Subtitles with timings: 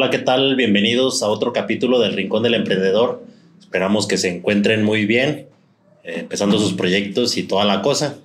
[0.00, 0.54] Hola, ¿qué tal?
[0.54, 3.20] Bienvenidos a otro capítulo del Rincón del Emprendedor.
[3.58, 5.48] Esperamos que se encuentren muy bien,
[6.04, 8.16] eh, empezando sus proyectos y toda la cosa.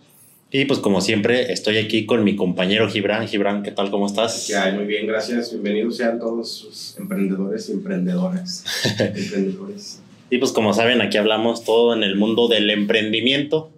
[0.52, 3.28] Y pues como siempre, estoy aquí con mi compañero Gibran.
[3.28, 3.90] Gibran, ¿qué tal?
[3.90, 4.48] ¿Cómo estás?
[4.48, 5.52] Ya, muy bien, gracias.
[5.52, 8.66] Bienvenidos sean todos sus emprendedores y emprendedoras.
[9.00, 10.00] emprendedores.
[10.30, 13.72] Y pues como saben, aquí hablamos todo en el mundo del emprendimiento.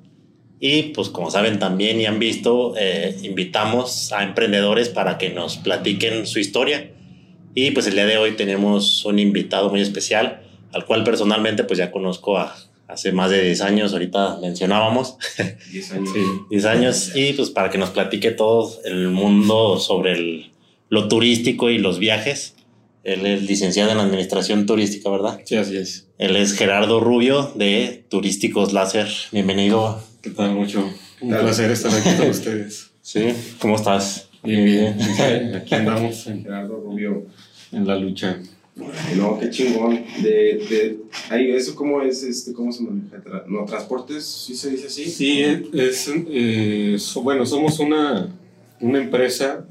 [0.59, 5.55] Y pues como saben también y han visto, eh, invitamos a emprendedores para que nos
[5.55, 6.89] platiquen su historia.
[7.57, 10.41] Y pues el día de hoy tenemos un invitado muy especial,
[10.73, 12.53] al cual personalmente pues ya conozco a,
[12.89, 15.15] hace más de 10 años, ahorita mencionábamos.
[15.71, 16.09] 10 años.
[16.13, 17.11] Sí, 10 años.
[17.15, 20.51] Y pues para que nos platique todo el mundo sobre el,
[20.89, 22.55] lo turístico y los viajes.
[23.05, 25.39] Él es licenciado en Administración Turística, ¿verdad?
[25.45, 26.09] Sí, así es.
[26.17, 29.07] Él es Gerardo Rubio de Turísticos Láser.
[29.31, 30.03] Bienvenido.
[30.21, 30.51] ¿Qué tal?
[30.55, 30.91] Mucho.
[31.21, 32.91] Un placer estar aquí con ustedes.
[33.01, 33.27] Sí,
[33.59, 34.27] ¿cómo estás?
[34.45, 35.55] Bien, bien.
[35.55, 37.25] Aquí andamos en, Gerardo Rubio.
[37.75, 38.39] En la lucha.
[39.15, 40.03] No, qué chingón.
[40.21, 40.29] De,
[40.69, 40.97] de,
[41.29, 42.23] ahí, ¿Eso cómo es?
[42.23, 43.17] Este, ¿Cómo se maneja?
[43.47, 44.25] ¿No, transportes?
[44.25, 45.05] ¿Sí se dice así?
[45.05, 45.41] Sí,
[45.73, 48.27] es, eh, so- bueno, somos una,
[48.81, 49.65] una empresa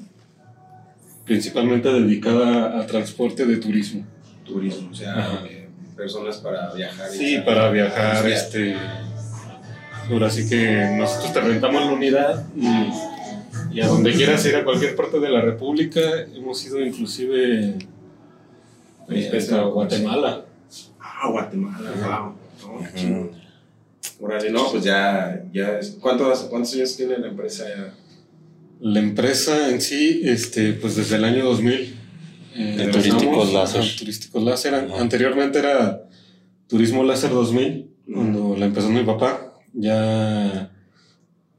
[1.27, 4.05] principalmente dedicada a transporte de turismo.
[4.44, 7.11] Turismo, o sea, eh, personas para viajar.
[7.11, 8.74] Sí, para viajar, este.
[10.11, 14.62] Ahora sí que nosotros te rentamos la unidad y, y a donde quieras ir a
[14.64, 16.00] cualquier parte de la República,
[16.34, 17.74] hemos ido inclusive
[19.10, 20.44] eh, hasta Guatemala.
[21.00, 22.34] Ah, Guatemala, Ajá.
[22.66, 23.30] wow.
[24.20, 27.94] No, no, pues ya, ya es- ¿cuántos, ¿cuántos años tiene la empresa ya?
[28.80, 31.94] La empresa en sí, este, pues desde el año 2000.
[32.56, 33.80] eh, De Turísticos Láser.
[33.80, 34.74] ajá, Turísticos Láser.
[34.74, 36.02] Anteriormente era
[36.68, 38.14] Turismo Láser 2000, Ujú.
[38.14, 39.52] cuando la empezó mi papá.
[39.72, 40.70] Ya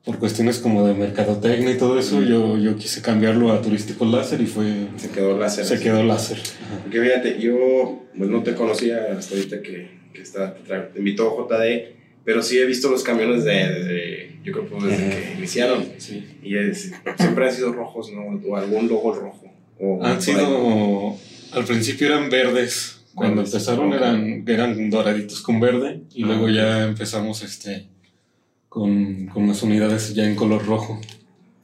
[0.05, 4.39] por cuestiones como de mercadotecnia y todo eso, yo, yo quise cambiarlo a Turísticos Láser
[4.41, 5.65] y fue, Se quedó láser.
[5.65, 6.37] se quedó Láser.
[6.37, 6.79] Ajá.
[6.83, 11.95] Porque fíjate, yo pues, no te conocía hasta ahorita que, que está, te, invitó JD,
[12.23, 15.83] pero sí he visto los camiones de, de- yo creo que desde que iniciaron.
[15.97, 16.23] Sí.
[16.43, 18.39] Y es- siempre han sido rojos, ¿no?
[18.47, 19.51] O algún logo rojo.
[19.79, 21.17] O Han sido,
[21.51, 26.43] al principio eran verdes, cuando Verdes, empezaron eran, eran doraditos con verde y Ah, luego
[26.45, 26.51] ok.
[26.51, 27.87] ya empezamos este
[28.75, 30.99] con, con las unidades ya en color rojo.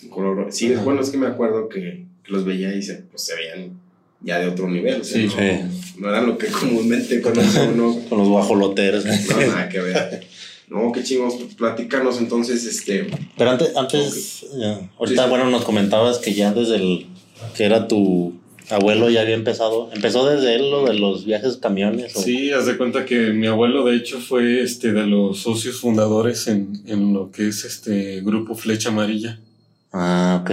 [0.10, 0.52] color rojo.
[0.54, 0.86] Sí, es Ajá.
[0.86, 3.78] bueno, es que me acuerdo que, que los veía y se, pues, se veían
[4.22, 5.02] ya de otro nivel.
[5.02, 5.94] o sea, Sí, no, sí.
[6.00, 7.98] no eran lo que comúnmente conoce uno.
[8.08, 9.04] Con los guajoloteros.
[9.06, 9.12] No,
[9.48, 10.26] nada que ver.
[10.70, 11.34] No, qué chingos.
[11.58, 13.08] Platícanos entonces, este.
[13.38, 15.30] Pero antes, antes ya, ahorita, Sí, sí.
[15.30, 17.08] bueno, nos comentabas que ya desde el
[17.58, 18.36] que era tu
[18.72, 19.90] abuelo ya había empezado.
[19.94, 22.16] ¿Empezó desde él lo de los viajes camiones?
[22.16, 25.80] o- Sí, haz de cuenta que mi abuelo de hecho fue este de los socios
[25.80, 29.40] fundadores en, en lo que es este grupo Flecha Amarilla.
[29.94, 30.52] Ah, ok.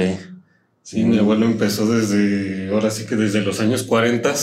[0.82, 1.10] Sí, Mm.
[1.10, 4.34] mi abuelo empezó desde, ahora sí que desde los años 40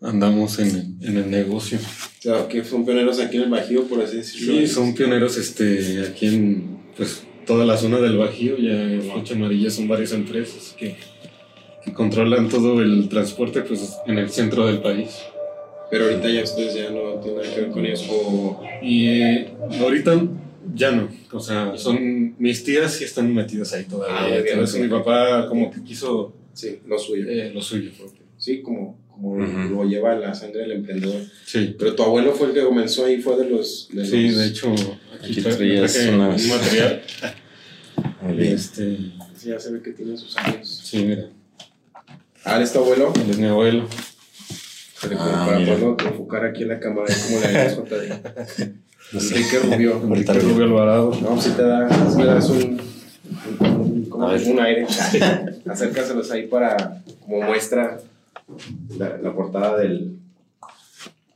[0.00, 1.78] andamos en, en el negocio.
[1.78, 4.54] O sea, que son pioneros aquí en el Bajío, por así decirlo.
[4.60, 9.34] Sí, son pioneros este, aquí en pues, toda la zona del Bajío, ya en Flecha
[9.34, 10.96] Amarilla son varias empresas que,
[11.84, 15.10] que controlan todo el transporte pues, en el centro del país.
[15.90, 18.04] Pero ahorita ya ustedes ya no tienen nada que ver con eso.
[18.12, 19.48] o- Y eh,
[19.80, 20.22] ahorita
[20.74, 24.34] ya no, o sea, son mis tías sí están metidas ahí Ah, todavía.
[24.34, 24.74] muy bien, ok.
[24.76, 27.26] mi papá como que quiso Sí, lo suyo.
[27.28, 27.90] eh, lo suyo.
[28.38, 29.74] Sí, como, como Ujú.
[29.74, 31.22] lo lleva la sangre del emprendedor.
[31.44, 31.74] Sí.
[31.78, 33.88] Pero tu abuelo fue el que comenzó ahí, fue de los.
[33.92, 37.02] De Sí, los- de hecho, aquí, Aquí tra- traías unas- un material.
[38.38, 38.96] Este,
[39.36, 40.82] Sí, ya se ve que tiene sus años.
[40.84, 41.28] sí, mira,
[42.44, 43.12] Ah, ¿él es tu abuelo?
[43.14, 43.86] él es mi abuelo.
[45.02, 48.72] Pero Ah, para poderlo enfocar aquí en la cámara, como la JD.
[49.12, 50.02] Enrique Rubio.
[50.04, 51.18] Enrique Rubio Alvarado.
[51.22, 52.80] No, si te da, si le das un,
[53.60, 54.86] un, un- como un aire.
[55.68, 57.98] Acércaselos ahí para, como muestra
[58.98, 60.16] la, la portada del.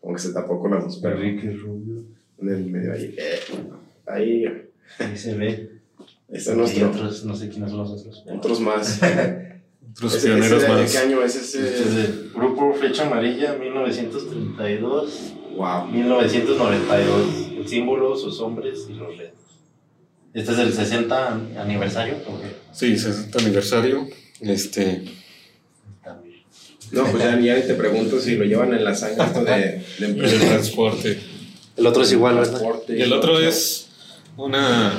[0.01, 2.05] Como que se tapó con la luz, pero Rubio.
[2.43, 3.15] en el medio ahí.
[3.17, 3.41] Eh,
[4.07, 4.45] ahí
[4.99, 5.71] Ahí se ve.
[6.31, 6.91] está Y nuestro.
[6.91, 8.25] otros, no sé quiénes son los otros.
[8.31, 9.01] Otros más.
[9.97, 10.91] Otros Ese- pioneros ese de más.
[10.93, 11.59] ¿Qué año es ese?
[11.69, 15.87] Este es el Grupo Flecha Amarilla, 1932, Wow.
[15.87, 17.27] 1992.
[17.59, 19.39] El símbolo, sus hombres y los retos.
[20.33, 22.17] Este es el 60 aniversario.
[22.27, 22.49] ¿o qué?
[22.73, 24.09] Sí, 60 aniversario.
[24.41, 25.05] Este,
[26.03, 26.43] También.
[26.91, 29.85] No, pues ya, ya ni te pregunto si lo llevan en la sangre esto de,
[30.01, 31.21] de El transporte.
[31.77, 32.61] El otro es igual, ¿verdad?
[32.89, 33.89] Y el otro es
[34.37, 34.93] una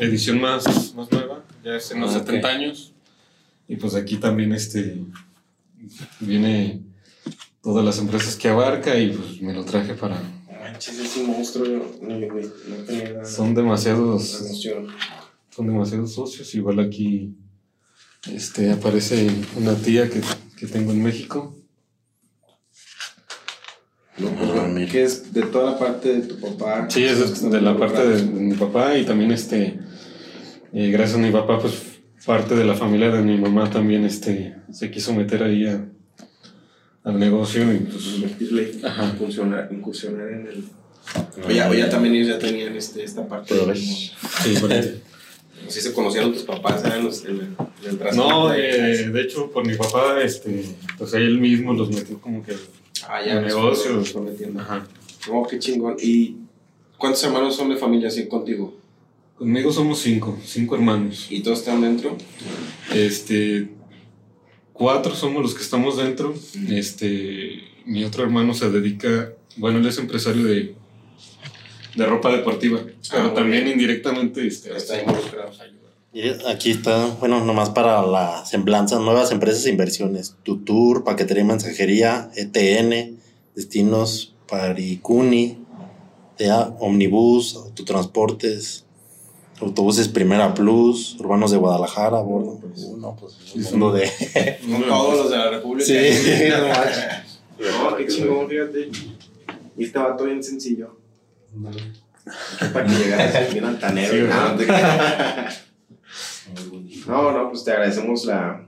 [0.00, 2.26] edición más, más nueva, ya es en los Ah, ok.
[2.26, 2.91] 70 años.
[3.72, 5.02] Y pues aquí también este
[6.20, 6.82] viene
[7.62, 10.20] todas las empresas que abarca y pues me lo traje para...
[10.20, 11.64] No Manches, es un monstruo.
[11.66, 14.60] yo No, no, no tenía Son demasiados,
[15.48, 16.54] son demasiados socios.
[16.54, 17.34] Igual aquí
[18.30, 20.20] este, aparece una tía que,
[20.54, 21.56] que tengo en México.
[24.18, 26.90] No, pues, que es de toda la parte de tu papá.
[26.90, 29.78] Sí, es de, de la parte de, de mi papá y también este,
[30.74, 31.81] eh, gracias a mi papá, pues
[32.26, 35.84] parte de la familia de mi mamá también este, se quiso meter ahí a-
[37.04, 39.12] al negocio y pues Invertirle, Ajá.
[39.14, 40.64] incursionar, incursionar en el.
[41.44, 43.48] O ya, o ya también ellos ya tenían este, esta parte.
[43.54, 44.12] Pero de sí,
[44.60, 44.70] por
[45.68, 48.16] Si se conocieron tus papás, eran los en el, en el.
[48.16, 50.64] No, eh, de hecho por mi papá, este,
[50.96, 52.52] pues él mismo los metió como que
[53.08, 53.84] ah, ya, el los negocio.
[53.84, 54.60] fueron- fueron metiendo.
[54.60, 54.86] Ajá.
[55.30, 55.96] Oh, qué chingón.
[56.00, 56.36] ¿Y
[56.98, 58.76] cuántos hermanos son de familia así contigo?
[59.42, 61.26] Conmigo somos cinco, cinco hermanos.
[61.28, 62.16] ¿Y todos están dentro?
[62.94, 63.70] Este,
[64.72, 66.32] cuatro somos los que estamos dentro.
[66.68, 70.76] Este, mi otro hermano se dedica, bueno, él es empresario de,
[71.96, 75.50] de ropa deportiva, pero muy también indirectamente este, Está involucrado.
[76.46, 80.36] aquí está, bueno, nomás para la semblanza, nuevas empresas e inversiones.
[80.44, 83.18] Tutur, Paquetería y Mensajería, ETN,
[83.56, 85.58] Destinos Paricuni,
[86.78, 88.84] Omnibus, Autotransportes,
[89.62, 92.60] Autobuses Primera Plus, Urbanos de Guadalajara, a bordo.
[92.74, 94.06] Uh, no, pues, un mundo de...
[94.60, 95.86] Son todos los de la República.
[95.86, 95.94] Sí,
[96.50, 96.68] no.
[97.90, 98.90] No, qué chingón, fíjate.
[99.78, 100.96] Y este vato bien sencillo.
[102.72, 104.12] Para que llegaras bien altanero.
[104.12, 104.20] Sí,
[107.06, 108.66] no, no pues te agradecemos la,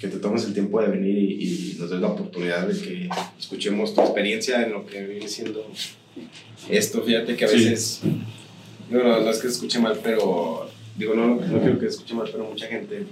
[0.00, 3.08] que te tomes el tiempo de venir y, y nos des la oportunidad de que
[3.38, 5.64] escuchemos tu experiencia en lo que viene siendo
[6.68, 7.02] esto.
[7.02, 7.74] Fíjate que a Sí.
[8.88, 11.96] Digo, no, no es que se escuche mal, pero, digo, no, no quiero que se
[11.96, 13.06] escuche mal, pero mucha gente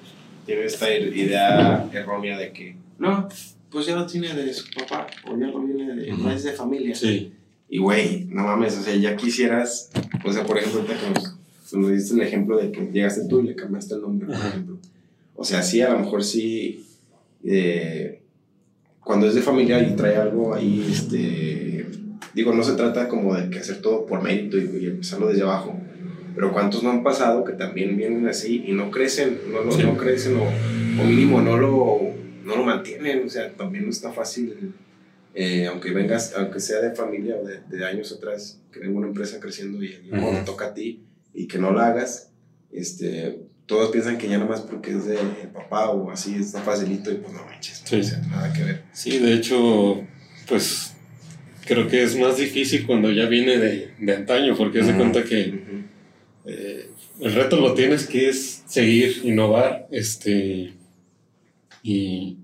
[0.46, 3.28] tiene esta idea errónea de que, no,
[3.70, 6.52] pues ya lo tiene de su papá, o ya lo viene de, no es de
[6.52, 6.94] familia.
[6.94, 7.32] Sí,
[7.68, 9.90] Y güey, no mames, o sea, ya quisieras,
[10.24, 13.48] o sea, por ejemplo, ahorita que nos, diste el ejemplo de que llegaste tú y
[13.48, 14.78] le cambiaste el nombre, por ejemplo.
[15.34, 16.84] O sea, sí, a lo mejor sí,
[17.44, 18.20] eh,
[19.00, 21.81] cuando es de familia y trae algo ahí, este,
[22.34, 25.42] digo, no se trata como de que hacer todo por mérito y, y empezarlo desde
[25.42, 25.78] abajo.
[26.34, 29.82] Pero cuántos no han pasado que también vienen así y no crecen, no, no, Sí.
[29.82, 32.00] no crecen o, o mínimo no lo,
[32.44, 34.72] no lo mantienen, o sea, también no está fácil
[35.34, 39.06] eh, aunque vengas, aunque sea de familia o de, de años atrás, que venga una
[39.08, 41.04] empresa creciendo y te toca a ti
[41.34, 42.30] y que no la hagas,
[42.70, 45.16] este, todos piensan que ya nada más porque es de
[45.54, 47.96] papá o así está facilito y pues no manches, no, Sí.
[48.00, 48.82] o sea, nada que ver.
[48.92, 50.02] sí, de hecho,
[50.48, 50.91] pues
[51.72, 55.00] creo que es más difícil cuando ya viene de, de antaño, porque haz de Ujú.
[55.00, 55.54] cuenta que
[56.46, 56.88] eh,
[57.20, 60.72] el reto lo tienes que es seguir, innovar, este,
[61.82, 62.36] y,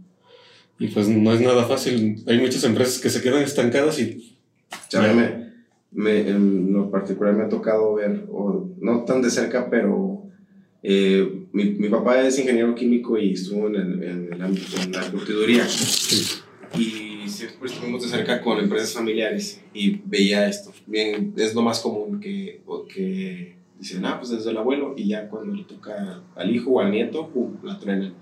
[0.78, 2.22] y pues no es nada fácil.
[2.26, 4.36] Hay muchas empresas que se quedan estancadas y
[4.72, 5.48] O sea, a mí me,
[5.92, 10.24] me- en lo particular me ha tocado ver, o no tan de cerca, pero
[10.82, 14.93] eh, mi, mi papá es ingeniero químico y estuvo en el, en el ámbito, en
[14.93, 15.67] la curtiduría.
[16.79, 17.07] Y
[17.38, 20.72] siempre estuvimos de cerca con empresas familiares y veía esto.
[20.86, 22.60] Bien, es lo más común que,
[22.92, 26.80] que dicen, ah, pues desde el abuelo, y ya cuando le toca al hijo o
[26.80, 28.12] al nieto, pum, la truenan.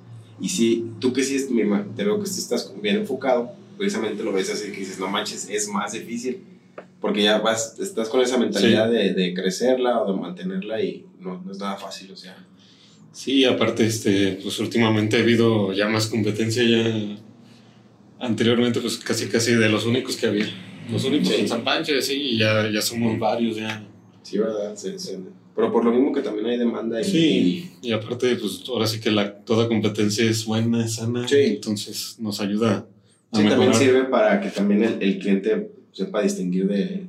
[0.41, 3.53] Y si tú que sí, es- me ima- te veo que sí estás bien enfocado,
[3.79, 6.43] precisamente lo ves así que dices, no manches, es más difícil.
[7.01, 11.41] Porque ya vas, estás con esa mentalidad de, de crecerla o de mantenerla y no,
[11.45, 12.37] no es nada fácil, o sea.
[13.13, 17.17] sí, aparte, este, pues últimamente ha habido ya más competencia, ya
[18.19, 20.47] anteriormente pues casi casi de los únicos que había.
[20.91, 21.35] Los únicos Sí.
[21.41, 23.85] en San Pancho, y así, y ya, ya somos varios ya.
[24.23, 24.75] Sí, ¿verdad?
[24.77, 25.13] Sí, sí.
[25.55, 27.71] Pero por lo mismo que también hay demanda y, Sí.
[27.83, 31.37] Y aparte, pues ahora sí que la, toda competencia es buena, es sana, Sí.
[31.39, 32.81] entonces nos ayuda a
[33.39, 33.75] Sí, también mejorar.
[33.75, 37.07] sirve para que también el, el cliente sepa distinguir de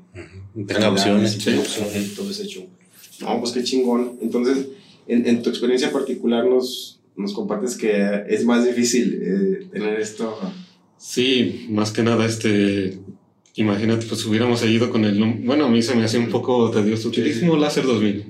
[0.65, 1.35] Tenga opciones.
[1.35, 2.65] y tenga opciones y todo ese show.
[3.21, 4.13] No, pues qué chingón.
[4.21, 4.67] Entonces,
[5.07, 10.39] en, en tu experiencia particular nos, nos compartes que es más difícil eh, tener esto.
[10.97, 12.97] Sí, más que nada, este,
[13.55, 17.09] imagínate, pues hubiéramos seguido con el, bueno, a mí se me hacía un poco tedioso,
[17.09, 17.21] Sí.
[17.21, 18.23] Turismo Láser 2000,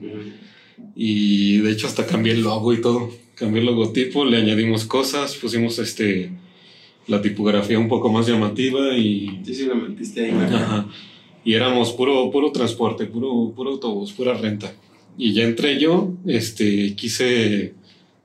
[0.95, 5.35] y de hecho hasta cambié el logo y todo, cambié el logotipo, le añadimos cosas,
[5.35, 6.31] pusimos este,
[7.07, 10.31] la tipografía un poco más llamativa y Sí, sí, lo metiste ahí.
[10.31, 10.87] Ajá.
[11.45, 14.73] Y éramos puro, puro transporte, puro, puro autobús, pura renta.
[15.17, 17.73] Y ya entré yo, este, quise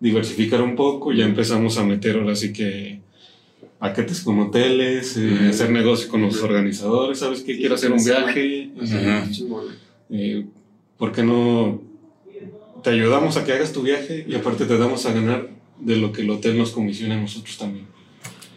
[0.01, 3.01] diversificar un poco, ya empezamos a meter ahora sí que
[3.87, 7.57] paquetes con hoteles, eh, hacer negocio con los organizadores, ¿sabes qué?
[7.57, 8.71] Quiero hacer un viaje.
[9.33, 9.65] Chingón.
[10.09, 10.47] eh,
[10.97, 11.81] ¿Por qué no
[12.85, 15.49] te ayudamos a que hagas tu viaje y aparte te damos a ganar
[15.81, 17.87] de lo que el hotel nos comisiona a nosotros también?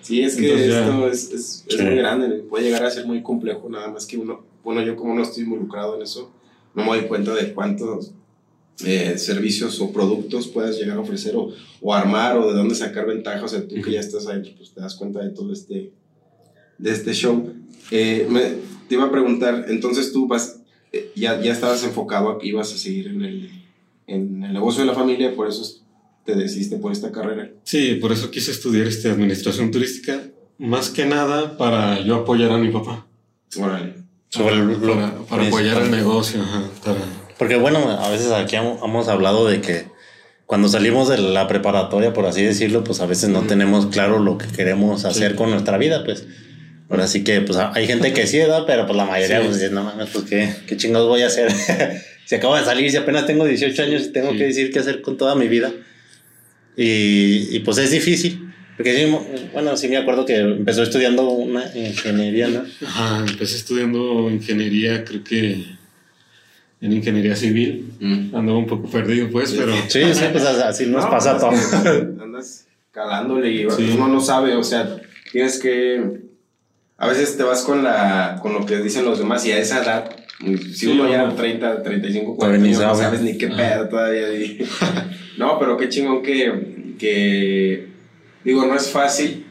[0.03, 1.81] Sí, es que Entonces ya- esto es, es, es Sí.
[1.83, 5.15] muy grande, puede llegar a ser muy complejo, nada más que uno, bueno, yo como
[5.15, 6.31] no estoy involucrado en eso,
[6.75, 8.11] no me doy cuenta de cuántos
[8.83, 13.05] eh, servicios o productos puedes llegar a ofrecer o, o armar o de dónde sacar
[13.07, 15.91] ventaja, o sea, tú que ya estás ahí, pues te das cuenta de todo este,
[16.77, 17.53] de este show.
[17.91, 18.41] Eh, me,
[18.89, 20.57] te iba a preguntar, entonces tú vas,
[20.91, 23.49] eh, ya, ya estabas enfocado a que ibas a seguir en el,
[24.07, 25.81] en el negocio de la familia, por eso
[26.25, 27.51] te decidiste por esta carrera.
[27.63, 30.21] Sí, por eso quise estudiar este, administración turística,
[30.57, 33.05] más que nada para yo apoyar a mi papá.
[33.57, 33.93] Órale.
[34.29, 38.55] Sobre el- lo para, para apoyar el negocio, ajá, para- Porque bueno, a veces aquí
[38.55, 39.85] hemos hablado de que
[40.45, 44.37] cuando salimos de la preparatoria, por así decirlo, pues a veces no tenemos claro lo
[44.37, 46.25] que queremos hacer con nuestra vida, pues.
[46.87, 48.63] Ahora sí que pues hay gente que sí, ¿verdad?
[48.67, 49.45] Pero pues la mayoría Sí.
[49.47, 51.51] pues dice, no mames, pues qué, qué chingados voy a hacer.
[52.25, 54.37] si acabo de salir, si apenas tengo 18 años y tengo Sí.
[54.37, 55.71] que decir qué hacer con toda mi vida.
[56.77, 58.41] Y, y pues es difícil.
[58.77, 59.15] Porque sí,
[59.53, 62.63] bueno, sí me acuerdo que empezó estudiando una ingeniería, ¿no?
[62.85, 65.65] Ajá, empecé estudiando ingeniería, creo que
[66.81, 67.91] en ingeniería civil.
[68.33, 71.89] Andaba un poco perdido, pues, pero Sí, sí, pues así nos No, pasa pues, que
[72.21, 73.91] Andas calándole y Sí.
[73.95, 74.97] uno no sabe, o sea,
[75.31, 76.21] tienes que...
[76.97, 79.83] A veces te vas con, la, con lo que dicen los demás y a esa
[79.83, 81.35] edad, si Sí, uno ya no.
[81.35, 83.03] 30, 35, Todavía 40 ni años, no sabe.
[83.17, 84.33] sabes ni qué pedo todavía.
[84.33, 84.65] y-
[85.37, 87.87] no, pero qué chingón que, que...
[88.45, 89.45] Digo, no es fácil,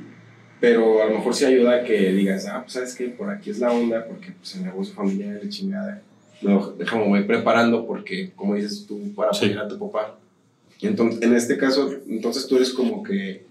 [0.60, 3.50] pero a lo mejor sí ayuda a que digas, ah, pues sabes que por aquí
[3.50, 6.00] es la onda, porque pues el negocio familiar es chingada.
[6.44, 9.46] No, déjame, voy preparando porque, como dices tú, para Sí.
[9.46, 10.18] apoyar a tu papá.
[10.80, 13.44] Y entonces, en este caso, entonces tú eres como que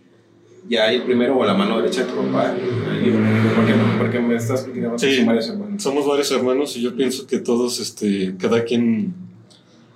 [0.70, 2.54] ya el primero o la mano derecha de tu papá.
[3.56, 5.16] Porque, porque me estás platicando Sí.
[5.18, 5.84] son varios hermanos.
[5.84, 9.14] somos varios hermanos y yo pienso que todos, este, cada quien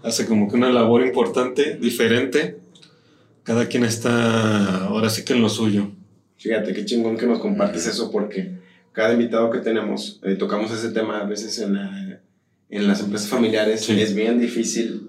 [0.04, 2.58] hace como que una labor importante, diferente.
[3.44, 5.92] Cada quien está ahora sí que en lo suyo.
[6.38, 8.52] Fíjate qué chingón que nos compartes eso porque
[8.92, 12.20] cada invitado que tenemos, eh, tocamos ese tema a veces en, la-
[12.70, 14.00] en las empresas familiares, Sí.
[14.00, 15.04] es bien difícil.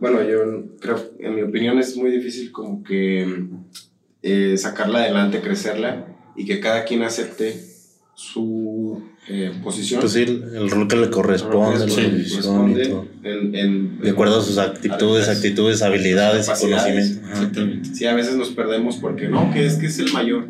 [0.00, 3.46] Bueno, yo creo, en mi opinión es muy difícil como que
[4.22, 6.06] eh, sacarla adelante, crecerla
[6.36, 7.60] y que cada quien acepte
[8.14, 10.00] su eh, posición.
[10.00, 12.00] Pues sí, el, el rol que le corresponde, la Sí,
[12.36, 12.66] y todo.
[13.22, 17.88] en, en- De acuerdo a sus actitudes, a- actitudes, habilidades y conocimientos.
[17.96, 20.48] Sí, a veces nos perdemos porque no, que es que es el mayor.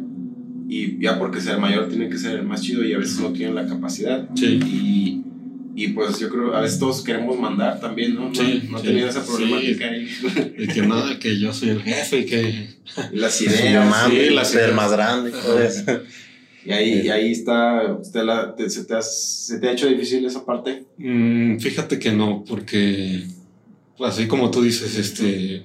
[0.71, 3.19] Y ya porque sea el mayor tiene que ser el más chido y a veces
[3.21, 4.29] no tienen la capacidad.
[4.35, 4.61] Sí.
[4.65, 5.25] Y,
[5.85, 8.29] y pues yo creo, a veces todos queremos mandar también, ¿no?
[8.29, 8.85] No- Sí, no sí.
[8.87, 9.27] tener esa Sí.
[9.31, 10.09] problemática ahí.
[10.59, 12.69] Y que nada, que yo soy el jefe y que...
[13.13, 14.11] Las ideas.
[14.11, 14.75] sí, las ser ideas.
[14.77, 15.31] más grande.
[15.31, 15.85] todo eso.
[16.65, 20.25] Y ahí, y ahí está, la- te- se, te ha, se te ha hecho difícil
[20.27, 20.85] esa parte.
[20.99, 23.25] Mm, fíjate que no, porque
[24.01, 25.65] así como tú dices, este,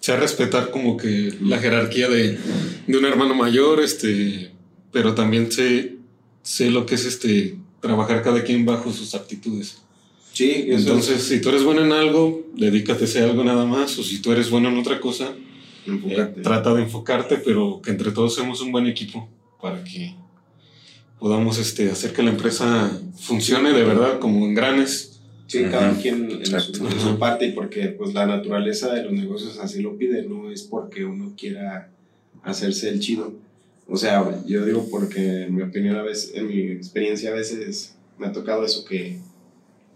[0.00, 2.38] sé respetar como que la jerarquía de,
[2.86, 4.50] de un hermano mayor, este,
[4.92, 5.94] pero también sé,
[6.42, 9.78] sé lo que es este, trabajar cada quien bajo sus aptitudes.
[10.32, 13.96] Sí, eso Entonces, si tú eres bueno en algo, dedícate a ese algo nada más,
[13.98, 15.32] o si tú eres bueno en otra cosa,
[15.86, 19.28] eh, trata de enfocarte, pero que entre todos seamos un buen equipo
[19.60, 20.14] para que
[21.18, 25.20] podamos este, hacer que la empresa funcione de verdad como engranes.
[25.46, 29.12] Sí, cada quien en su, en su parte y porque pues la naturaleza de los
[29.12, 31.90] negocios así lo pide, no es porque uno quiera
[32.42, 33.43] hacerse el chido.
[33.86, 37.94] O sea, yo digo porque en mi opinión a veces, en mi experiencia a veces
[38.18, 39.18] me ha tocado eso que,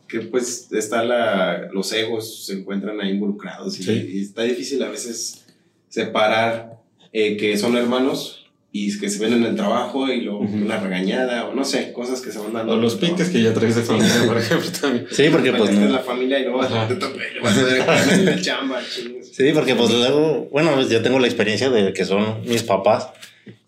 [0.08, 4.10] que pues está la, los egos se encuentran ahí involucrados y, Sí.
[4.12, 5.44] y está difícil a veces
[5.88, 6.78] separar
[7.12, 8.34] eh, que son hermanos
[8.70, 10.56] y que se ven en el trabajo y luego Ujú.
[10.58, 12.74] una regañada o no sé, cosas que se van dando.
[12.74, 15.06] O los piques que ya traes de familia, por ejemplo, también.
[15.10, 15.88] Sí, porque pues no.
[15.88, 16.86] la familia y luego Ajá.
[16.86, 19.26] te toca y vas a ver la chamba, chingos.
[19.32, 23.08] Sí, porque pues luego, bueno, pues, yo tengo la experiencia de que son mis papás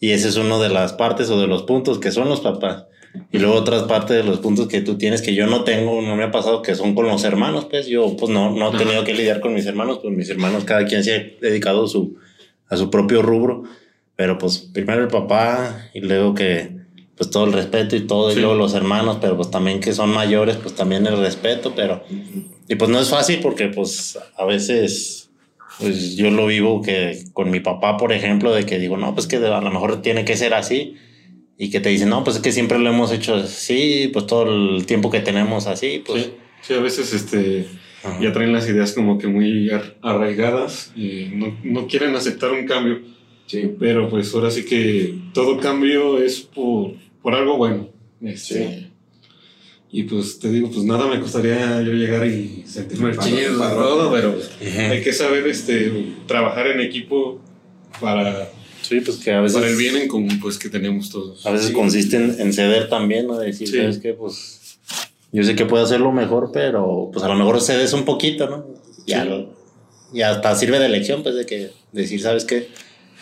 [0.00, 2.84] y ese es uno de las partes o de los puntos que son los papás.
[3.32, 6.14] Y luego otras partes de los puntos que tú tienes que yo no tengo, no
[6.14, 9.02] me ha pasado que son con los hermanos, pues yo pues no, no he tenido
[9.04, 12.16] que lidiar con mis hermanos, pues mis hermanos cada quien se ha dedicado su,
[12.68, 13.64] a su propio rubro,
[14.14, 16.78] pero pues primero el papá y luego que
[17.16, 18.38] pues todo el respeto y todo, Sí.
[18.38, 22.02] y luego los hermanos, pero pues también que son mayores, pues también el respeto, pero...
[22.66, 25.19] Y pues no es fácil porque pues a veces
[25.80, 29.26] pues yo lo vivo que con mi papá, por ejemplo, de que digo, no, pues
[29.26, 30.94] que a lo mejor tiene que ser así.
[31.58, 34.50] Y que te dicen, no, pues es que siempre lo hemos hecho así, pues todo
[34.76, 36.24] el tiempo que tenemos así, pues...
[36.24, 36.30] Sí,
[36.62, 37.66] sí, a veces este,
[38.02, 38.18] ajá.
[38.18, 42.66] ya traen las ideas como que muy ar- arraigadas y no, no quieren aceptar un
[42.66, 43.00] cambio.
[43.46, 43.72] Sí.
[43.78, 47.88] Pero pues ahora sí que todo cambio es por, por algo bueno.
[48.22, 48.89] Este,
[49.92, 53.82] Y pues te digo, pues nada me costaría yo llegar y sentirme Padrón, chido, padrón.
[53.84, 54.38] todo, pero
[54.90, 57.40] hay que saber este, trabajar en equipo
[58.00, 58.48] para,
[58.82, 61.44] Sí, pues que a veces, para el bien en común pues que tenemos todos.
[61.44, 61.72] a veces Sí.
[61.72, 63.36] consiste en, en ceder también, ¿no?
[63.38, 63.76] Decir, Sí.
[63.78, 64.12] ¿sabes qué?
[64.14, 64.78] Pues
[65.32, 68.66] yo sé que puedo hacerlo mejor, pero pues a lo mejor cedes un poquito, ¿no?
[69.06, 69.14] Sí.
[69.28, 69.58] lo-
[70.12, 72.68] y hasta sirve de lección, pues de que decir, ¿sabes qué?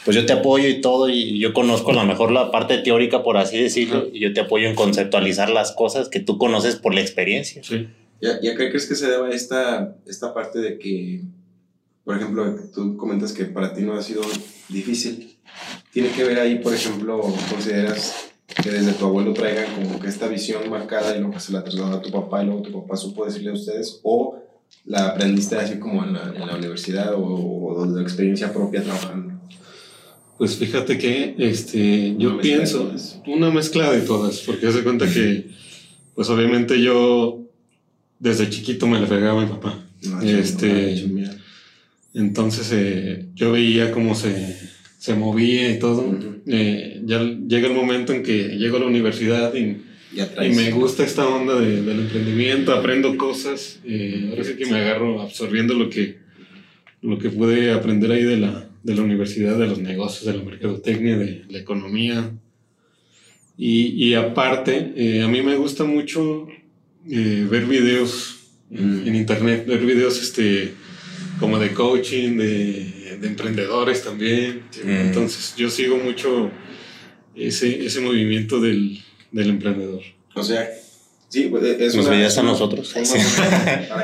[0.09, 3.23] Pues yo te apoyo y todo, y yo conozco a lo mejor la parte teórica,
[3.23, 4.07] por así decirlo, Ajá.
[4.11, 7.63] y yo te apoyo en conceptualizar las cosas que tú conoces por la experiencia.
[7.63, 7.91] Sí.
[8.23, 11.25] ¿Ya, ya qué crees que se deba esta, esta parte de que,
[12.05, 14.23] por ejemplo, tú comentas que para ti no ha sido
[14.71, 15.37] difícil?
[15.93, 18.31] ¿Tiene que ver ahí, por ejemplo, consideras
[18.63, 21.63] que desde tu abuelo traigan como que esta visión marcada y luego que se la
[21.63, 24.01] trasladó a tu papá y luego tu papá supo decirle a ustedes?
[24.05, 24.39] ¿O
[24.87, 29.38] la aprendiste así como en la, en la universidad o, o de experiencia propia trabajando?
[30.39, 32.93] Pues fíjate que este, yo Una pienso
[33.27, 35.47] una mezcla de todas, porque hace cuenta que,
[36.15, 37.43] pues obviamente yo
[38.21, 39.85] desde chiquito me le pegaba a mi papá.
[40.05, 41.05] No, Este-.
[42.15, 44.57] Entonces eh, yo veía cómo se,
[44.99, 46.17] se movía y todo.
[46.47, 49.77] Eh, ya llega el momento en que llego a la universidad y,
[50.55, 53.79] me gusta esta onda de- del emprendimiento, aprendo cosas.
[53.85, 56.19] eh, ahora sí que me agarro absorbiendo lo que,
[57.03, 60.45] lo que pude aprender ahí de la, de la universidad, de los negocios, de la
[60.45, 62.31] mercadotecnia, de la economía.
[63.57, 66.47] Y, y aparte, eh, a mí me gusta mucho
[67.11, 68.39] eh, ver videos
[68.71, 69.09] Mm.
[69.09, 70.75] en internet, ver videos este,
[71.41, 74.63] como de coaching, de, de emprendedores también.
[74.85, 74.89] Mm.
[74.91, 76.51] Entonces yo sigo mucho
[77.35, 78.99] ese, ese movimiento del,
[79.33, 80.03] del emprendedor.
[80.35, 80.69] O sea,
[81.29, 82.95] sí, pues, es Nos una- veías a nosotros.
[82.95, 83.05] una-.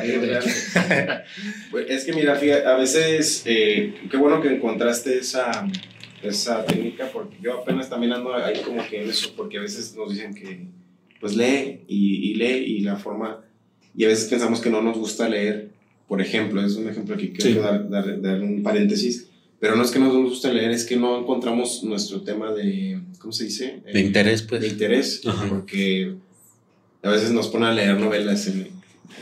[1.71, 5.69] Pues, es que mira, fíjate, a veces, eh, qué bueno que encontraste esa,
[6.23, 9.94] esa técnica, porque yo apenas también ando ahí como que en eso, porque a veces
[9.96, 10.66] nos dicen que,
[11.20, 13.40] pues lee y, y lee y la forma,
[13.96, 15.70] y a veces pensamos que no nos gusta leer,
[16.09, 17.55] por ejemplo, es un ejemplo que quiero Sí.
[17.59, 20.96] dar, dar, dar un paréntesis, pero no es que no nos gusta leer, es que
[20.96, 23.81] no encontramos nuestro tema de, ¿cómo se dice?
[23.90, 24.61] De interés, pues.
[24.61, 25.46] de interés, Ajá.
[25.48, 26.14] porque
[27.05, 28.69] a veces nos ponen a leer novelas en,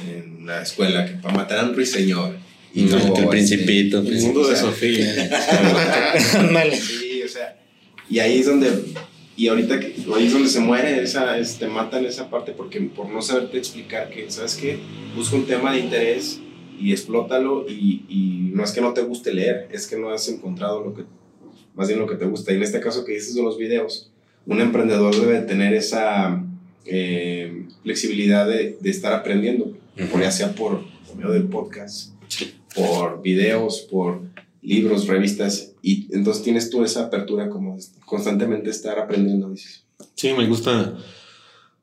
[0.08, 2.36] en la escuela, que para matar a un ruiseñor.
[2.74, 3.98] Y no, el principito.
[3.98, 5.12] este, El mundo o de Sofía.
[6.74, 7.58] Sí, o sea,
[8.08, 8.70] y ahí es donde,
[9.36, 13.08] y ahorita que, ahí es donde se muere, esa, este, matan esa parte porque por
[13.08, 14.78] no saberte explicar que, ¿sabes qué?
[15.14, 16.40] Busca un tema de interés
[16.80, 20.28] y explótalo y, y no es que no te guste leer, es que no has
[20.28, 21.02] encontrado lo que,
[21.74, 22.52] más bien lo que te gusta.
[22.52, 24.10] Y en este caso que dices de los videos,
[24.46, 26.42] un emprendedor debe tener esa
[26.84, 29.76] eh, flexibilidad de, de estar aprendiendo,
[30.10, 32.12] por ya sea por, por medio del podcast,
[32.74, 34.22] por videos, por
[34.62, 39.84] libros, revistas, y entonces tienes tú esa apertura como de constantemente estar aprendiendo, dices.
[40.14, 40.96] Sí, me gusta,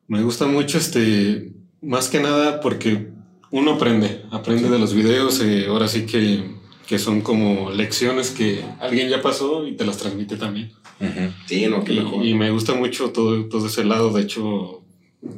[0.08, 3.10] me gusta mucho este, más que nada porque
[3.52, 6.44] uno aprende, aprende de los videos, eh, ahora sí que,
[6.88, 10.72] que son como lecciones que alguien ya pasó y te las transmite también.
[11.48, 11.84] Sí, no.
[11.88, 14.84] Y, y me gusta mucho todo, todo ese lado, de hecho,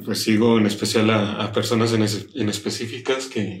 [0.04, 3.60] pues sigo en especial a, a personas en, es- en específicas que.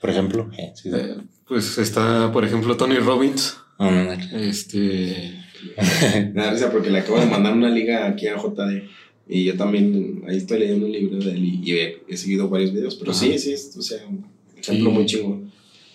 [0.00, 0.50] Por ejemplo.
[0.58, 0.90] eh, sí.
[0.94, 1.16] eh,
[1.48, 4.48] pues está, por ejemplo, Tony Robbins, Ándale.
[4.48, 5.34] este,
[6.34, 8.82] Me da risa porque le acabo de mandar una liga aquí a JD.
[9.26, 12.48] Y yo también ahí estoy leyendo un libro de él y, y he, he seguido
[12.50, 12.94] varios videos.
[12.96, 13.20] Pero Ajá.
[13.20, 14.26] sí, sí, es, o sea, un
[14.58, 14.94] ejemplo Sí.
[14.96, 15.50] muy chingón.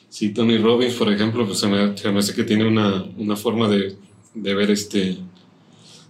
[0.09, 3.35] Sí, Tony Robbins, por ejemplo, pues se me, se me hace que tiene una, una
[3.35, 3.95] forma de,
[4.33, 5.17] de ver este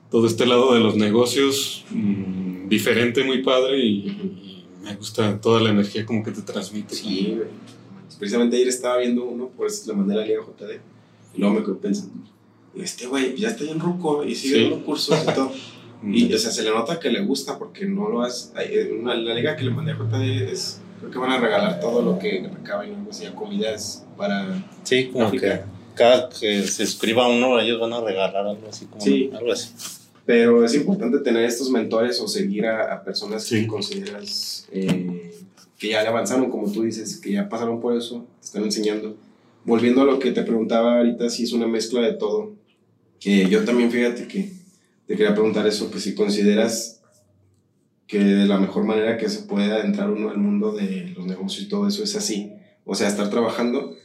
[0.09, 5.61] todo este lado de los negocios mm, diferente, muy padre y, y me gusta toda
[5.61, 6.95] la energía como que te transmite.
[6.95, 7.47] Sí, güey.
[8.17, 10.79] Precisamente ayer estaba viendo uno, por eso le mandé la liga a JD.
[11.35, 12.13] Y luego me quedé pensando,
[12.75, 14.61] este güey ya está en ruco y sigue Sí.
[14.69, 15.51] dando cursos y todo.
[16.01, 18.53] Mm, Y, o sea, se le nota que le gusta porque no lo hace.
[18.57, 20.79] eh, Una, la liga que le mandé a JD es.
[20.97, 24.63] Creo que van a regalar todo lo que recaben, algo así, comidas para.
[24.83, 25.59] Sí, como África.
[25.59, 28.85] que cada que se suscriba uno, ellos van a regalar algo así.
[28.85, 29.29] Como Sí.
[29.37, 29.73] Algo así.
[30.29, 33.61] Pero es importante tener estos mentores o seguir a, a personas Sí.
[33.61, 35.31] que consideras eh,
[35.79, 39.15] que ya le avanzaron, como tú dices, que ya pasaron por eso, te están enseñando.
[39.65, 42.51] Volviendo a lo que te preguntaba ahorita, si es una mezcla de todo.
[43.25, 44.51] Eh, yo también, fíjate que
[45.07, 47.01] te quería preguntar eso, que si consideras
[48.05, 51.65] que de la mejor manera que se pueda entrar uno al mundo de los negocios
[51.65, 52.51] y todo eso es así.
[52.85, 53.95] O sea, estar trabajando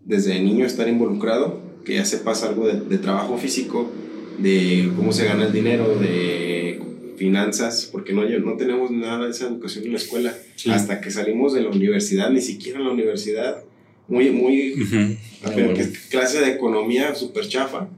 [0.00, 3.88] desde niño, estar involucrado, que ya sepas algo de, de trabajo físico,
[4.38, 6.80] de cómo se gana el dinero, de
[7.16, 10.34] finanzas, porque no, no tenemos nada de esa educación en la escuela.
[10.56, 10.70] Sí.
[10.70, 13.62] Hasta que salimos de la universidad, ni siquiera en la universidad,
[14.08, 15.16] muy, muy, Ujú.
[15.54, 17.88] pero que clase de economía súper chafa.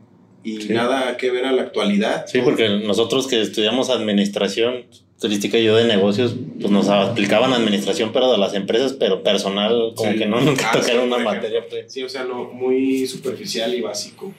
[0.46, 0.74] y Sí.
[0.74, 2.26] nada que ver a la actualidad.
[2.26, 4.84] Sí, porque nosotros que estudiamos administración
[5.18, 9.92] turística y yo de negocios, pues nos explicaban administración, pero de las empresas, pero personal,
[9.96, 10.18] como Sí.
[10.18, 11.34] que no, nunca Ah, sí, tocaron una por ejemplo.
[11.48, 11.64] materia.
[11.70, 11.90] Pues.
[11.90, 14.34] Sí, o sea, no, muy superficial y básico.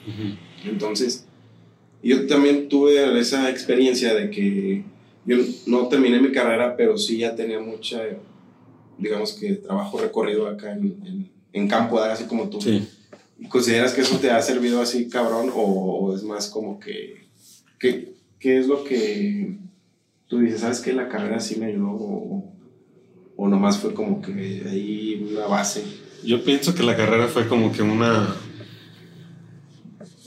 [0.64, 1.26] Entonces,
[2.10, 4.84] yo también tuve esa experiencia de que
[5.26, 8.02] yo no terminé mi carrera, pero sí ya tenía mucha,
[8.98, 12.62] digamos que trabajo recorrido acá en, en, en campo, así como tú.
[12.62, 12.88] Sí.
[13.40, 15.52] ¿Y ¿Consideras que eso te ha servido así, cabrón?
[15.54, 17.26] ¿O, o es más como que,
[17.80, 18.16] que...
[18.38, 19.58] ¿Qué es lo que
[20.28, 20.62] tú dices?
[20.62, 21.90] ¿Sabes que la carrera sí me ayudó?
[21.90, 22.54] ¿O,
[23.36, 25.84] o nomás fue como que ahí una base?
[26.24, 28.36] Yo pienso que la carrera fue como que una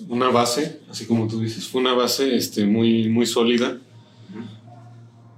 [0.09, 3.79] una base, así como tú dices, fue una base este, muy, muy sólida,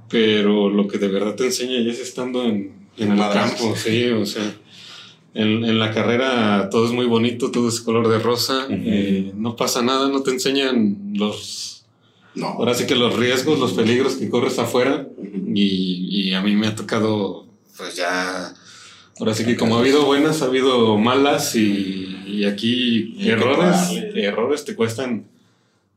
[0.09, 4.07] pero lo que de verdad te enseña ya es estando en, en el campo, sí,
[4.09, 4.53] o sea,
[5.35, 9.55] en, en la carrera todo es muy bonito, todo es color de rosa, eh, no
[9.57, 11.85] pasa nada, no te enseñan los,
[12.35, 12.49] No.
[12.49, 15.07] ahora sí que los riesgos, los peligros que corres afuera,
[15.55, 18.55] y, y a mí me ha tocado, pues ya.
[19.21, 23.77] Ahora sí que como ha habido buenas, ha habido malas y, y aquí Y errores,
[24.15, 25.27] errores te cuestan,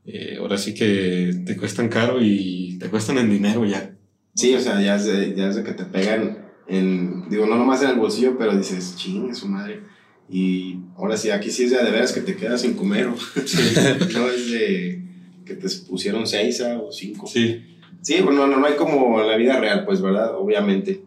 [0.06, 3.96] eh, ahora sí que te cuestan caro y te cuestan en dinero ya.
[4.36, 7.56] Sí, o sea, ya es, de, ya es de que te pegan en, digo, no
[7.56, 9.82] nomás en el bolsillo, pero dices, ching, su madre.
[10.30, 13.16] Y ahora sí, aquí sí es de, de veras que te quedas sin comer, o-
[14.14, 15.02] no es de
[15.46, 17.26] que te pusieron seis o cinco.
[17.28, 17.70] Sí,
[18.02, 20.36] Sí, bueno, no, no hay como en la vida real, pues, ¿verdad?
[20.36, 21.04] Obviamente.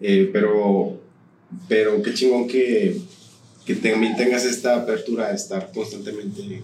[0.00, 0.97] Eh, pero,
[1.68, 3.00] pero qué chingón que,
[3.64, 6.62] que también tengas esta apertura a estar constantemente,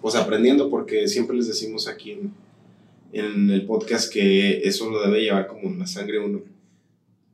[0.00, 2.32] pues, aprendiendo, porque siempre les decimos aquí en,
[3.12, 6.40] en el podcast que eso lo debe llevar como en la sangre uno.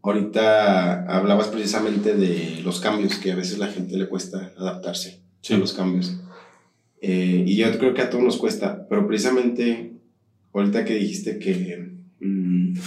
[0.02, 5.54] Ahorita hablabas precisamente de los cambios, que a veces la gente le cuesta adaptarse Sí.
[5.54, 6.16] a los cambios.
[7.00, 9.92] Eh, y yo creo que a todos nos cuesta, pero precisamente
[10.52, 12.78] ahorita que dijiste que, mm,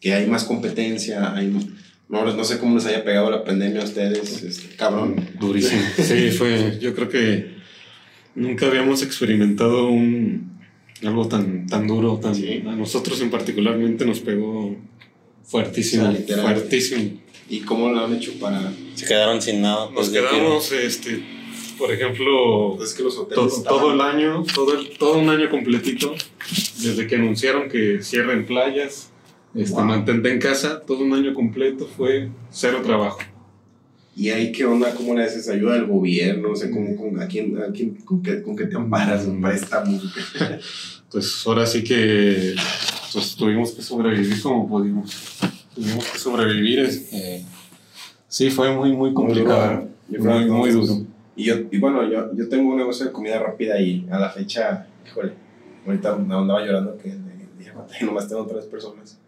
[0.00, 1.52] que hay más competencia, hay,
[2.08, 5.16] no, no sé cómo les haya pegado la pandemia a ustedes, este, cabrón.
[5.38, 5.82] durísimo.
[5.96, 7.56] Sí, fue, yo creo que
[8.34, 10.58] nunca habíamos experimentado un,
[11.04, 12.62] algo tan, tan duro, tan, Sí.
[12.66, 14.76] a nosotros en particularmente nos pegó
[15.44, 16.44] fuertísimo, O sea, literal.
[16.44, 17.20] fuertísimo.
[17.50, 18.72] ¿Y cómo lo han hecho para...?
[18.94, 19.86] Se quedaron sin nada.
[19.86, 21.22] Nos pues, que- quedamos, este,
[21.78, 25.30] por ejemplo, es que los hoteles todo, estaban- todo el año, todo, el- todo un
[25.30, 26.14] año completito,
[26.82, 29.10] desde que anunciaron que cierren playas,
[29.54, 29.84] este, Wow.
[29.84, 33.18] mantente en casa, todo un año completo fue cero trabajo.
[34.16, 34.92] ¿Y ahí qué onda?
[34.94, 36.50] ¿Cómo le haces ayuda del gobierno?
[36.50, 39.26] O sea, ¿cómo, con, a quién, a quién, con, qué, ¿con qué te amparas?
[39.26, 40.00] ¿Un préstamo?
[41.10, 42.54] Pues ahora sí que
[43.14, 45.38] pues, tuvimos que sobrevivir como pudimos.
[45.74, 46.80] Tuvimos que sobrevivir.
[47.12, 47.42] eh,
[48.28, 49.88] sí, fue muy, muy complicado.
[50.08, 51.06] Muy, que muy todos- duro.
[51.34, 54.28] Y, yo, y bueno, yo, yo tengo un negocio de comida rápida y a la
[54.28, 55.32] fecha, híjole,
[55.86, 57.14] ahorita andaba llorando que
[57.58, 59.18] dije, "Puta, y nomás tengo tres personas.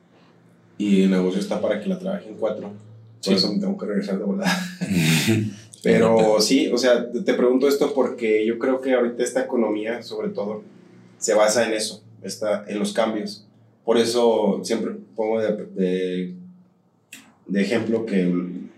[0.81, 2.69] Y el negocio está para que la trabajen cuatro.
[2.69, 2.75] Por
[3.21, 3.35] Sí.
[3.35, 4.51] eso me tengo que regresar de volada.
[5.83, 10.29] Pero sí, o sea, te pregunto esto porque yo creo que ahorita esta economía, sobre
[10.29, 10.63] todo,
[11.19, 13.47] se basa en eso, está en los cambios.
[13.85, 16.35] Por eso siempre pongo de, de,
[17.47, 18.33] de ejemplo que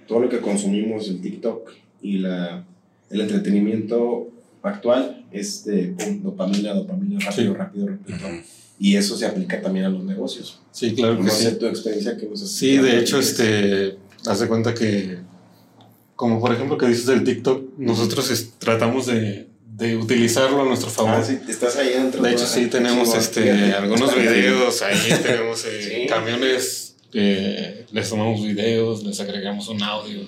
[0.07, 2.65] todo lo que consumimos en TikTok y la,
[3.11, 4.29] el entretenimiento
[4.63, 7.59] actual es de pum, dopamina, dopamina, rápido, Sí.
[7.59, 8.19] rápido, rápido.
[8.85, 10.59] Y eso se aplica también a los negocios.
[10.73, 11.57] Sí, claro que No sé sí.
[11.57, 15.19] tu experiencia que nos Sí, de hecho, este, haz de cuenta que,
[16.17, 20.91] como por ejemplo que dices del TikTok, nosotros es- tratamos de, de utilizarlo a nuestro
[20.91, 21.13] favor.
[21.15, 22.23] Ah, sí, estás ahí adentro.
[22.23, 26.07] De hecho, sí, tenemos este, fíjate, algunos videos ahí, tenemos eh, Sí.
[26.09, 30.21] camiones, eh, les tomamos videos, les agregamos un audio.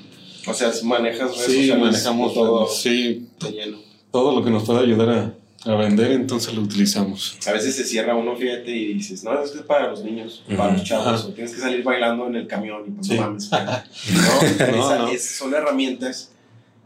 [0.46, 3.78] O sea, manejas redes Sí, sociales, manejamos todo sí, de lleno.
[4.12, 5.34] todo lo que nos pueda ayudar a,
[5.64, 7.38] a vender, entonces lo utilizamos.
[7.46, 10.72] A veces se cierra uno, fíjate, y dices, no, esto es para los niños, para
[10.72, 13.14] los chavos, o tienes que salir bailando en el camión y pues Sí.
[13.14, 13.50] no mames.
[13.50, 15.09] No, No, esa- no.
[15.09, 16.31] es- son herramientas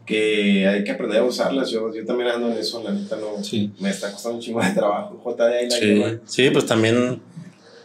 [0.06, 1.70] que hay que aprender a usarlas.
[1.70, 3.42] Yo, yo también ando en eso, la neta no.
[3.44, 3.70] Sí.
[3.78, 5.20] Me está costando un chingo de trabajo.
[5.22, 7.20] JD la Sí, sí, pues también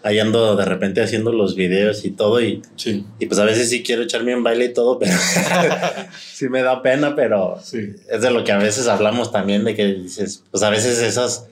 [0.04, 3.70] ahí ando de repente haciendo los videos y todo y, Sí, y pues a veces
[3.70, 5.14] sí quiero echarme un baile y todo, pero
[6.34, 7.80] sí me da pena, pero sí.
[8.12, 11.48] es de lo que a veces hablamos también, de que dices, pues a veces esas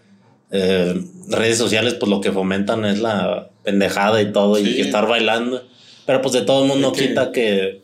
[0.52, 4.76] eh, redes sociales pues lo que fomentan es la pendejada y todo y Sí.
[4.76, 5.64] que estar bailando,
[6.06, 7.82] pero pues de todo mundo Es que- quita que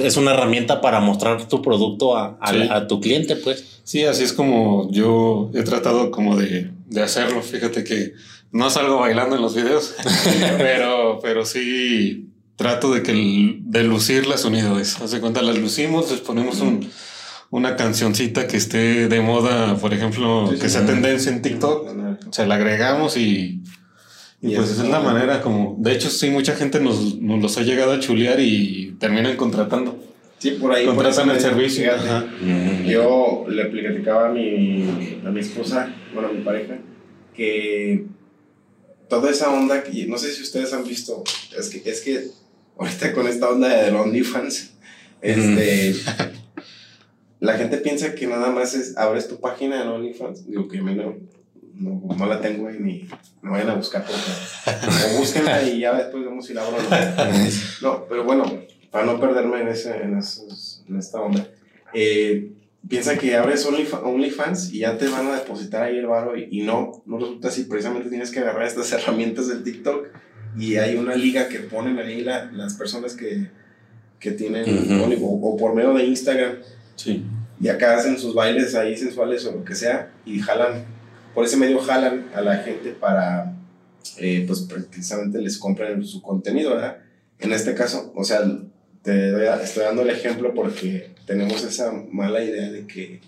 [0.00, 3.80] es una herramienta para mostrar tu producto a, a- a tu cliente, pues.
[3.84, 7.42] Sí, así es como yo he tratado como de, de hacerlo.
[7.42, 8.12] Fíjate que
[8.56, 9.94] no salgo bailando en los videos,
[10.58, 15.00] pero, pero sí trato de que de lucir las unidades.
[15.00, 16.88] Haz de cuenta, las lucimos, les ponemos un,
[17.50, 20.86] una cancioncita que esté de moda, por ejemplo, Sí, sí, que sea sí.
[20.86, 21.88] tendencia en TikTok,
[22.32, 23.62] se la agregamos y,
[24.40, 27.58] y Y pues es la manera como, de hecho sí, mucha gente nos, nos los
[27.58, 29.98] ha llegado a chulear y terminan contratando.
[30.38, 30.84] Sí, por ahí.
[30.84, 31.90] por Contratan el servicio.
[31.94, 32.24] ajá.
[32.86, 36.74] Yo le platicaba a mi, a mi esposa, bueno, a mi pareja,
[37.34, 38.04] que
[39.08, 41.22] toda esa onda, que no sé si ustedes han visto,
[41.58, 42.28] es que, es que
[42.78, 44.70] ahorita con esta onda de OnlyFans,
[45.22, 45.94] este,
[47.40, 50.82] la gente piensa que nada más es, abres tu página en OnlyFans, digo que a
[50.82, 51.16] mí no,
[51.74, 53.08] no, no la tengo y ni
[53.42, 56.82] me vayan a buscar, porque, o búsquenla y ya después vemos si la abro o
[56.82, 56.88] no.
[57.82, 58.44] No, pero bueno,
[58.90, 61.46] para no perderme en, ese, en, esos- en esta onda,
[61.92, 62.52] eh,
[62.88, 66.48] piensa que abres Onlyfa- OnlyFans y ya te van a depositar ahí el varo y,
[66.50, 70.06] y no, no resulta así, precisamente tienes que agarrar estas herramientas del TikTok
[70.58, 73.48] y hay una liga que ponen ahí la- las personas que,
[74.20, 75.04] que tienen Ujú.
[75.04, 76.54] Only- o, o por medio de Instagram
[76.94, 77.24] Sí.
[77.60, 80.84] y acá hacen sus bailes ahí sensuales o lo que sea y jalan,
[81.34, 83.54] por ese medio jalan a la gente para,
[84.18, 86.98] eh, pues precisamente les compren su contenido, ¿verdad?
[87.38, 88.40] En este caso, o sea,
[89.06, 93.20] te doy a- estoy dando el ejemplo porque tenemos esa mala idea de que,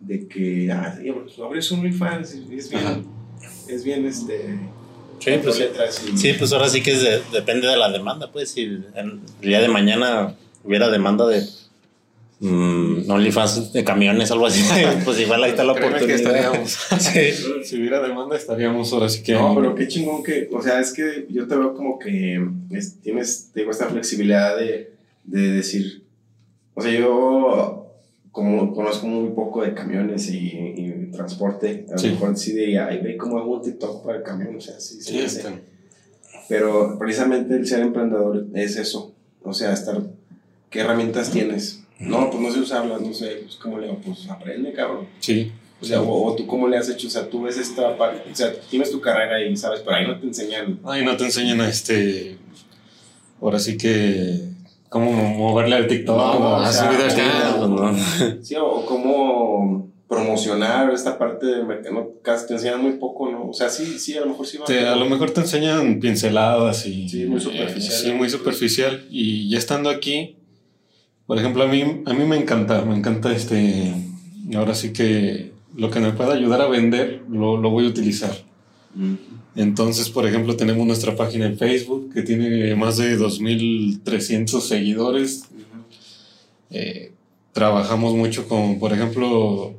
[0.00, 3.00] de que, ah, sí, pues abres un OnlyFans y es bien, Ajá.
[3.68, 4.58] es bien, este,
[5.18, 5.62] Sí, pues, sí.
[5.62, 8.62] letras y- Sí, pues ahora sí que es de- depende de la demanda, pues si
[8.62, 11.42] en- el día de mañana hubiera demanda de
[12.42, 14.62] mm, OnlyFans de camiones, algo así,
[15.04, 16.36] pues igual ahí está la Créeme que oportunidad.
[16.46, 16.78] estaríamos.
[17.00, 17.64] Sí.
[17.64, 19.34] Si hubiera demanda estaríamos ahora sí que...
[19.34, 22.98] No, pero qué chingón que, o sea, es que yo te veo como que es-
[23.02, 24.90] tienes, te digo, esta flexibilidad de,
[25.24, 26.04] de decir,
[26.74, 27.86] o sea, yo
[28.32, 30.36] como conozco muy poco de camiones y,
[30.76, 32.10] y transporte, a lo Sí.
[32.10, 35.00] mejor sí diría, ay, ve cómo hago un TikTok para el camión, o sea, sí,
[35.00, 35.40] sí, Sí.
[36.48, 40.00] Pero precisamente el ser emprendedor es eso, o sea, estar,
[40.68, 41.82] ¿qué herramientas tienes?
[42.00, 45.06] No, pues no sé usarlas, no sé, pues cómo le hago, pues aprende, cabrón.
[45.20, 45.52] Sí.
[45.80, 48.30] O sea, o, o tú cómo le has hecho, o sea, tú ves esta parte,
[48.30, 50.78] o sea, tienes tu carrera y sabes, pero ahí no te enseñan.
[50.84, 52.36] Ay, no te enseñan a este.
[53.40, 54.40] Ahora sí que.
[54.90, 56.16] Cómo moverle al TikTok.
[56.16, 57.56] No, o a sea, subir Sí, acá.
[57.66, 58.42] no.
[58.42, 62.08] Sí, o, cómo promocionar esta parte del mercado, ¿no?
[62.22, 63.48] casi te enseñan muy poco, ¿no?
[63.48, 64.64] O sea, sí, sí, a lo mejor sí va.
[64.66, 67.08] Te- a lo mejor te enseñan pinceladas y.
[67.08, 67.92] Sí, muy eh, superficial.
[67.96, 69.06] sí, muy superficial.
[69.10, 70.36] Y ya estando aquí,
[71.26, 73.94] por ejemplo, a mí, a mí me encanta, me encanta este.
[74.56, 78.32] Ahora sí que lo que me pueda ayudar a vender, lo, lo voy a utilizar.
[79.56, 85.44] Entonces, por ejemplo, tenemos nuestra página en Facebook que tiene más de 2.300 seguidores.
[86.70, 87.12] Eh,
[87.52, 89.74] trabajamos mucho con, por ejemplo,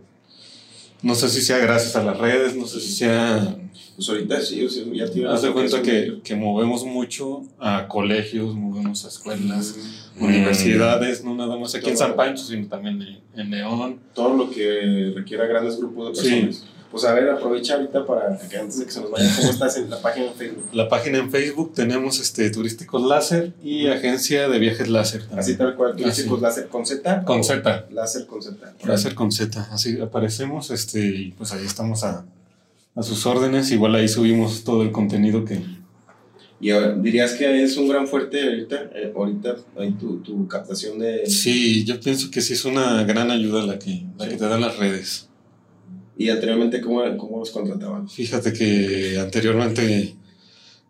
[1.02, 3.58] no sé si sea gracias a las redes, no sé si sea...
[3.96, 5.30] Pues ahorita sí, o sea, ya tiene.
[5.30, 9.76] Haz de cuenta que, que movemos mucho a colegios, movemos a escuelas,
[10.18, 10.26] Mm.
[10.26, 11.98] universidades, no nada más aquí en.
[11.98, 14.00] San Pancho, sino también en, en León.
[14.14, 16.60] Todo lo que requiera grandes grupos de Sí.
[16.92, 19.78] Pues a ver, aprovecha ahorita para que antes de que se nos vaya, ¿cómo estás
[19.78, 20.66] en la página de Facebook?
[20.74, 25.22] La página en Facebook tenemos este Turísticos Láser y Agencia de Viajes Láser.
[25.22, 25.40] también.
[25.40, 26.42] Así tal cual, turísticos Así.
[26.44, 27.24] láser con Z.
[27.24, 27.88] Con Z.
[27.92, 28.74] Láser con Z.
[28.84, 32.26] Láser con Z, así aparecemos, este, y pues ahí estamos a,
[32.96, 33.72] a sus órdenes.
[33.72, 35.62] Igual ahí subimos todo el contenido que.
[36.60, 41.00] Y ahora, dirías que es un gran fuerte ahorita, eh, ahorita ahí tu, tu captación
[41.00, 41.26] de...
[41.26, 44.62] Sí, yo pienso que sí es una gran ayuda la que, la que te dan
[44.62, 45.28] las redes.
[46.22, 48.08] Y anteriormente, ¿cómo, cómo los contrataban?
[48.08, 50.14] Fíjate que anteriormente,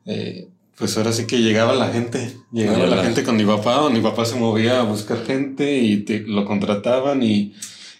[0.05, 3.89] eh, pues ahora sí que llegaba la gente, llegaba la gente con mi papá, o
[3.89, 7.53] mi papá se movía a buscar gente y te, lo contrataban y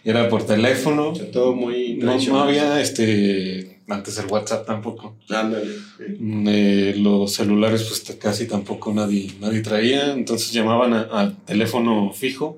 [0.04, 1.14] era por teléfono.
[1.32, 5.16] Todo muy No, no había este antes el WhatsApp tampoco.
[5.30, 5.72] Ándale.
[5.98, 6.18] sí.
[6.48, 12.58] Eh, los celulares pues casi tampoco nadie, nadie traía, entonces llamaban a- al teléfono fijo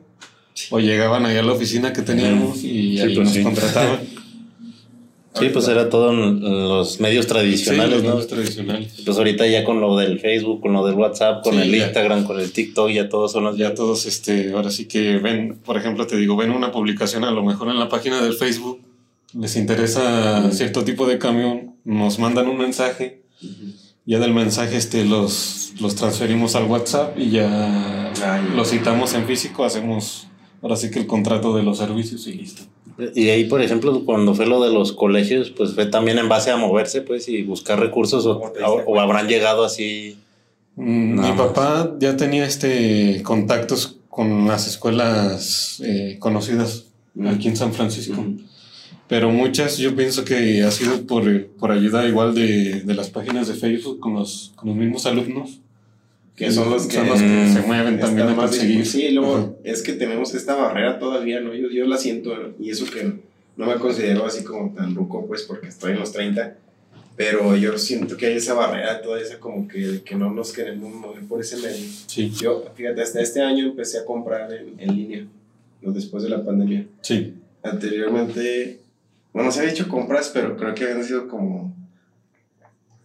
[0.69, 3.43] o llegaban allá a la oficina que teníamos y Sí, ahí pues nos sí.
[3.43, 3.99] contrataban.
[5.35, 8.09] Sí, pues era todo en los medios tradicionales, Sí, los ¿no?
[8.11, 8.93] medios tradicionales.
[9.03, 11.85] Pues ahorita ya con lo del Facebook, con lo del WhatsApp, con Sí, el ya.
[11.87, 15.57] Instagram, con el TikTok, ya todos son los Ya todos, este, ahora sí que ven,
[15.65, 18.79] por ejemplo, te digo, ven una publicación a lo mejor en la página del Facebook,
[19.37, 23.23] les interesa cierto tipo de camión, nos mandan un mensaje,
[24.05, 28.37] ya del mensaje este, los, los transferimos al WhatsApp y ya ya.
[28.55, 30.27] los citamos en físico, hacemos
[30.61, 32.61] ahora sí que el contrato de los servicios y listo.
[33.15, 36.51] Y ahí, por ejemplo, cuando fue lo de los colegios, pues fue también en base
[36.51, 39.01] a moverse, pues, y buscar recursos, o, ¿Cómo te diste o- o cuenta?
[39.03, 40.17] habrán llegado así.
[40.75, 41.31] Mm, Mi más.
[41.37, 47.27] papá ya tenía este contactos con las escuelas eh, conocidas Mm.
[47.27, 48.19] aquí en San Francisco.
[48.21, 48.37] Ujú.
[49.07, 53.47] Pero muchas yo pienso que ha sido por, por ayuda igual de, de las páginas
[53.47, 55.59] de Facebook con los, con los mismos alumnos.
[56.35, 58.85] Que son los que, Son los que se mueven también a conseguir.
[58.85, 59.51] Sí, luego Ajá.
[59.63, 61.53] es que tenemos esta barrera todavía, ¿no?
[61.53, 63.19] Yo, yo la siento, y eso que
[63.55, 66.55] no me considero así como tan ruco, pues, porque estoy en los 30,
[67.15, 70.91] pero yo siento que hay esa barrera, toda esa como que, que no nos queremos
[70.93, 71.85] mover por ese medio.
[72.07, 75.27] Sí, Yo, fíjate, hasta este año empecé a comprar en, en línea,
[75.81, 75.91] ¿no?
[75.91, 76.85] después de la pandemia.
[77.01, 77.35] sí.
[77.65, 78.81] Anteriormente,
[79.31, 81.73] bueno, se había hecho compras, pero creo que habían sido como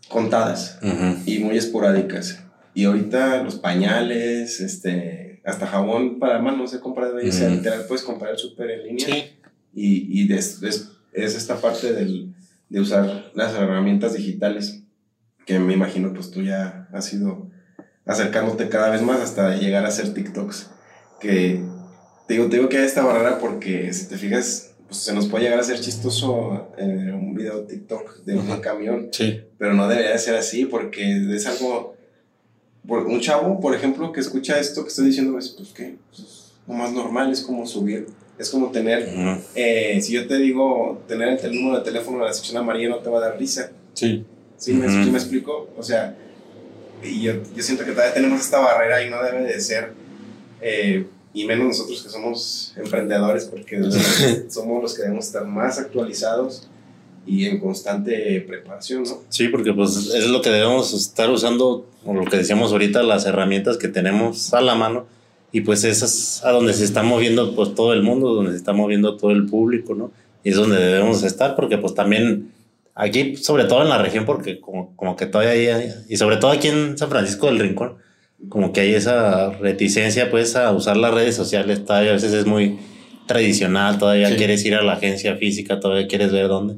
[0.09, 0.81] contadas
[1.27, 2.43] y muy esporádicas.
[2.79, 7.29] Y ahorita los pañales, este, hasta jabón para manos he comprado ahí.
[7.29, 7.55] O sea, Mm.
[7.57, 9.07] literal puedes comprar el súper en línea.
[9.07, 9.25] Sí,
[9.75, 12.35] Y, y des- des- es esta parte del,
[12.69, 14.83] de usar las herramientas digitales,
[15.47, 17.51] que me imagino pues tú ya has ido
[18.07, 20.71] acercándote cada vez más hasta llegar a hacer TikToks.
[21.21, 21.61] Que
[22.27, 25.27] te digo, te digo que hay esta barrera porque si te fijas, pues se nos
[25.27, 29.41] puede llegar a ser chistoso eh, un video TikTok de un camión sí.
[29.59, 31.98] pero no debería de ser así porque es algo
[32.89, 36.75] un chavo por ejemplo que escucha esto que estoy diciendo pues, pues que pues, lo
[36.75, 38.07] más normal es como subir
[38.39, 39.43] es como tener Ujú.
[39.55, 42.99] eh, si yo te digo tener el número de teléfono de la sección amarilla no
[42.99, 44.25] te va a dar risa Sí,
[44.57, 45.05] ¿sí me, Ujú.
[45.05, 45.69] sí me explico?
[45.77, 46.17] o sea
[47.03, 49.93] y yo, yo siento que todavía tenemos esta barrera y no debe de ser
[50.61, 53.81] eh, y menos nosotros que somos emprendedores porque
[54.49, 56.69] somos los que debemos estar más actualizados
[57.29, 59.19] y en constante preparación, ¿no?
[59.29, 63.27] Sí, porque pues es lo que debemos estar usando, o lo que decíamos ahorita, las
[63.27, 65.07] herramientas que tenemos a la mano,
[65.53, 68.73] y pues esas a donde se está moviendo pues todo el mundo, donde se está
[68.73, 70.11] moviendo todo el público, ¿no?
[70.45, 72.51] Y es donde debemos estar, porque pues también
[72.95, 76.51] aquí, sobre todo en la región, porque como, como que todavía hay, y sobre todo
[76.51, 77.95] aquí en San Francisco del Rincón,
[78.49, 82.47] como que hay esa reticencia pues a usar las redes sociales, todavía a veces es
[82.47, 82.79] muy
[83.27, 84.37] tradicional, todavía Sí.
[84.37, 86.77] quieres ir a la agencia física, todavía quieres ver dónde.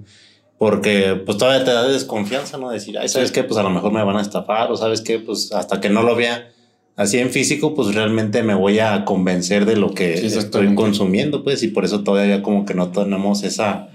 [0.61, 2.69] Porque pues todavía te da desconfianza, ¿no?
[2.69, 3.43] Decir, ay, ¿sabes qué?
[3.45, 5.19] Pues a lo mejor me van a estafar o ¿sabes qué?
[5.19, 6.53] Pues hasta que no lo vea
[6.97, 11.45] así en físico, pues realmente me voy a convencer de lo que Sí, estoy consumiendo,
[11.45, 13.89] pues, y por eso todavía como que no tenemos esa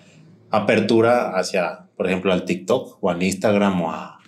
[0.49, 4.19] apertura hacia, por ejemplo, al TikTok o al Instagram o, a-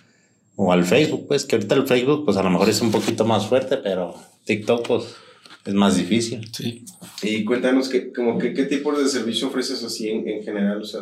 [0.54, 3.24] o al Facebook, pues, que ahorita el Facebook, pues a lo mejor es un poquito
[3.24, 5.04] más fuerte, pero TikTok, pues,
[5.64, 6.48] es más difícil.
[6.52, 6.84] sí.
[7.22, 10.84] Y cuéntanos qué, como que, qué tipo de servicio ofreces así en, en general, o
[10.84, 11.00] sea,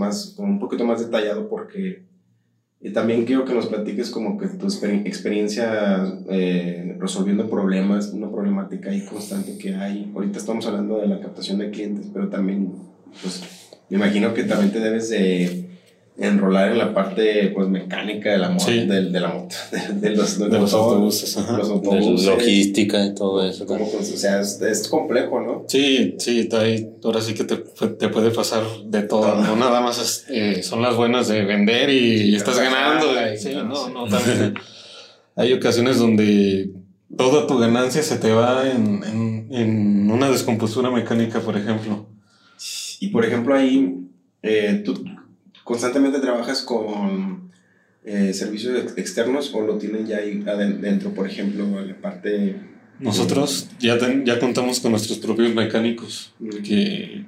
[0.00, 2.08] más, un poquito más detallado porque
[2.82, 8.30] y también quiero que nos platiques como que tu exper- experiencia eh, resolviendo problemas, una
[8.30, 10.10] problemática ahí constante que hay.
[10.14, 12.72] Ahorita estamos hablando de la captación de clientes, pero también,
[13.20, 13.42] pues,
[13.90, 15.69] me imagino que también te debes de
[16.18, 18.86] enrolar en la parte, pues, mecánica de la moto, Sí.
[18.86, 22.26] de, de la moto, de, de los, de De los los autobuses, los De autobuses.
[22.26, 23.64] logística y todo eso.
[23.64, 25.64] O sea, es, es complejo, ¿no?
[25.68, 29.98] Sí, sí, ahí, ahora sí que te, te puede pasar de todo, no nada más
[29.98, 33.06] es, eh, son las buenas de vender y estás ganando.
[33.38, 33.92] Sí, no, no, sí.
[33.94, 34.54] no, también
[35.36, 36.70] hay ocasiones donde
[37.16, 42.06] toda tu ganancia se te va en, en, en una descompostura mecánica, por ejemplo.
[43.00, 43.96] Y por ejemplo, ahí
[44.42, 45.02] eh, tú
[45.64, 47.50] constantemente trabajas con
[48.04, 51.94] eh, servicios ex- externos o lo tienen ya ahí aden- dentro, por ejemplo, en la
[51.96, 52.56] parte.
[52.98, 56.32] Nosotros ya, ten- ya contamos con nuestros propios mecánicos
[56.64, 57.24] que,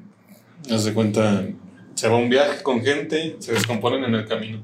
[0.70, 1.46] haz de cuenta,
[1.94, 4.62] se va un viaje con gente, se descomponen en el camino.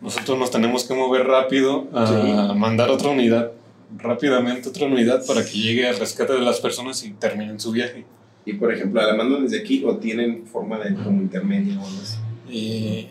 [0.00, 2.58] Nosotros nos tenemos que mover rápido a Sí.
[2.58, 3.52] mandar otra unidad,
[3.98, 8.04] rápidamente otra unidad para que llegue al rescate de las personas y terminen su viaje.
[8.44, 12.00] Y por ejemplo, ¿la mandan desde aquí o tienen forma de como intermedia o algo
[12.02, 12.16] así?
[12.52, 13.08] Eh,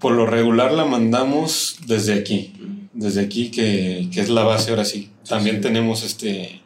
[0.00, 2.52] por lo regular la mandamos desde aquí,
[2.92, 5.10] desde aquí que, que es la base ahora sí.
[5.28, 5.62] También sí.
[5.62, 6.60] tenemos este,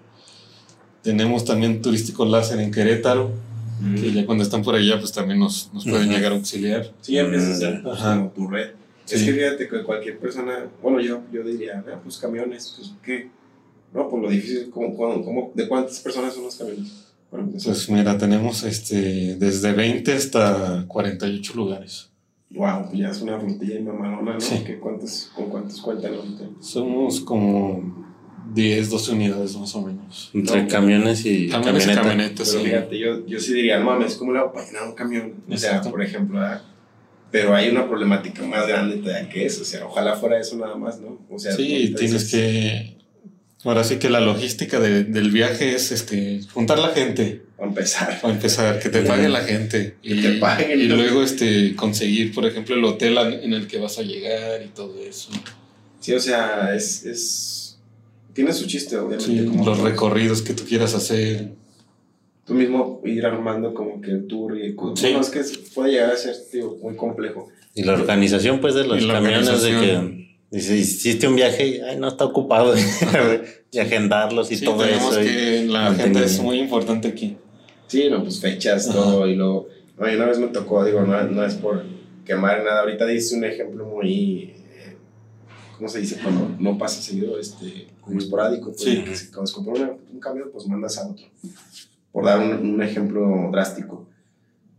[1.03, 3.31] tenemos también turístico láser en Querétaro,
[4.01, 6.93] que ya cuando están por allá pues también nos, nos pueden llegar a auxiliar.
[7.01, 8.17] Sí, ya empiezas a Ajá.
[8.17, 8.71] como tu red.
[9.09, 9.27] Es Sí.
[9.27, 13.29] que fíjate que cualquier persona, bueno, yo, yo diría, "Ah, pues camiones, pues qué.
[13.93, 17.07] No, pues lo difícil, ¿cómo, cómo, cómo- de cuántas personas son los camiones?
[17.31, 22.11] Pues mira, tenemos este, desde 20 hasta 48 lugares.
[22.51, 24.41] Wow, pues ya es una frutilla y mamalona, ¿no?
[24.41, 24.63] Sí.
[24.67, 26.45] ¿Qué cuántos, ¿Con cuántos cuentan ahorita?
[26.61, 28.05] Somos como
[28.53, 30.31] 10, 12 unidades más o menos.
[30.35, 32.03] Entre camiones y Camiones y camioneta.
[32.03, 32.67] camionetas, Pero sí.
[32.69, 35.35] fíjate, yo, yo sí diría, no mames, ¿cómo le hago para llenar un camión?
[35.49, 35.91] O sea, Exacto.
[35.93, 36.63] por ejemplo, ¿verdad?
[37.31, 40.75] Pero hay una problemática más grande todavía que eso, o sea, ojalá fuera eso nada
[40.75, 41.17] más, ¿no?
[41.31, 42.99] O sea, Sí, tienes que...
[43.65, 48.21] Ahora sí que la logística de- del viaje es este, juntar la gente, Para empezar.
[48.23, 49.97] para empezar, que te pague la gente.
[50.03, 50.81] Que Y, te paguen.
[50.81, 54.69] y luego este, conseguir, por ejemplo, el hotel en el que vas a llegar y
[54.69, 55.31] todo eso.
[56.01, 57.79] Sí, o sea, es, es...
[58.33, 59.25] Tiene su chiste, obviamente.
[59.27, 61.51] Sí, como los recorridos que tú quieras hacer.
[62.47, 64.71] Tú mismo ir armando como que el tour y...
[64.71, 64.75] Sí.
[64.77, 65.43] Bueno, es que
[65.75, 67.51] puede llegar a ser, tío, muy complejo.
[67.75, 70.20] Y la organización, pues, de los camiones de que.
[70.51, 72.81] Dice, hiciste un viaje y ay, no está ocupado y
[73.79, 75.23] agendarlos y Sí, todo tenemos eso.
[75.23, 77.37] y que la agenda es muy importante aquí.
[77.87, 81.23] Sí, no, pues fechas, todo, y luego, no, y una vez me tocó, digo, no,
[81.25, 81.85] no es por
[82.25, 84.97] quemar nada, ahorita dice un ejemplo muy, eh,
[85.77, 86.19] ¿cómo se dice?
[86.23, 89.03] Cuando no pasa seguido, este, como esporádico, pues, Sí.
[89.05, 91.27] que se- cuando se compra una- un camión, pues mandas a otro,
[92.13, 94.09] por dar un, un ejemplo drástico,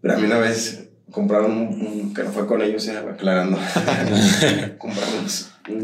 [0.01, 3.57] pero a mí una vez compraron un, un- que no fue con ellos, eh, aclarando,
[4.77, 5.75] compramos un,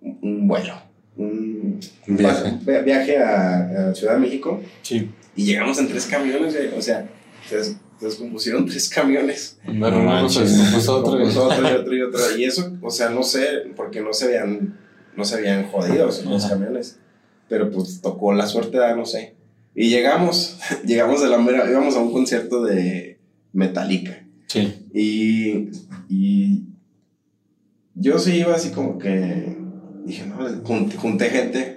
[0.00, 0.74] un, un vuelo,
[1.16, 2.52] un Un viaje.
[2.68, 5.10] va- viaje a, a Ciudad de México, Sí.
[5.34, 6.54] y llegamos en tres camiones.
[6.76, 7.08] O sea,
[7.48, 9.58] se, des- se descompusieron tres camiones.
[9.66, 11.18] Andaron No unos, se descompuso otro.
[11.18, 12.36] Pues otro y otro y otro.
[12.38, 14.78] Y eso, o sea, no sé, porque no se veían,
[15.16, 16.54] no se veían jodidos los Ajá.
[16.54, 16.98] camiones.
[17.48, 19.34] Pero pues tocó la suerte, ah, no sé.
[19.74, 23.18] Y llegamos, llegamos de la mera, íbamos a un concierto de
[23.52, 24.22] Metallica.
[24.60, 24.88] Sí.
[24.94, 25.70] Y,
[26.08, 26.64] y
[27.94, 29.56] yo sí iba así como que,
[30.04, 31.76] dije, no, junté, junté gente.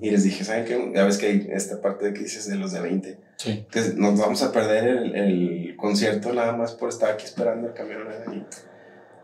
[0.00, 0.92] Y les dije, ¿saben qué?
[0.94, 3.64] Ya ves que hay esta parte de que dices de los de 20 Sí.
[3.70, 7.74] que nos vamos a perder el, el concierto nada más por estar aquí esperando el
[7.74, 8.02] camión.
[8.32, 8.44] Y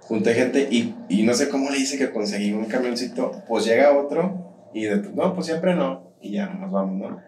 [0.00, 3.44] junté gente y, y no sé cómo le hice que conseguí un camioncito.
[3.46, 6.16] Pues llega otro y de, no, pues siempre no.
[6.20, 7.20] Y ya nos vamos, ¿no?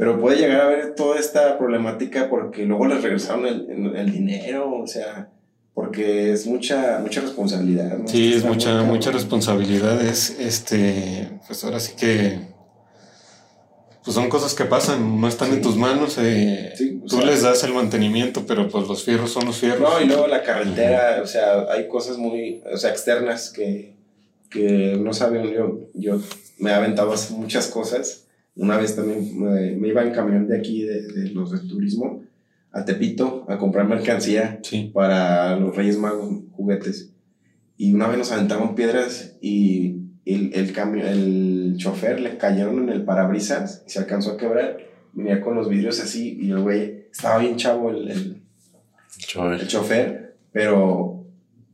[0.00, 4.72] Pero puede llegar a ver toda esta problemática porque luego les regresaron el, el dinero,
[4.72, 5.28] o sea,
[5.74, 7.98] porque es mucha, mucha responsabilidad.
[7.98, 8.08] ¿no?
[8.08, 10.00] Sí, es mucha, mucha responsabilidad.
[10.02, 12.40] Es, este, pues ahora sí que,
[14.02, 16.16] pues son cosas que pasan, no están en tus manos.
[16.18, 19.80] eh, Sí, tú sea- les das el mantenimiento, pero pues los fierros son los fierros.
[19.80, 23.96] No, y luego la carretera, o sea, hay cosas muy, o sea, externas que,
[24.48, 26.18] que no saben, yo, yo
[26.58, 28.24] me he aventado a hacer muchas cosas.
[28.60, 32.22] Una vez también me, me iba en camión de aquí, de, de los de turismo,
[32.72, 37.10] a Tepito, a comprar mercancía Sí, para los Reyes Magos, juguetes.
[37.78, 39.96] Y una vez nos aventaron piedras y
[40.26, 44.76] el, el, cambio, el chofer le cayeron en el parabrisas y se alcanzó a quebrar.
[45.14, 48.42] Venía con los vidrios así y el güey estaba bien chavo el- el,
[49.62, 51.09] el chofer, pero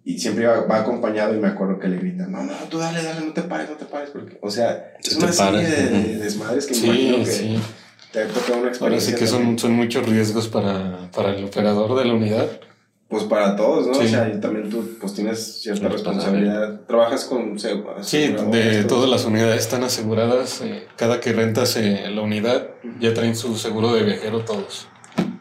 [0.07, 3.02] y siempre va, va acompañado y me acuerdo que le gritan, no, no, tú dale,
[3.02, 6.64] dale, no te pares, no te pares, porque, o sea, es una serie de, desmadres
[6.66, 7.59] que me imagino que sí.
[8.12, 9.12] te ha tocado una Ahora experiencia.
[9.12, 12.46] sí que son, son muchos riesgos para, para el operador de la unidad.
[13.09, 13.94] Pues para todos, ¿no?
[13.94, 14.07] Sí.
[14.07, 17.57] O sea, y también tú pues tienes cierta responsabilidad, trabajas con...
[17.59, 20.61] se- Sí, de todas las unidades están aseguradas.
[20.62, 22.68] eh, cada que rentas eh, la unidad,
[23.00, 24.88] ya traen su seguro de viajero todos.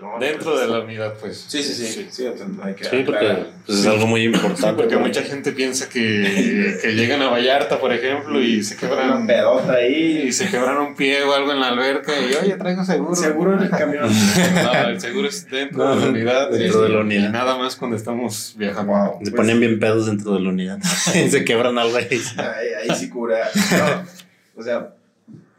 [0.05, 1.45] No, Dentro pues, de la unidad, pues.
[1.47, 2.25] Sí, sí, sí, sí,
[2.63, 4.61] hay que Sí, porque pues, es algo muy importante.
[4.61, 8.81] Sí, porque mucha gente piensa que, que llegan a Vallarta, por ejemplo, y se Una
[8.95, 12.55] quebran pedota ahí, y se quebran un pie o algo en la alberca y oye,
[12.55, 13.15] traigo seguro.
[13.15, 14.07] seguro en el camión.
[14.09, 16.49] No, el seguro es dentro No, de la unidad.
[16.51, 17.29] dentro y- de la unidad.
[17.29, 18.93] Y nada más cuando estamos viajando.
[18.93, 19.11] Wow.
[19.23, 20.79] Se pues, ponen bien pedos dentro de la unidad.
[21.29, 22.07] se quebran algo ahí.
[22.37, 23.39] Ahí, ahí sí cura.
[23.55, 24.05] No,
[24.61, 24.89] o sea,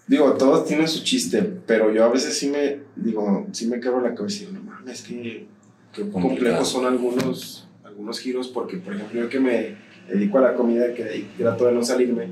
[0.07, 4.01] digo, todos tienen su chiste, pero yo a veces sí me, digo, sí me quebro
[4.01, 5.47] la cabeza y digo, no mames, que,
[6.13, 9.77] complejos son algunos, algunos giros, porque, por ejemplo, yo que me
[10.09, 12.29] dedico a la comida, que trato de no salirme,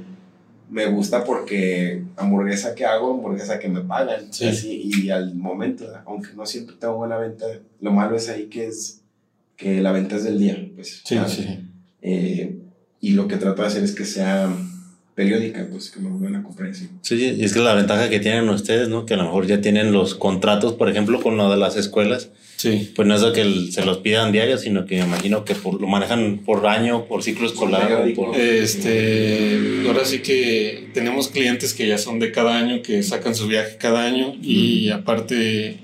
[0.71, 4.47] me gusta porque hamburguesa que hago, hamburguesa que me pagan, Sí.
[4.47, 7.47] así, y al momento, aunque no siempre tengo buena venta,
[7.81, 9.01] lo malo es ahí que es
[9.57, 11.03] que la venta es del día, pues.
[11.05, 11.61] Sí, sí.
[12.03, 12.59] eh,
[13.01, 14.49] y lo que trato de hacer es que sea
[15.15, 16.89] periódica, pues que me vuelvan a comprar así.
[17.03, 19.07] Sí, y es que la ventaja que tienen ustedes, ¿no?
[19.07, 22.31] Que a lo mejor ya tienen los contratos, por ejemplo, con lo de las escuelas.
[22.57, 22.93] Sí.
[22.97, 25.81] Pues no es que el- se los pidan diarios, sino que me imagino que por,
[25.81, 27.93] lo manejan por año, por ciclo escolar.
[27.93, 33.03] o por- Este, ahora sí que tenemos clientes que ya son de cada año, que
[33.03, 35.79] sacan su viaje cada año y aparte,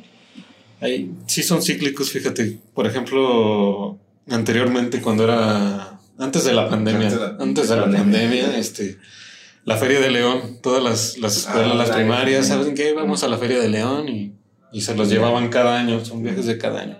[0.80, 7.18] hay, sí son cíclicos, fíjate, por ejemplo, anteriormente cuando era, antes de la pandemia, Antes
[7.20, 8.02] de la- antes de la pandemia.
[8.04, 8.96] pandemia, este,
[9.64, 12.92] la Feria de León, todas las, las escuelas, Ah, las la- primarias, ¿saben qué?
[12.92, 14.32] Vamos a la Feria de León y,
[14.72, 16.98] y se los llevaban cada año, son viajes de cada año.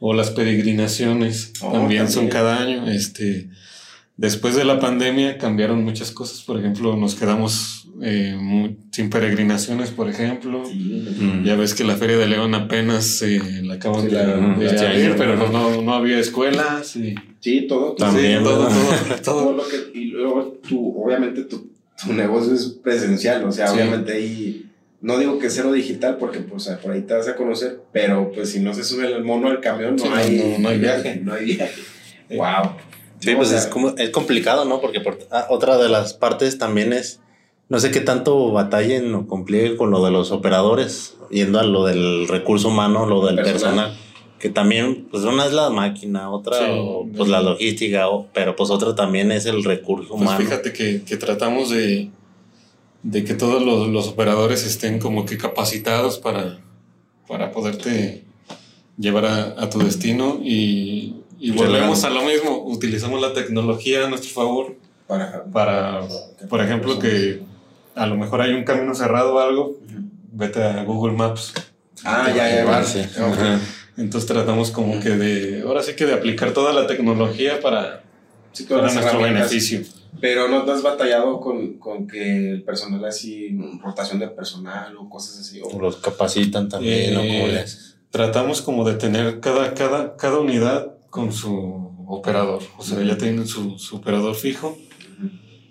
[0.00, 2.30] O las peregrinaciones Oh, también, son también.
[2.30, 2.86] cada año.
[2.90, 3.48] Este,
[4.16, 6.42] después de la pandemia cambiaron muchas cosas.
[6.42, 10.64] Por ejemplo, nos quedamos eh, mu- sin peregrinaciones, por ejemplo.
[10.70, 11.44] Mm.
[11.44, 14.66] Ya ves que la Feria de León apenas eh, la acaban Sí, de, la- de
[14.66, 15.14] este abrir, año.
[15.16, 16.94] pero no, no, no había escuelas.
[16.96, 17.94] Y, Sí, todo.
[17.94, 19.52] También, sí, todo, todo, todo todo.
[19.52, 21.70] lo que, y luego tú, obviamente tu,
[22.04, 23.74] tu negocio es presencial, o sea, Sí.
[23.74, 24.66] obviamente ahí,
[25.00, 28.50] no digo que cero digital porque pues por ahí te vas a conocer, pero pues
[28.50, 31.20] si no se sube el mono al camión no Sí, hay, no, no hay viaje.
[31.22, 31.80] No hay viaje.
[32.30, 32.72] Wow.
[33.20, 34.80] Sí, pues es, como, es complicado, ¿no?
[34.80, 37.20] Porque por- ah, otra de las partes también es,
[37.68, 41.84] no sé qué tanto batallen o compliquen con lo de los operadores, yendo a lo
[41.86, 43.52] del recurso humano, lo del Personal.
[43.92, 43.96] personal.
[44.38, 48.54] Que también, pues una es la máquina, otra Sí, o, pues la logística, o- pero
[48.54, 50.38] pues otra también es el recurso Pues humano.
[50.38, 52.10] fíjate que, que tratamos de,
[53.02, 56.58] de que todos los, los operadores estén como que capacitados para,
[57.28, 58.24] para poderte
[58.98, 64.08] llevar a, a tu destino y, y volvemos a lo mismo, utilizamos la tecnología a
[64.10, 64.76] nuestro favor
[65.06, 66.02] Para, para,
[66.50, 67.40] por ejemplo, que
[67.94, 69.76] a lo mejor hay un camino cerrado o algo,
[70.32, 71.54] vete a Google Maps.
[72.04, 72.88] Ah, ya, ya, llevar, ya.
[72.88, 73.00] sí.
[73.22, 73.38] Ok.
[73.96, 78.02] Entonces tratamos como que de, ahora sí que de aplicar toda la tecnología para,
[78.52, 79.82] Sí, nuestro beneficio.
[80.18, 85.10] Pero no te has batallado con, con que el personal así, rotación de personal o
[85.10, 85.60] cosas así.
[85.62, 87.20] O, Los capacitan también, ¿no?
[87.20, 87.96] Eh, ¿Cómo le haces?
[88.10, 92.62] tratamos como de tener cada, cada, cada unidad con su operador.
[92.78, 94.78] O sea, ya tienen su, su operador fijo.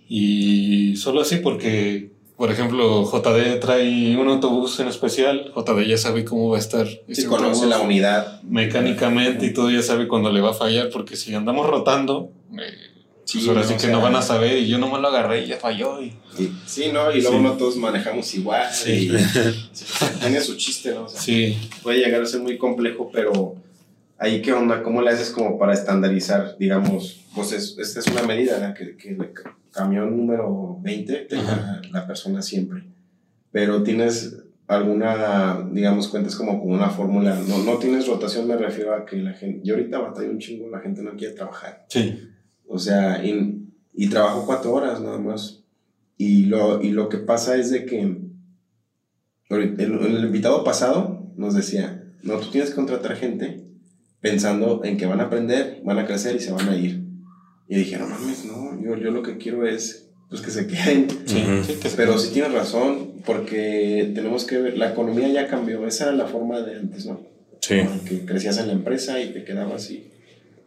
[0.08, 5.52] Y solo así porque, por ejemplo, JD trae un autobús en especial.
[5.56, 6.88] JD ya sabe cómo va a estar.
[7.12, 8.42] sí, conoce la unidad.
[8.44, 10.90] Mecánicamente y todo ya sabe cuándo le va a fallar.
[10.92, 12.92] Porque si andamos rotando, eh,
[13.24, 14.58] Sí, pues ahora no, sí o que sea, no van a saber.
[14.60, 16.00] Y yo nomás lo agarré y ya falló.
[16.00, 17.12] Y, y- sí, ¿no?
[17.12, 17.44] Y luego Sí.
[17.44, 18.68] no todos manejamos igual.
[18.72, 19.10] Sí.
[19.12, 21.06] y- tiene su chiste, ¿no?
[21.06, 23.56] O sea, sí, puede llegar a ser muy complejo, pero
[24.18, 28.24] ahí qué onda, ¿cómo le haces como para estandarizar, digamos, pues es- esta es una
[28.24, 28.74] medida, ¿no?
[28.74, 32.84] que, que el ca- camión número 20 tenga la persona siempre,
[33.52, 34.38] pero tienes
[34.68, 39.18] alguna, digamos, cuentas como con una fórmula, no, no tienes rotación, me refiero a que
[39.18, 42.28] la gente, yo ahorita batallo un chingo, la gente no quiere trabajar, sí.
[42.68, 45.62] o sea, y, y trabajo cuatro horas nada más.
[46.18, 48.00] Y lo, y lo que pasa es de que
[49.50, 53.66] el, el invitado pasado nos decía, no, tú tienes que contratar gente
[54.30, 57.00] pensando en que van a aprender, van a crecer y se van a ir.
[57.68, 61.08] Y dije, no mames, no, yo, yo lo que quiero es pues, que se queden.
[61.26, 65.48] Sí, sí, que se- Pero sí tienes razón, porque tenemos que ver, la economía ya
[65.48, 67.20] cambió, esa era la forma de antes, ¿no?
[67.62, 67.76] Sí.
[68.08, 70.08] Que crecías en la empresa y te quedabas así.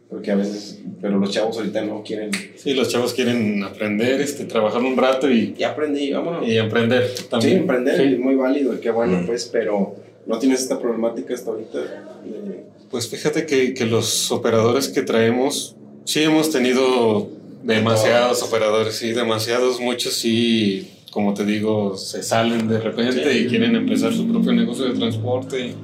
[0.09, 2.31] Porque a veces, pero los chavos ahorita no quieren.
[2.57, 6.49] Sí, los chavos quieren aprender, este, trabajar un rato y, Ya aprendí, vámonos.
[6.49, 7.59] y aprender Sí, también.
[7.59, 8.15] emprender Sí.
[8.15, 9.27] es muy válido y qué bueno, Mm.
[9.27, 9.97] pues, pero
[10.27, 11.79] no tienes esta problemática hasta ahorita.
[11.79, 17.29] de- Pues fíjate que, que los operadores que traemos, sí hemos tenido
[17.63, 23.39] demasiados operadores, sí, demasiados, muchos sí, como te digo, se salen de repente Sí.
[23.41, 25.75] y quieren empezar su propio negocio de transporte.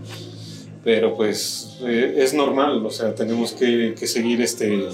[0.82, 4.86] Pero pues eh, es normal, o sea, tenemos que, que seguir este,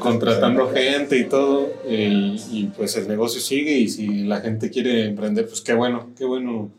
[0.00, 5.06] contratando gente y todo, eh, y, pues el negocio sigue y si la gente quiere
[5.06, 6.72] emprender, pues qué bueno, qué bueno,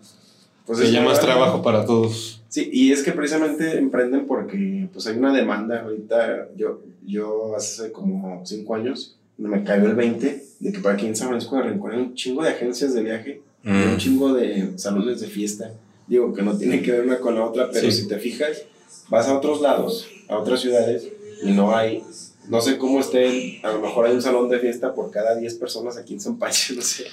[0.66, 2.42] Pues que muy más trabajo para todos.
[2.50, 5.82] Sí, y es que precisamente emprenden porque pues hay una demanda.
[5.82, 11.06] Ahorita yo, yo hace como cinco años me cayó el 20 de que para aquí
[11.06, 13.98] en San Francisco de Rincón hay un chingo de agencias de viaje, y un Mm.
[13.98, 15.74] chingo de salones de fiesta.
[16.08, 18.04] Digo que no tiene que ver una con la otra, pero Sí.
[18.04, 18.64] si te fijas,
[19.10, 21.08] vas a otros lados, a otras ciudades,
[21.44, 22.04] y no hay,
[22.48, 25.56] no sé cómo esté, a lo mejor hay un salón de fiesta por cada 10
[25.56, 27.06] personas aquí en San Pancho, no sé.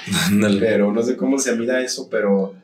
[0.60, 2.54] Pero no sé cómo se mida eso, pero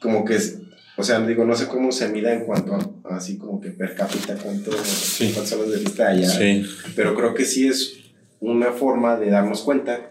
[0.00, 0.58] como que, es-
[0.96, 3.94] o sea, digo, no sé cómo se mida en cuanto a, así como que per
[3.94, 6.30] cápita, cuánto, cuántos salones de fiesta hay allá.
[6.38, 6.66] Sí.
[6.96, 7.94] Pero creo que sí es
[8.40, 10.10] una forma de darnos cuenta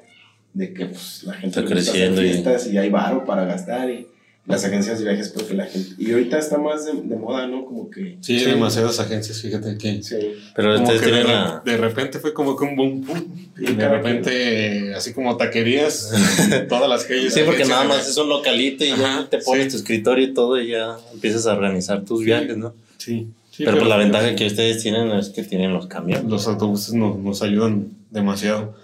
[0.53, 4.07] de que pues, la gente Está creciendo y- y hay varo para gastar y
[4.45, 5.91] las agencias de viajes porque la gente...
[5.99, 7.65] Y ahorita está más de, de moda, ¿no?
[7.65, 8.17] Como que...
[8.21, 8.45] Sí, hay Sí.
[8.45, 10.01] demasiadas agencias, fíjate que...
[10.01, 10.15] Sí.
[10.55, 11.61] Pero como ustedes que de, la.
[11.63, 13.21] de repente fue como que un boom, pum,
[13.61, 16.11] y Sí, de repente así como taquerías
[16.69, 17.33] todas las calles.
[17.33, 19.71] Sí, porque nada más es un localito y ya Ajá, te pones sí.
[19.71, 22.25] tu escritorio y todo y ya empiezas a organizar tus Sí.
[22.25, 22.73] viajes, ¿no?
[22.97, 26.25] Sí, sí, pero, pues la ventaja que ustedes tienen es que tienen los camiones.
[26.25, 28.75] los autobuses nos, nos ayudan demasiado.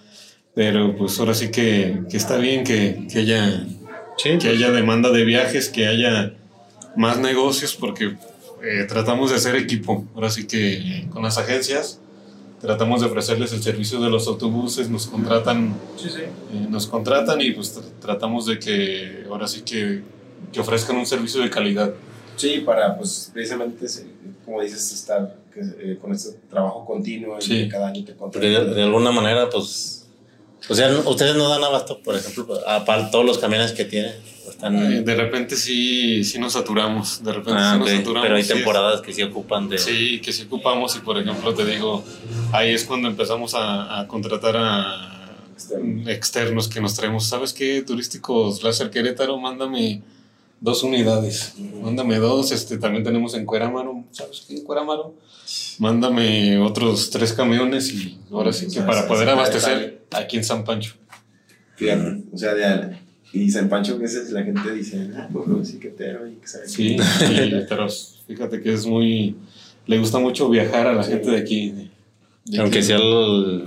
[0.53, 3.65] Pero pues ahora sí que, que está bien que, que haya
[4.17, 6.33] Sí, que haya demanda de viajes, que haya
[6.95, 8.15] más negocios, porque
[8.63, 10.05] eh, tratamos de hacer equipo.
[10.15, 11.99] Ahora sí que eh, con las agencias
[12.61, 16.21] tratamos de ofrecerles el servicio de los autobuses, nos contratan, Sí, sí.
[16.21, 20.01] eh, nos contratan y pues tr- tratamos de que ahora sí que,
[20.51, 21.93] que ofrezcan un servicio de calidad.
[22.37, 23.85] Sí, para pues precisamente,
[24.45, 27.69] como dices, estar que, eh, con este trabajo continuo y Sí.
[27.69, 28.75] cada año te porque de, contratan.
[28.75, 29.94] de alguna manera, pues.
[30.69, 34.13] O sea, ustedes no dan abasto, por ejemplo, a todos los camiones que tienen.
[34.49, 34.75] Están.
[34.93, 38.23] Eh, De repente sí, sí nos saturamos, de repente Ah, sí nos saturamos.
[38.23, 39.77] pero hay sí temporadas que sí ocupan de.
[39.77, 42.03] Sí, que si ocupamos y por ejemplo te digo,
[42.51, 45.11] ahí es cuando empezamos a, a contratar a
[45.55, 46.09] Externo.
[46.09, 47.25] externos que nos traemos.
[47.27, 47.81] ¿Sabes qué?
[47.81, 50.01] Turísticos Láser Querétaro, mándame
[50.65, 51.53] dos unidades.
[51.81, 54.55] Mándame dos, este también tenemos en Cuerámaro, ¿sabes qué?
[54.57, 55.15] En Cuerámaro.
[55.79, 60.95] Mándame otros tres camiones y ahora sí que para poder abastecer aquí en San Pancho.
[61.75, 62.97] Fíjate, o sea, de,
[63.33, 66.95] y San Pancho, que veces la gente dice, ah, pueblo chiquetero y que sabe Sí,
[66.95, 67.87] y- pero
[68.27, 69.35] fíjate que es muy,
[69.85, 71.89] le gusta mucho viajar a la gente de aquí.
[72.45, 72.87] de Aunque aquí.
[72.87, 73.65] sea el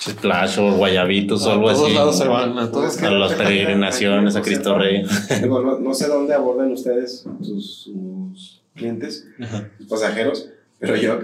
[0.00, 1.94] Splash o Guayabitos o A algo todos así.
[1.94, 3.02] lados se van, a todos.
[3.02, 5.04] A las peregrinaciones, a Cristo Rey.
[5.42, 9.68] Digo, no, no sé dónde abordan ustedes sus, sus clientes, Ajá.
[9.78, 10.48] sus pasajeros,
[10.78, 11.18] pero yo,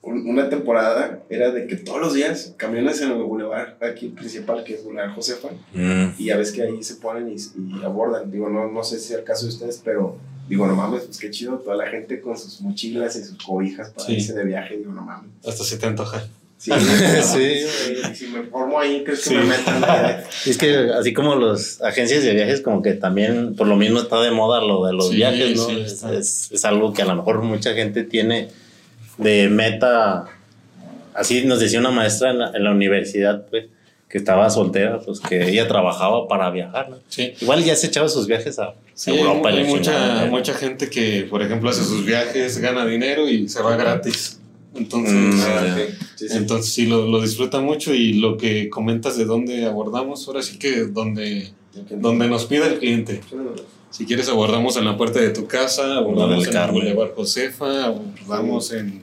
[0.00, 4.64] un- una temporada era de que todos los días camiones en el bulevar aquí principal,
[4.64, 6.14] que es Boulevard Josefa, Mm.
[6.16, 8.30] y ya ves que ahí se ponen y, y abordan.
[8.30, 10.16] Digo, no, no sé si es el caso de ustedes, pero
[10.48, 13.90] digo, no mames, pues qué chido, toda la gente con sus mochilas y sus cobijas
[13.90, 14.14] para Sí.
[14.14, 15.30] irse de viaje, digo, no mames.
[15.46, 16.22] Hasta se te antoja.
[16.58, 16.72] Sí,
[17.22, 17.38] Sí.
[17.40, 17.66] eh,
[18.14, 19.34] si me formo ahí, ¿crees que Sí.
[19.36, 19.84] me metan?
[19.84, 20.16] ahí?
[20.46, 24.20] Es que así como las agencias de viajes, como que también por lo mismo está
[24.20, 25.66] de moda lo de los Sí, viajes, ¿no?
[25.68, 28.48] sí, es, es- es algo que a lo mejor mucha gente tiene
[29.18, 30.26] de meta.
[31.14, 33.66] Así nos decía una maestra en la, en la universidad, pues,
[34.08, 36.96] que estaba soltera, pues que ella trabajaba para viajar, ¿no?
[37.08, 37.34] Sí.
[37.40, 39.48] Igual ya se echaba sus viajes a Sí, hay, Europa.
[39.50, 40.28] hay la mucha, ¿eh?
[40.30, 44.37] mucha gente que, por ejemplo, hace sus viajes, gana dinero y se va gratis.
[44.74, 45.76] Entonces, Mm, Ah.
[46.16, 46.36] Sí, sí.
[46.36, 50.58] entonces sí, lo, lo disfruta mucho y lo que comentas de dónde abordamos, ahora sí
[50.58, 51.50] que donde,
[51.90, 53.20] donde nos pida el cliente.
[53.90, 56.70] Si quieres, abordamos en la puerta de tu casa, abordamos en el.
[56.70, 59.02] Boulevard Josefa, abordamos en,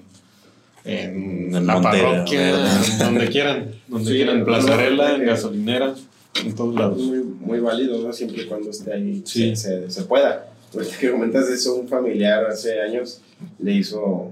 [0.83, 2.57] en, En la Monte parroquia,
[2.99, 5.95] donde quieran, donde Sí, quieran, en Plazarela, no, en gasolinera,
[6.43, 6.97] en todos lados.
[6.99, 8.13] muy, muy válido, ¿no?
[8.13, 9.55] Siempre y cuando esté ahí Sí.
[9.55, 10.47] se, se, se pueda.
[10.73, 13.21] Ahorita que comentas eso, un familiar hace años
[13.59, 14.31] le hizo,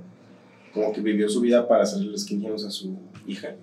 [0.73, 2.95] como que vivió su vida para hacerle los 15 años a su
[3.27, 3.55] hija.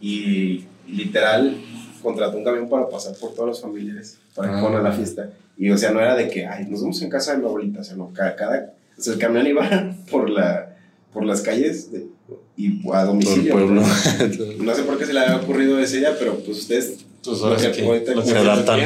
[0.00, 1.56] Y literal
[2.02, 4.60] contrató un camión para pasar por todos los familiares, para que Ah.
[4.60, 5.30] fueran a la fiesta.
[5.56, 7.80] Y o sea, no era de que, ay, nos vamos en casa de mi abuelita,
[7.80, 10.76] o sea, no, cada, cada o sea, el camión iba por, la,
[11.12, 12.06] por las calles de-
[12.56, 13.52] y a el domicilio.
[13.52, 13.82] pueblo.
[14.58, 17.56] No sé por qué se le había ocurrido esa idea, pero pues ustedes Entonces, ahora
[17.56, 18.80] que que que se el adaptan.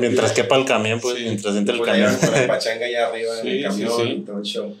[0.00, 1.24] Mientras quepa el camión, pues, Sí.
[1.24, 2.08] mientras entre el Pues camión.
[2.10, 4.08] allá con la pachanga allá arriba en Sí, el sí, camión sí.
[4.12, 4.74] y todo el show.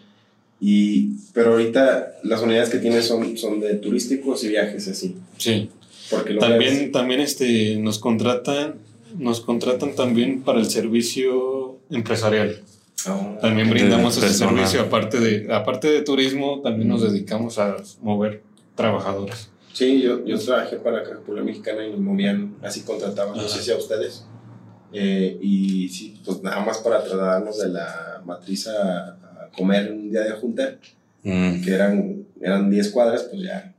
[0.60, 5.16] Y, pero ahorita las unidades que tienes son, son de turísticos y viajes así.
[5.36, 5.70] Sí.
[6.10, 8.74] Porque lo También, también este, nos contratan,
[9.16, 12.48] nos contratan también para el servicio empresarial.
[12.48, 12.62] ves-
[13.06, 18.42] Ah, También brindamos ese servicio, aparte de, aparte de turismo, también nos dedicamos a mover
[18.74, 19.50] trabajadores.
[19.72, 23.48] Sí, yo, yo trabajé para la República Mexicana y nos movían, así contrataban, no Ajá.
[23.50, 24.24] sé si a ustedes.
[24.92, 29.16] Eh, y sí, pues nada más para trasladarnos de la matriz a,
[29.48, 30.76] a comer un día de junta,
[31.24, 31.62] Mm.
[31.64, 33.74] que eran, eran 10 cuadras, pues ya.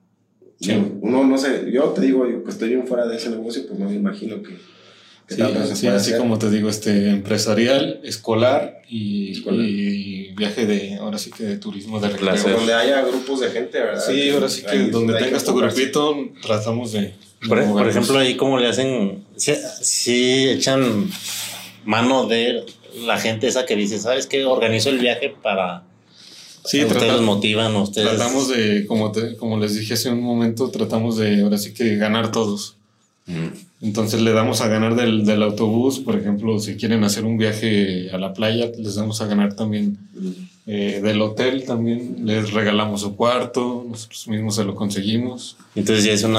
[0.59, 0.71] Sí.
[1.01, 3.79] Uno no sé, yo te digo, yo que estoy bien fuera de ese negocio, pues
[3.79, 4.49] no me imagino que,
[5.25, 6.19] que Sí, tanto se sí, puede así hacer.
[6.19, 9.65] como te digo, este empresarial, escolar y, Escolar.
[9.65, 12.57] y viaje de, ahora sí que de turismo de recreo.
[12.57, 14.03] donde haya grupos de gente, ¿verdad?
[14.05, 17.13] Sí, ahora sí que Ahí- donde tengas tu grupito, tratamos de...
[17.47, 17.95] Por, por movernos.
[17.95, 21.09] ejemplo, ahí cómo le hacen, si, si echan
[21.85, 22.65] mano de
[23.01, 24.45] la gente esa que dice, ¿sabes qué?
[24.45, 25.83] Organizo el viaje para...
[26.65, 28.09] Sí, ustedes trata- los motivan, ustedes...
[28.09, 31.95] Tratamos de, como, te- como les dije hace un momento, tratamos de ahora sí que
[31.95, 32.75] ganar todos.
[33.25, 33.47] Mm.
[33.81, 38.09] Entonces le damos a ganar del, del autobús, por ejemplo, si quieren hacer un viaje
[38.11, 39.97] a la playa, les damos a ganar también
[40.67, 45.55] eh, del hotel, también les regalamos su cuarto, nosotros mismos se lo conseguimos.
[45.75, 46.35] Entonces ya es un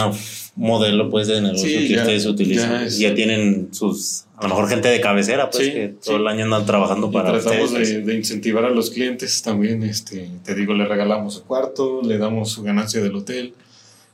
[0.60, 2.70] modelo pues de negocio Sí, que ya- ustedes utilizan.
[2.70, 5.94] ya es- ya tienen sus, a lo mejor gente de cabecera, pues Sí, que sí.
[6.04, 7.88] todo el año andan trabajando Y para tratamos ustedes.
[7.88, 12.18] de, de incentivar a los clientes también, este, te digo, le regalamos su cuarto, le
[12.18, 13.54] damos su ganancia del hotel,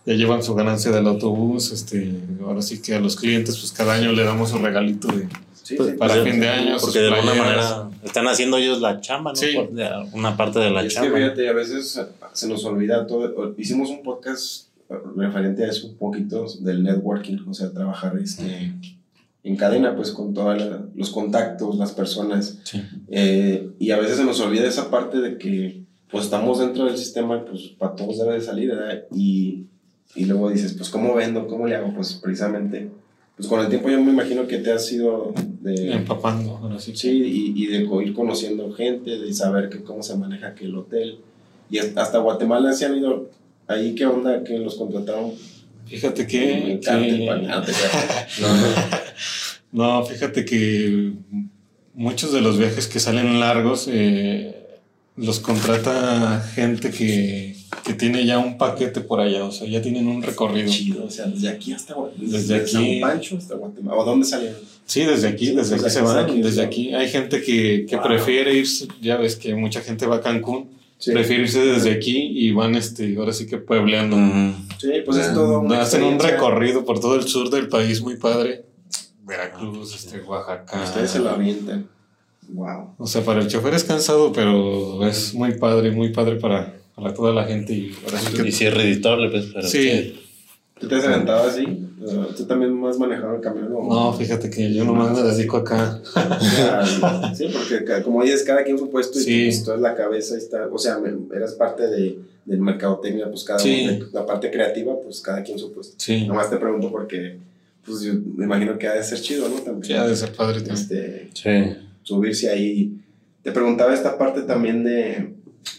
[0.07, 2.13] ya llevan su ganancia del autobús, este,
[2.45, 5.27] ahora sí que a los clientes pues cada año le damos un regalito de,
[5.65, 6.77] Sí, Pues, para Pues, fin de año.
[6.81, 9.37] Porque de alguna manera están haciendo ellos la chamba, ¿no?
[9.37, 9.49] Sí.
[9.53, 11.19] Por- de una parte de la Y es que chamba.
[11.19, 12.01] fíjate, a veces
[12.35, 13.53] se nos olvida todo.
[13.59, 14.66] Hicimos un podcast
[15.16, 18.72] referente a eso un poquito del networking, o sea, trabajar este,
[19.43, 20.61] en cadena, pues con todos
[20.95, 22.59] los contactos, las personas.
[22.64, 22.82] Sí.
[23.09, 26.97] Eh, y a veces se nos olvida esa parte de que pues estamos dentro del
[26.97, 29.05] sistema, pues para todos debe de salir, ¿verdad?
[29.14, 29.64] Y,
[30.14, 31.47] y luego dices, pues ¿cómo vendo?
[31.49, 31.93] ¿Cómo le hago?
[31.95, 32.91] Pues precisamente,
[33.37, 35.93] pues con el tiempo yo me imagino que te has ido de...
[35.93, 36.93] Empapando, ahora sí.
[36.95, 41.18] Sí, y, y de ir conociendo gente, de saber que cómo se maneja aquel hotel.
[41.68, 43.28] Y hasta hasta Guatemala se han ido.
[43.69, 44.43] Ahí, ¿qué onda?
[44.45, 45.33] Que los contrataron.
[45.87, 46.81] Fíjate que...
[46.83, 47.64] que- ah.
[48.41, 48.67] No, no.
[49.73, 51.12] No, fíjate que
[51.95, 54.55] muchos de los viajes que salen largos eh,
[55.17, 60.07] los contrata gente que, que tiene ya un paquete por allá, o sea, ya tienen
[60.07, 60.71] un recorrido.
[60.71, 62.71] Chido, o sea, desde aquí hasta Gua- Desde aquí.
[62.73, 63.97] San Pancho hasta Guatemala.
[63.99, 64.57] ¿O dónde salieron?
[64.87, 66.95] Sí, desde aquí, desde aquí se van, desde aquí.
[66.95, 68.05] Hay gente que, que Wow.
[68.07, 70.69] prefiere irse, ya ves que mucha gente va a Cancún,
[70.99, 74.17] Sí, desde aquí y van, este, ahora sí que puebleando.
[74.79, 75.61] Sí, pues es todo.
[75.61, 78.65] una Hacen un recorrido por todo el sur del país muy padre.
[79.25, 80.83] Veracruz, este, Oaxaca.
[80.85, 81.89] Ustedes se lo avientan.
[82.49, 82.95] Wow.
[82.99, 87.13] O sea, para el chofer es cansado, pero es muy padre, muy padre para, para
[87.13, 90.21] toda la gente y ahora sí que Y si es reditable, pues, pero Sí.
[90.79, 91.64] ¿Tú te has aventado así?
[92.37, 93.68] ¿Tú también has manejado el camión?
[93.74, 96.01] o- No, fíjate que yo nomás me dedico acá.
[97.35, 99.39] Sí, porque como dices, cada quien su puesto y Sí.
[99.39, 100.99] tú, pues, tú eres la cabeza, y está, o sea,
[101.35, 103.89] eras parte de, del mercadotecnia, pues cada Sí.
[103.91, 105.95] uno, la parte creativa, pues cada quien su puesto.
[105.99, 107.39] Sí, Nomás te pregunto porque,
[107.85, 109.57] pues yo me imagino que ha de ser chido, ¿no?
[109.57, 109.85] También.
[109.85, 110.77] sí, ha de ser padre también.
[110.77, 111.77] Este, sí.
[112.03, 112.93] subirse ahí.
[113.43, 115.33] Te preguntaba esta parte también de,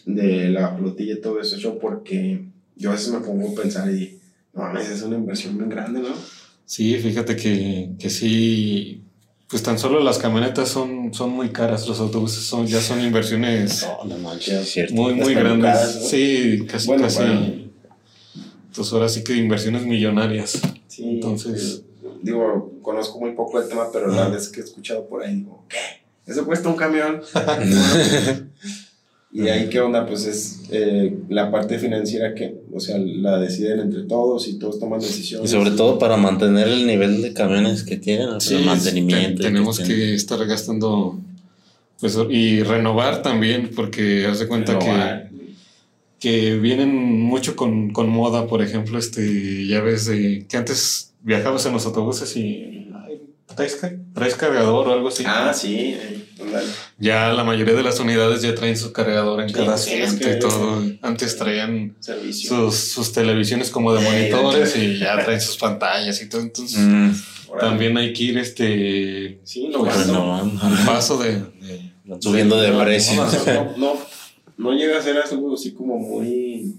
[0.06, 2.44] de la flotilla y todo eso, porque
[2.76, 4.17] yo a veces me pongo a pensar y,
[4.58, 6.10] no es una inversión bien grande, ¿no?
[6.66, 9.04] Sí, fíjate que, que sí,
[9.48, 13.86] pues tan solo las camionetas son, son muy caras, los autobuses son, ya son inversiones
[14.04, 14.94] No, no manches, es cierto.
[14.94, 16.08] muy, muy Las grandes.
[16.10, 17.22] Sí, casi, Bueno, casi.
[17.22, 20.60] Entonces ahora sí que inversiones millonarias.
[20.88, 21.84] Sí, Entonces-
[22.22, 25.64] digo, conozco muy poco el tema, pero la vez que he escuchado por ahí, digo,
[25.70, 25.78] ¿qué?
[26.26, 27.22] ¿Eso cuesta un camión?
[29.32, 30.06] y ahí, ¿qué onda?
[30.08, 34.80] Pues es eh, la parte financiera que, o sea, la deciden entre todos y todos
[34.80, 35.52] toman Y decisiones.
[35.52, 39.42] sobre todo para mantener el nivel de camiones que tienen, el Sí, mantenimiento.
[39.42, 41.20] te- y tenemos que estar gastando,
[42.00, 45.30] pues, y renovar también, porque haz de cuenta que, Renovar.
[46.20, 51.66] que vienen mucho con, con moda, por ejemplo, este, ya ves de que antes viajabas
[51.66, 52.88] en los autobuses y
[53.56, 55.24] traes, ca- traes cargador o algo así.
[55.28, 56.24] Ah, sí, eh.
[57.00, 60.40] Ya la mayoría de las unidades ya traen su cargador en Sí, cada asiento y
[60.40, 60.82] todo.
[61.04, 61.96] Antes traían
[62.32, 66.42] sus, sus televisiones como de Eh, monitores y ya traen sus pantallas y todo.
[66.42, 67.12] Entonces Mm,
[67.60, 70.62] también hay que ir este Sí, no, pues, no, renovando.
[70.66, 73.24] al paso de, de- subiendo de no, precio.
[73.46, 73.94] No, no,
[74.58, 76.74] no llega a ser algo así como muy.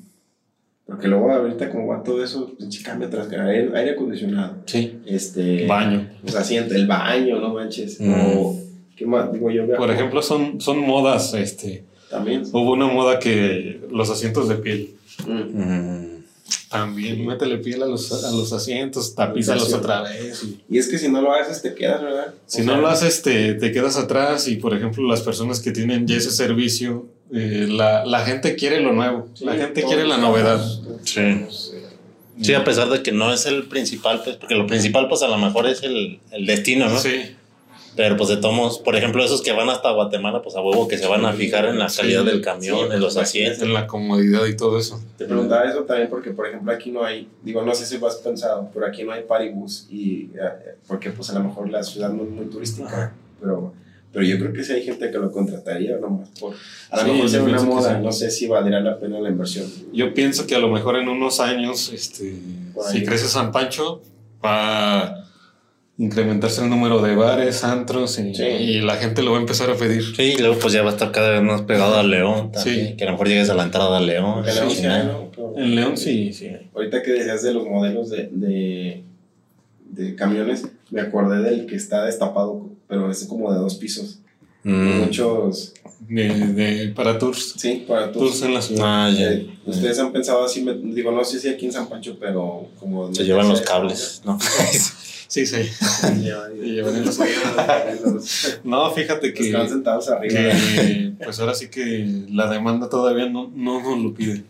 [0.84, 4.56] Porque luego ahorita como va todo eso, pinche cambio tras aire, aire acondicionado.
[4.66, 5.66] sí, Este.
[5.66, 6.08] baño.
[6.24, 8.00] Los asientos, el baño, no manches.
[8.00, 8.12] Mm.
[8.14, 8.60] O,
[8.98, 9.32] ¿qué más?
[9.32, 11.32] Digo, yo viajo Por ejemplo, son, son modas.
[11.34, 12.42] Este, También.
[12.52, 14.90] hubo una moda que los asientos de piel.
[15.26, 15.62] Mm.
[15.62, 16.24] Mm,
[16.70, 20.42] También métele piel a los, a los asientos, tapízalos otra vez.
[20.44, 22.34] y- Y es que si no lo haces, te quedas, ¿verdad?
[22.46, 25.60] Si O no sea, lo haces, te, te quedas atrás y, por ejemplo, las personas
[25.60, 29.82] que tienen ya ese servicio, eh, la, la gente quiere lo nuevo, sí, la gente
[29.82, 30.62] quiere la novedad.
[31.04, 31.22] Sí.
[32.40, 35.28] Sí, a pesar de que no es el principal, pues, porque lo principal, pues, a
[35.28, 36.98] lo mejor es el, el destino, ¿no?
[36.98, 37.34] Sí,
[37.96, 40.96] Pero, pues, de tomos, por ejemplo, esos que van hasta Guatemala, pues, a huevo que
[40.98, 43.62] se van a fijar en la Sí, calidad del sí, camión, en los pues, asientos.
[43.62, 45.02] en la comodidad y todo eso.
[45.16, 48.06] Te preguntaba eso también porque, por ejemplo, aquí no hay, digo, no sé si lo
[48.06, 51.82] has pensado, pero aquí no hay paribus y eh, porque pues a lo mejor la
[51.82, 53.72] ciudad no es muy turística, pero,
[54.12, 56.54] pero yo creo que sí hay gente que lo contrataría nomás por,
[56.90, 58.04] a lo Sí, mejor sea yo una moda, sí.
[58.04, 59.66] no sé si valdrá la pena la inversión.
[59.92, 62.38] Yo pienso que a lo mejor en unos años, este,
[62.92, 64.02] si crece San Pancho,
[64.44, 65.24] va
[65.98, 68.44] incrementarse el número de bares, antros y, Sí.
[68.44, 70.02] y la gente lo va a empezar a pedir.
[70.14, 72.88] Sí, y luego, pues, ya va a estar cada vez más pegado a León también.
[72.90, 72.96] Sí.
[72.96, 74.44] Que a lo mejor llegues a la entrada a León.
[75.56, 76.50] En León sí, sí.
[76.74, 79.02] Ahorita que decías de los modelos de, de,
[79.90, 84.20] de camiones, me acordé del que está destapado, pero es como de dos pisos.
[84.64, 85.00] Mm.
[85.00, 85.74] Muchos,
[86.08, 87.54] De, de- para tours.
[87.56, 88.42] sí, para Tours todos.
[88.42, 88.82] en la ciudad.
[88.84, 89.32] Ah, ya.
[89.32, 92.66] Eh, Ustedes han pensado así, me- digo, no sé si aquí en San Pancho, pero
[92.78, 93.12] como...
[93.14, 94.38] Se llevan los cables, ¿no?
[95.28, 95.62] Sí, sí.
[95.64, 97.18] Se llevan- los-
[98.14, 100.34] los- No, fíjate que, Están sentados arriba.
[100.34, 104.42] que, pues ahora sí que la demanda todavía no, no nos lo pide.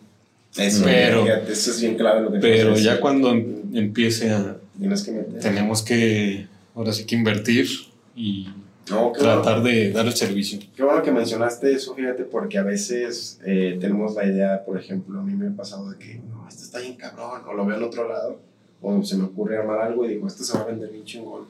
[0.57, 3.01] Eso, Pero- fíjate, eso es bien clave lo que Pero ya decir.
[3.01, 4.57] cuando em- empiece a...
[4.79, 5.41] Tienes que meter.
[5.41, 7.69] Tenemos que, ahora sí que invertir
[8.17, 8.49] y
[8.89, 10.59] No, qué bueno, tratar de dar el servicio.
[10.77, 15.19] qué bueno que mencionaste eso, fíjate, porque a veces eh, tenemos la idea, por ejemplo,
[15.21, 17.77] a mí me ha pasado de que, no, esto está bien cabrón, o lo veo
[17.77, 18.41] en otro lado,
[18.83, 21.43] o se me ocurre armar algo y digo, esto se va a vender bien chingón.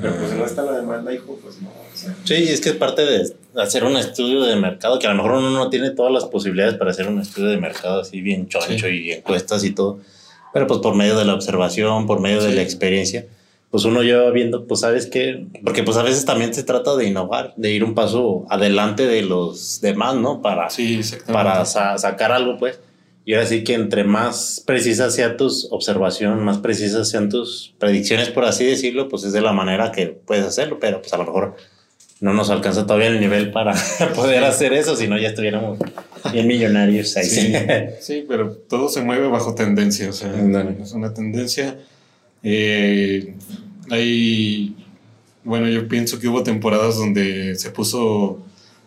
[0.00, 1.68] Pero pues si no está la demanda, hijo, pues no.
[1.68, 3.30] O sea, Sí, es que es parte de
[3.60, 6.76] hacer un estudio de mercado, que a lo mejor uno no tiene todas las posibilidades
[6.76, 9.02] para hacer un estudio de mercado así bien choncho Sí.
[9.04, 9.98] y encuestas y todo,
[10.54, 12.56] pero pues por medio de la observación, por medio de Sí.
[12.56, 13.26] la experiencia,
[13.70, 17.06] pues uno lleva viendo, pues sabes que, porque pues a veces también se trata de
[17.08, 20.40] innovar, de ir un paso adelante de los demás, ¿no?
[20.40, 21.32] Para, Sí, exactamente.
[21.34, 22.78] para sa- sacar algo, pues.
[23.24, 28.30] Y ahora sí que entre más precisas sea tus observación, más precisas sean tus predicciones,
[28.30, 31.24] por así decirlo, pues es de la manera que puedes hacerlo, pero pues a lo
[31.24, 31.56] mejor
[32.22, 33.74] no nos alcanza todavía el nivel para
[34.14, 35.78] poder hacer eso, si no ya estuviéramos
[36.32, 37.24] bien millonarios ahí.
[37.24, 37.52] Sí,
[38.00, 40.76] sí, pero todo se mueve bajo tendencia, o sea, Ándale.
[40.80, 41.78] es una tendencia.
[42.44, 43.34] Eh,
[43.90, 44.76] hay,
[45.42, 48.40] bueno, yo pienso que hubo temporadas donde se puso,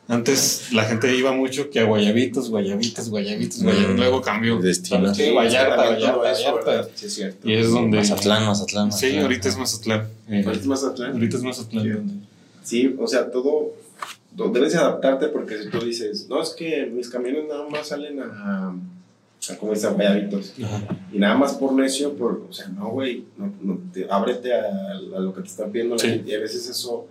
[0.08, 4.60] antes la gente iba mucho que a guayabitos, guayabitos, guayabitos, Mm, guayabitos, luego cambió.
[4.60, 5.02] destino.
[5.14, 5.34] ¿sabes qué?
[5.34, 6.88] Vallarta, Vallarta, Vallarta.
[6.96, 7.50] Sí, es cierto.
[7.50, 7.98] Y es donde...
[7.98, 8.92] Mazatlán, Mazatlán.
[8.92, 9.24] Sí, Mazatlán.
[9.24, 10.08] ahorita es Mazatlán.
[10.30, 11.12] Eh, Ahorita es Mazatlán.
[11.14, 12.08] ahorita es Mazatlán.
[12.64, 12.82] Sí.
[12.88, 13.74] Sí, o sea, todo,
[14.36, 17.88] todo- debes de adaptarte porque si tú dices, no, es que mis camiones nada más
[17.88, 18.76] salen a,
[19.40, 20.54] sea, como dicen, habitos.
[21.14, 24.62] Y nada más por necio, por, o sea, no, güey, no, no, te- ábrete a,
[25.16, 26.08] a lo que te están pidiendo la Sí.
[26.10, 26.32] gente.
[26.32, 27.06] Y a veces eso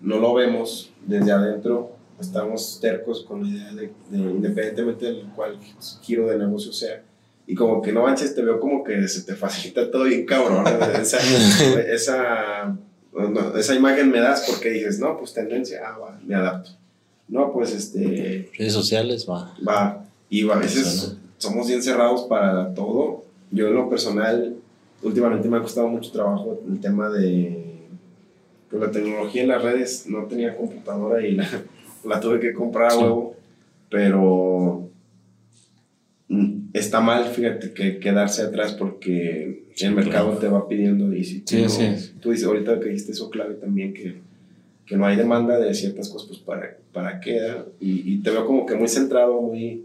[0.00, 5.58] no lo vemos desde adentro, estamos tercos con la idea de, de independientemente del cual
[6.02, 7.02] giro de negocio sea.
[7.46, 10.64] Y como que no manches, te veo como que se te facilita todo bien cabrón.
[11.00, 11.18] esa,
[11.92, 12.76] esa,
[13.12, 16.70] no, esa imagen me das porque dices, no, pues tendencia, ah, va, me adapto.
[17.28, 19.54] No, pues este, Redes sociales, va.
[19.66, 20.04] va.
[20.30, 23.24] Y a veces somos bien cerrados para todo.
[23.50, 24.56] Yo en lo personal,
[25.02, 27.86] últimamente me ha costado mucho trabajo el tema de
[28.70, 30.06] pues, la tecnología en las redes.
[30.06, 31.48] No tenía computadora y la,
[32.06, 32.98] la tuve que comprar a Sí.
[32.98, 33.36] huevo.
[33.90, 34.88] Pero
[36.28, 40.40] mm, está mal, fíjate, que quedarse atrás porque Sí, el mercado claro.
[40.40, 41.14] te va pidiendo.
[41.14, 42.14] Y si tú, Sí, no- es.
[42.20, 44.16] tú dices, ahorita que dijiste eso clave también, que,
[44.86, 47.36] que no hay demanda de ciertas cosas, pues para, para qué.
[47.38, 47.54] ¿eh?
[47.80, 49.84] Y, y te veo como que muy centrado, muy,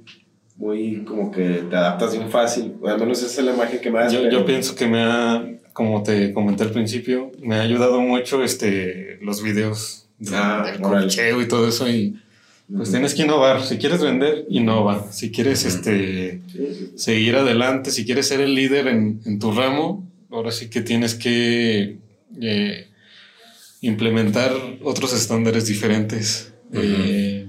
[0.57, 2.73] muy como que te adaptas bien fácil.
[2.85, 4.13] Al menos esa es la imagen que me das.
[4.13, 5.43] Yo, yo pienso que me ha,
[5.73, 9.98] como te comenté al principio, me ha ayudado mucho este, los videos de-
[10.31, 11.89] Ah, del cocheo y todo eso.
[11.89, 12.19] Y
[12.75, 13.65] pues tienes que innovar.
[13.65, 15.11] Si quieres vender, innova.
[15.11, 16.41] Si quieres este,
[16.95, 21.15] seguir adelante, si quieres ser el líder en, en tu ramo, ahora sí que tienes
[21.15, 21.97] que
[22.41, 22.87] eh,
[23.81, 24.51] implementar
[24.83, 26.53] otros estándares diferentes.
[26.73, 27.47] Eh,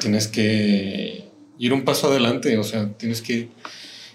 [0.00, 1.24] tienes que
[1.58, 3.48] ir un paso adelante, o sea, tienes que,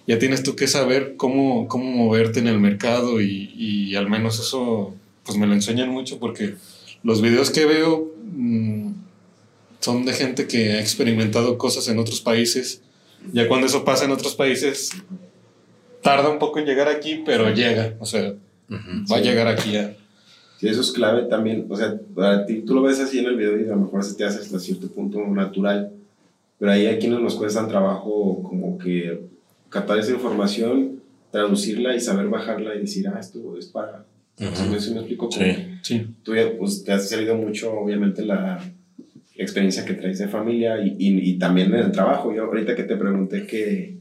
[0.05, 4.39] ya tienes tú que saber cómo, cómo moverte en el mercado y, y al menos
[4.39, 4.93] eso,
[5.24, 6.55] pues me lo enseñan mucho porque
[7.04, 8.91] los videos que veo mm,
[9.80, 12.82] son de gente que ha experimentado cosas en otros países.
[13.32, 14.91] Ya cuando eso pasa en otros países,
[16.01, 18.34] tarda un poco en llegar aquí, pero llega, o sea,
[18.72, 19.24] va a Sí.
[19.24, 19.95] llegar aquí ya.
[20.60, 21.66] Sí, eso es clave también.
[21.70, 24.04] O sea, para ti, tú lo ves así en el video y a lo mejor
[24.04, 25.91] se te hace hasta cierto punto natural.
[26.60, 29.22] Pero ahí a quienes nos cuesta trabajo como que
[29.70, 31.01] captar esa información,
[31.32, 34.06] traducirla y saber bajarla y decir, ah, esto es para...
[34.39, 34.56] Ujú.
[34.56, 35.56] Si me, si me explico como Sí,
[36.23, 38.59] tú ya pues, te has servido mucho, obviamente, la
[39.36, 42.34] experiencia que traes de familia y, y, y también en el trabajo.
[42.34, 43.97] Yo ahorita que te pregunté que,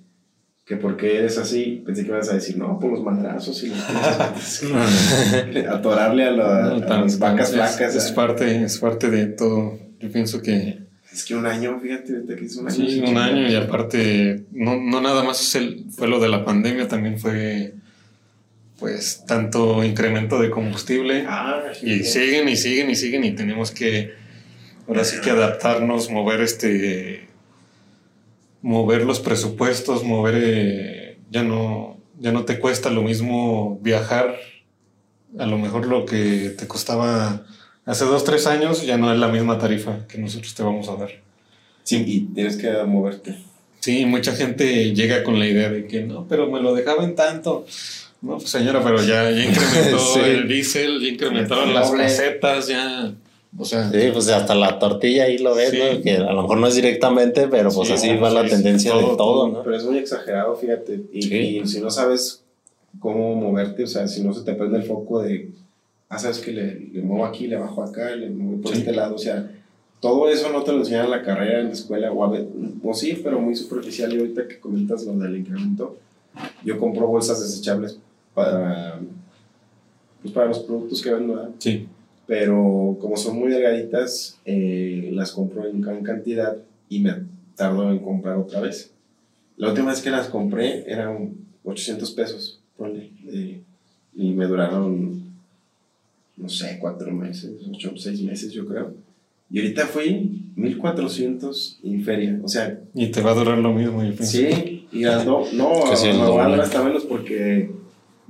[0.64, 3.68] que por qué eres así, pensé que ibas a decir, no, por los madrazos y
[3.68, 7.94] los pinches- atorarle a, la- No, a las vacas es- flacas.
[7.96, 9.78] Es, parte, es parte de todo.
[10.00, 10.78] Yo pienso que
[11.12, 12.74] Es que un año, fíjate, que es un año.
[12.76, 16.28] sí, sí, un año y aparte, no, no nada más es el, fue lo de
[16.28, 17.74] la pandemia, también fue
[18.82, 24.12] pues tanto incremento de combustible Ah, y siguen y siguen y siguen y tenemos que
[24.88, 27.28] ahora sí que adaptarnos, mover este
[28.60, 34.34] mover los presupuestos, mover eh, ya no ya no te cuesta lo mismo viajar
[35.38, 37.46] a lo mejor lo que te costaba
[37.86, 40.96] hace dos tres años ya no es la misma tarifa que nosotros te vamos a
[40.96, 41.10] dar.
[41.84, 43.38] Sí, y tienes que moverte.
[43.78, 47.64] Sí, mucha gente llega con la idea de que no, pero me lo dejaban tanto.
[48.22, 50.20] No, pues señora, pero ya, ya incrementó Sí.
[50.24, 52.04] el diésel, ya incrementaron las Doble.
[52.04, 53.12] casetas, ya.
[53.58, 55.78] O sea, Sí, pues hasta la tortilla ahí lo ves, Sí.
[55.78, 56.00] ¿no?
[56.02, 58.50] Que a lo mejor no es directamente, pero pues Sí, así va sí, la sí,
[58.50, 59.48] tendencia todo, de todo, todo.
[59.48, 59.62] ¿no?
[59.62, 61.00] Pero es muy exagerado, fíjate.
[61.12, 61.34] Y, Sí.
[61.62, 62.42] y si no sabes
[63.00, 65.50] cómo moverte, o sea, si no se te prende el foco de,
[66.08, 68.78] ah, sabes que le, le muevo aquí, le bajo acá, le muevo por Sí.
[68.78, 69.50] este lado, o sea,
[70.00, 72.46] todo eso no te lo enseñan en la carrera, en la escuela, o, a ve-
[72.82, 74.12] o sí, pero muy superficial.
[74.14, 75.96] Y ahorita que comentas lo del incremento,
[76.64, 77.98] yo compro bolsas desechables
[78.34, 78.98] para,
[80.22, 81.50] pues, para los productos que vendo, ¿verdad?
[81.58, 81.86] sí,
[82.26, 86.56] pero como son muy delgaditas, eh, las compro en gran cantidad
[86.88, 87.14] y me
[87.56, 88.90] tardo en comprar otra vez.
[89.56, 93.60] La última vez que las compré eran 800 pesos, ponle, eh,
[94.14, 95.22] y me duraron,
[96.36, 98.94] no sé, cuatro meses, ocho, seis meses yo creo.
[99.50, 104.02] Y ahorita fui 1400 en feria, o sea, y te va a durar lo mismo,
[104.02, 104.24] yo pienso.
[104.38, 106.50] Sí, y las do- no, doble.
[106.52, 107.70] dar hasta menos porque,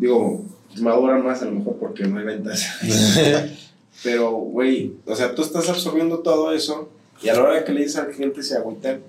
[0.03, 0.45] digo,
[0.77, 2.67] durar más a lo mejor porque no hay ventas.
[4.03, 6.89] Pero, güey, o sea, tú estás absorbiendo todo eso
[7.23, 9.01] y a la hora que le dices al cliente se agüitan.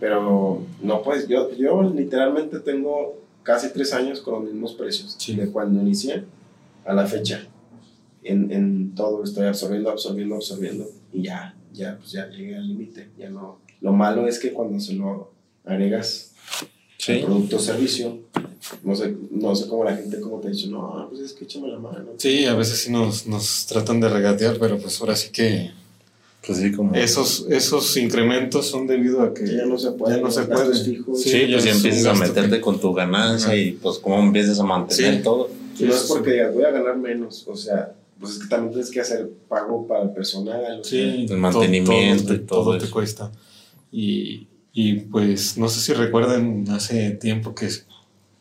[0.00, 5.36] Pero no, pues yo, yo literalmente tengo casi tres años con los mismos precios Sí.
[5.36, 6.24] de cuando inicié
[6.84, 7.46] a la fecha.
[8.24, 13.10] En, en todo estoy absorbiendo, absorbiendo, absorbiendo y ya, ya, pues ya llegué al límite.
[13.18, 13.58] Ya no.
[13.82, 15.30] Lo malo es que cuando se lo
[15.64, 16.32] agregas
[16.98, 17.20] Sí.
[17.24, 18.18] producto o servicio,
[18.82, 21.44] no sé, no sé cómo la gente como te ha dicho, no, pues es que
[21.44, 22.06] échame la mano.
[22.18, 25.70] Sí, a veces sí nos, nos tratan de regatear, pero pues ahora sí que
[26.46, 26.94] Pues sí, como...
[26.94, 30.42] esos, esos incrementos son debido a que Que ya no se puede, ya no se
[30.44, 30.74] puede.
[30.84, 31.20] fijos.
[31.22, 33.56] Sí, pues ya empiezas a meterte que- con tu ganancia Ajá.
[33.56, 35.22] y pues cómo empiezas a mantener Sí.
[35.22, 35.50] todo.
[35.78, 38.72] Y no es porque digas, voy a ganar menos, o sea, pues es que también
[38.72, 40.80] tienes que hacer pago para el personal.
[40.80, 42.92] o sea, El mantenimiento todo, y todo todo te eso.
[42.94, 43.32] cuesta.
[43.92, 44.46] Y,
[44.76, 47.66] Y pues no sé si recuerdan hace tiempo que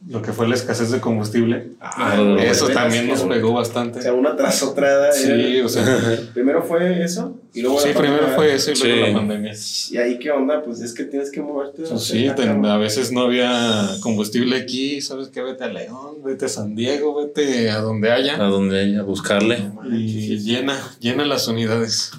[0.10, 1.70] lo que fue la escasez de combustible.
[1.80, 4.02] Ah, eso también sí, nos pegó O bastante.
[4.02, 5.12] sea, una tras otra.
[5.14, 5.84] Sí, era- o sea,
[6.34, 8.36] Primero fue eso y luego sí, la primero pandemia.
[8.36, 9.12] fue eso y luego Sí.
[9.12, 9.54] la pandemia.
[9.92, 10.62] ¿Y ahí qué onda?
[10.62, 11.84] Pues es que tienes que moverte.
[11.84, 15.42] Pues sí, a veces no había combustible aquí, ¿sabes qué?
[15.42, 18.38] Vete a León, vete a San Diego, vete a donde A haya.
[18.38, 19.60] donde haya, a buscarle.
[19.92, 22.12] Y llena, llena las unidades.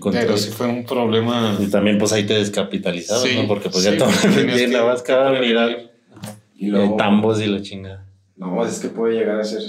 [0.00, 1.56] Con Pero sí fue un problema.
[1.60, 3.46] Y también pues ahí te descapitalizabas, Sí, ¿no?
[3.46, 3.96] Porque pues sí, ya
[4.56, 5.68] que- la vas cada unidad.
[6.58, 8.06] Y luego, tambos y la chingada.
[8.36, 9.62] no, es que puede llegar a ser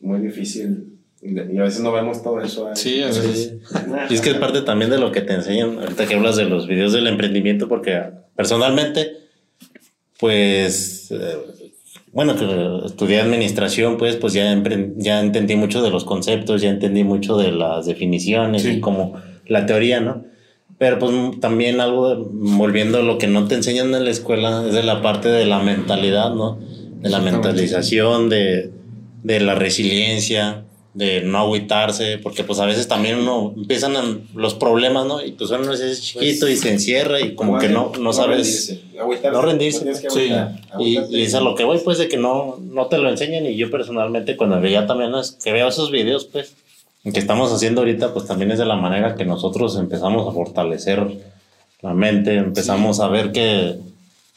[0.00, 0.92] muy difícil.
[1.22, 2.66] Y a veces no vemos todo eso.
[2.68, 2.72] ahí.
[2.76, 3.54] Sí, a veces.
[3.88, 4.06] Nah.
[4.08, 6.44] Y es que es parte también de lo que te enseñan, ahorita que hablas de
[6.44, 8.00] los videos del emprendimiento, porque
[8.36, 9.12] personalmente,
[10.18, 11.36] pues, eh,
[12.12, 16.70] bueno, que estudié administración, pues, pues ya, empre- ya entendí mucho de los conceptos, ya
[16.70, 18.70] entendí mucho de las definiciones Sí.
[18.72, 20.24] y como la teoría, ¿no?
[20.78, 24.64] Pero pues también algo, de- volviendo a lo que no te enseñan en la escuela,
[24.66, 26.58] es de la parte de la mentalidad, ¿no?
[27.00, 28.70] De la mentalización, de,
[29.22, 30.62] de la resiliencia,
[30.92, 35.24] de no agüitarse, porque pues a veces también uno empiezan a- los problemas, ¿no?
[35.24, 38.36] Y pues uno es chiquito y se encierra y como que no, no sabes...
[38.38, 39.84] rendirse, agüitarse, no rendirse.
[40.02, 40.30] que Sí.
[40.78, 43.44] Y, y es a lo que voy, pues, de que no, no te lo enseñan.
[43.46, 46.54] Y yo personalmente, cuando veía también, es que veo esos videos, pues,
[47.12, 51.06] que estamos haciendo ahorita, pues también es de la manera que nosotros empezamos a fortalecer
[51.82, 53.76] la mente, empezamos a ver que,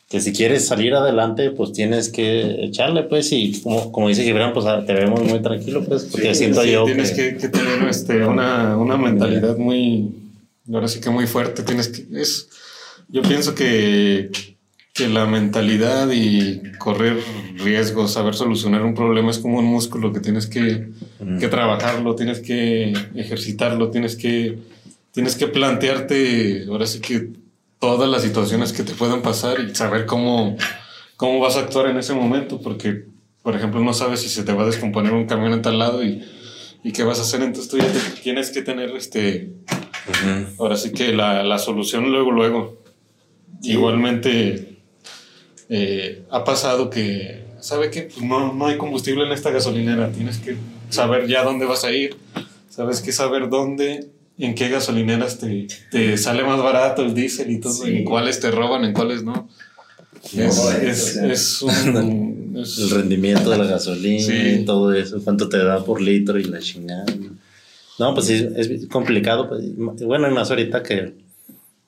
[0.09, 4.53] que si quieres salir adelante, pues tienes que echarle, pues, y como, como dice Gibran,
[4.53, 7.49] pues te vemos muy tranquilo, pues, porque Sí, siento Sí, yo tienes que, que, que
[7.49, 10.11] tener este, una, una mentalidad muy,
[10.71, 11.63] ahora sí que muy fuerte.
[11.63, 12.49] Tienes que, es,
[13.07, 14.29] yo pienso que,
[14.99, 17.17] que la mentalidad y correr
[17.57, 20.89] riesgos, saber solucionar un problema es como un músculo que tienes que,
[21.39, 24.59] que trabajarlo, tienes que ejercitarlo, tienes que,
[25.11, 27.29] tienes que plantearte, ahora sí que
[27.79, 30.57] todas las situaciones que te puedan pasar y saber cómo,
[31.15, 33.05] cómo vas a actuar en ese momento, porque,
[33.41, 36.03] por ejemplo, no sabes si se te va a descomponer un camión en tal lado
[36.03, 36.21] y,
[36.83, 39.53] y qué vas a hacer, entonces tú ya te- tienes que tener, este,
[40.59, 42.77] ahora sí que la, la solución luego, luego.
[43.61, 44.68] Igualmente,
[45.69, 48.03] eh, ha pasado que, ¿sabe qué?
[48.03, 50.55] Pues no, no hay combustible en esta gasolinera, tienes que
[50.89, 52.17] saber ya dónde vas a ir,
[52.69, 57.59] sabes que saber dónde, en qué gasolineras te, te sale más barato el diésel y
[57.59, 57.97] todo, Sí.
[57.97, 59.49] en cuáles te roban, en cuáles no.
[60.23, 61.31] Es, No, es, o sea.
[61.31, 62.55] es un...
[62.61, 64.33] es- el rendimiento de la gasolina Sí.
[64.61, 67.05] y todo eso, cuánto te da por litro y la chingada.
[67.99, 69.49] No, pues sí, es complicado.
[69.49, 69.61] Pues,
[70.05, 71.13] bueno, y más ahorita que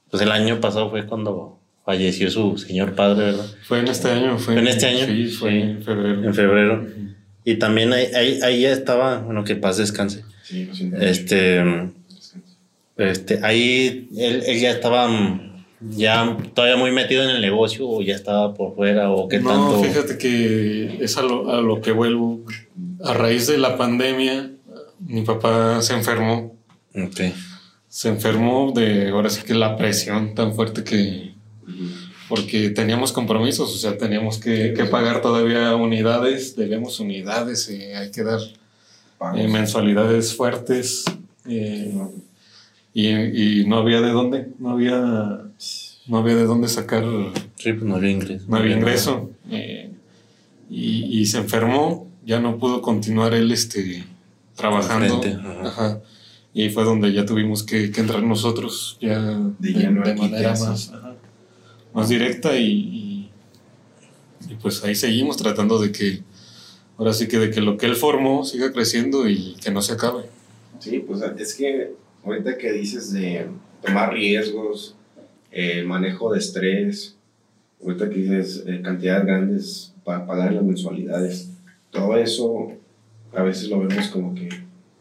[0.10, 1.58] pues el año pasado fue cuando
[1.92, 3.46] falleció su señor padre, ¿verdad?
[3.64, 4.38] fue en este año.
[4.38, 5.06] Fue ¿Fue en este año?
[5.06, 5.58] Sí, fue Sí.
[5.58, 6.24] en febrero.
[6.24, 6.88] En febrero.
[7.44, 10.24] Y también ahí, ahí, ahí ya estaba, bueno, que paz descanse.
[10.44, 10.98] Sí, siento.
[11.02, 11.62] Este,
[12.98, 15.66] este, ahí él, él ya estaba mm,
[15.98, 19.50] ya todavía muy metido en el negocio o ya estaba por fuera o qué no,
[19.50, 19.84] tanto.
[19.84, 22.42] fíjate que es a lo, a lo que vuelvo.
[23.04, 24.52] A raíz de la pandemia,
[25.00, 26.56] mi papá se enfermó.
[26.96, 27.20] Ok.
[27.88, 31.34] Se enfermó de, ahora sí que la presión tan fuerte que...
[32.30, 38.10] Porque teníamos compromisos, o sea, teníamos que, que pagar todavía unidades, debemos unidades, eh, hay
[38.12, 38.40] que dar
[39.36, 41.04] eh, mensualidades fuertes.
[41.46, 41.94] eh,
[42.94, 43.08] y,
[43.62, 45.00] y no había de dónde, no había,
[46.08, 47.06] no había de dónde sacar
[47.56, 48.46] Sí, pues no había ingreso.
[48.48, 49.92] no había ingreso eh,
[50.70, 54.04] y, y se enfermó, ya no pudo continuar él este,
[54.56, 55.22] trabajando.
[55.22, 55.68] Frente, ajá.
[55.68, 56.02] Ajá.
[56.54, 59.20] Y fue donde ya tuvimos que, que entrar nosotros ya
[59.60, 61.11] de, de aquí, manera ¿qué más, ajá,
[61.94, 63.30] más directa y,
[64.50, 66.22] y, pues ahí seguimos tratando de que,
[66.98, 69.94] ahora sí que de que lo que él formó siga creciendo y que no se
[69.94, 70.24] acabe.
[70.80, 73.48] Sí, pues es que ahorita que dices de
[73.86, 74.96] tomar riesgos,
[75.52, 77.16] eh, manejo de estrés,
[77.84, 81.50] ahorita que dices eh, cantidades grandes para pagar las mensualidades,
[81.92, 82.72] todo eso
[83.34, 84.50] a veces lo vemos como que,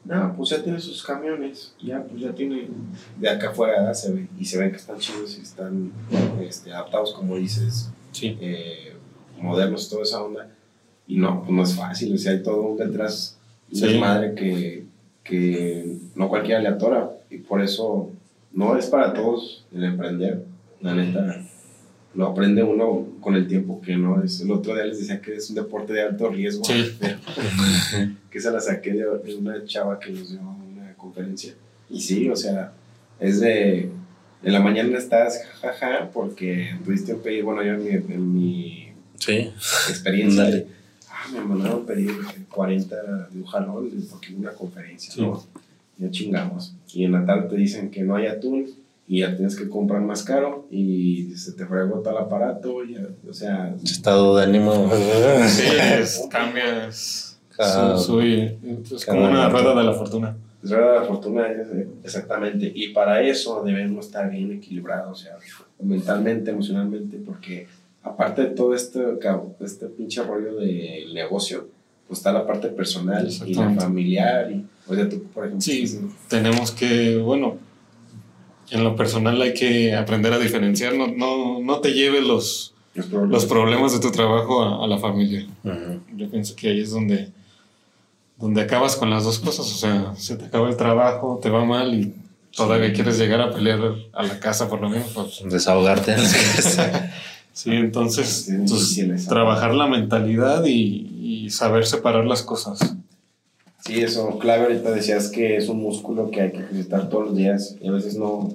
[0.04, 2.68] no, pues ya tiene sus camiones, ya, pues ya tiene,
[3.18, 5.92] de acá afuera se ve, y se ven que están chidos y están
[6.40, 8.36] este, adaptados, como dices, Sí.
[8.40, 8.94] eh,
[9.40, 10.48] modernos, toda esa onda.
[11.06, 13.36] Y no, pues no es fácil, o sea, hay todo un detrás,
[13.72, 13.82] Sí.
[13.82, 14.84] desmadre que,
[15.22, 17.10] que no cualquiera le atora.
[17.30, 18.10] Y por eso
[18.52, 20.44] no es para todos el emprender,
[20.80, 21.44] la neta.
[22.14, 24.40] Lo aprende uno con el tiempo, que no es.
[24.40, 26.64] El otro día les decía que es un deporte de alto riesgo.
[26.64, 26.92] Sí.
[28.30, 31.54] que se la saqué de, de una chava que nos dio una conferencia.
[31.88, 32.72] Y sí, o sea,
[33.20, 33.90] es de.
[34.42, 37.44] En la mañana estás jajaja porque tuviste un pedido.
[37.46, 39.50] Bueno, yo en mi, en mi Sí.
[39.90, 40.64] experiencia.
[41.08, 42.10] Ah, me mandaron pedir
[42.50, 45.12] 40 de un jalón porque una conferencia.
[45.12, 45.20] Sí.
[45.20, 45.44] ¿no?
[45.98, 46.74] Ya chingamos.
[46.94, 48.66] Y en la tarde te dicen que no hay atún
[49.12, 52.96] y ya tienes que comprar más caro y se te fregó el aparato, y,
[53.28, 53.74] o sea...
[53.82, 54.88] Estado de ánimo.
[55.48, 55.64] Sí,
[55.98, 57.40] es, cambias.
[57.56, 58.04] Cada- Su-
[58.84, 60.36] su- es como una rueda de la fortuna.
[60.62, 61.46] Es verdad, la fortuna
[62.04, 62.70] exactamente.
[62.72, 65.36] Y para eso debemos estar bien equilibrados, o sea,
[65.82, 67.66] mentalmente, emocionalmente, porque
[68.04, 69.00] aparte de todo este,
[69.60, 71.66] este pinche rollo del negocio,
[72.06, 74.52] pues está la parte personal y la familiar.
[74.52, 75.98] Y, o sea, tú, por ejemplo, Sí,
[76.28, 77.56] tenemos que, bueno,
[78.70, 83.06] en lo personal hay que aprender a diferenciar, no, no, no te lleves los, los
[83.06, 83.30] problemas.
[83.32, 85.46] los problemas de tu trabajo a, a la familia.
[86.16, 87.30] Yo pienso que ahí es donde,
[88.38, 91.64] donde acabas con las dos cosas, o sea, se te acaba el trabajo, te va
[91.64, 92.14] mal y
[92.56, 93.80] todavía quieres llegar a pelear
[94.12, 95.08] a la casa por lo menos.
[95.14, 97.12] Pues, Desahogarte en la casa.
[97.52, 98.48] sí, entonces
[99.28, 102.78] trabajar la mentalidad y, y saber separar las cosas.
[103.84, 107.36] Sí, eso, clave ahorita decías que es un músculo que hay que ejercitar todos los
[107.36, 108.52] días y a veces no,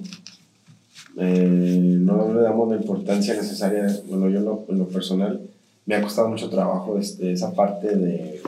[1.18, 3.86] eh, no le damos la importancia necesaria.
[4.06, 5.40] Bueno, yo en lo, en lo personal
[5.84, 8.40] me ha costado mucho trabajo este, esa parte de,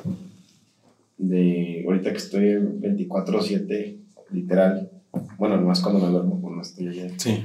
[1.17, 3.97] de, ahorita que estoy 24/7,
[4.31, 4.91] literal,
[5.37, 7.45] bueno, nomás cuando me duermo, cuando estoy allá, Sí,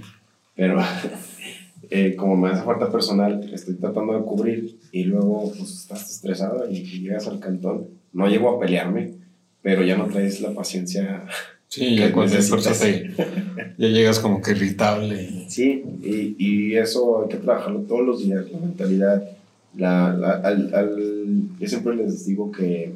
[0.55, 0.79] pero
[1.89, 6.69] eh, como me hace falta personal, estoy tratando de cubrir y luego pues estás estresado
[6.69, 7.87] y, y llegas al cantón.
[8.11, 9.22] No llego a pelearme,
[9.63, 11.25] pero ya no traes la paciencia.
[11.67, 13.09] sí, ya cualquier cosa te,
[13.79, 15.23] ya llegas como que irritable.
[15.23, 19.23] y- Sí, y, y eso hay que trabajarlo todos los días, la mentalidad.
[19.75, 22.93] La, la- al, al- yo siempre les digo que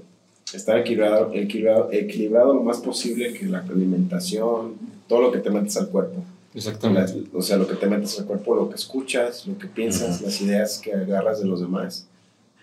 [0.53, 4.74] estar equilibrado, equilibrado, equilibrado lo más posible que la alimentación,
[5.07, 6.24] todo lo que te metes al cuerpo.
[6.53, 7.01] Exactamente.
[7.01, 10.22] Las- o sea, lo que te metes al cuerpo, lo que escuchas, lo que piensas,
[10.22, 12.07] las ideas que agarras de los demás,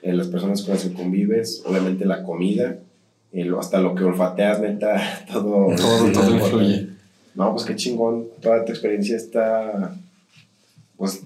[0.03, 2.79] eh, las personas con las que convives, obviamente la comida,
[3.43, 5.01] lo- hasta lo que olfateas, neta,
[5.33, 5.75] todo.
[5.77, 6.87] Todo, todo influye.
[7.35, 9.97] No, pues qué chingón, toda tu experiencia está,
[10.97, 11.23] pues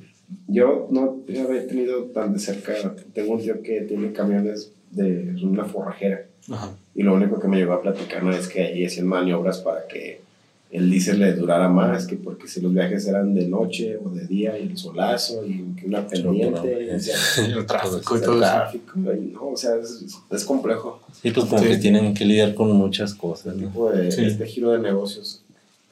[0.47, 2.73] yo no había tenido tan de cerca,
[3.13, 6.71] tengo un tío que tiene camiones de una forrajera Ajá.
[6.95, 9.87] y lo único que me llegó a platicar no es que ahí hacían maniobras para
[9.87, 10.23] que
[10.71, 14.27] el diésel le durara más, que porque si los viajes eran de noche o de
[14.27, 17.17] día y el solazo y que una pendiente, y, o sea,
[17.47, 18.41] El tráfico y el todo eso.
[18.41, 21.01] tráfico, y no, o sea, es, es complejo.
[21.23, 21.69] Sí, pues como Sí.
[21.69, 23.69] que tienen que lidiar con muchas cosas, ¿no?
[23.69, 24.25] tipo de Sí.
[24.27, 25.43] este giro de negocios.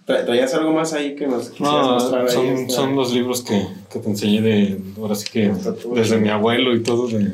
[0.07, 2.33] Tra- ¿Traías algo más ahí que nos quisieras No, mostrar ahí?
[2.35, 5.51] son, Esta- son los libros que, que te enseñé de, ahora sí que
[5.95, 7.33] desde mi abuelo y todo, de,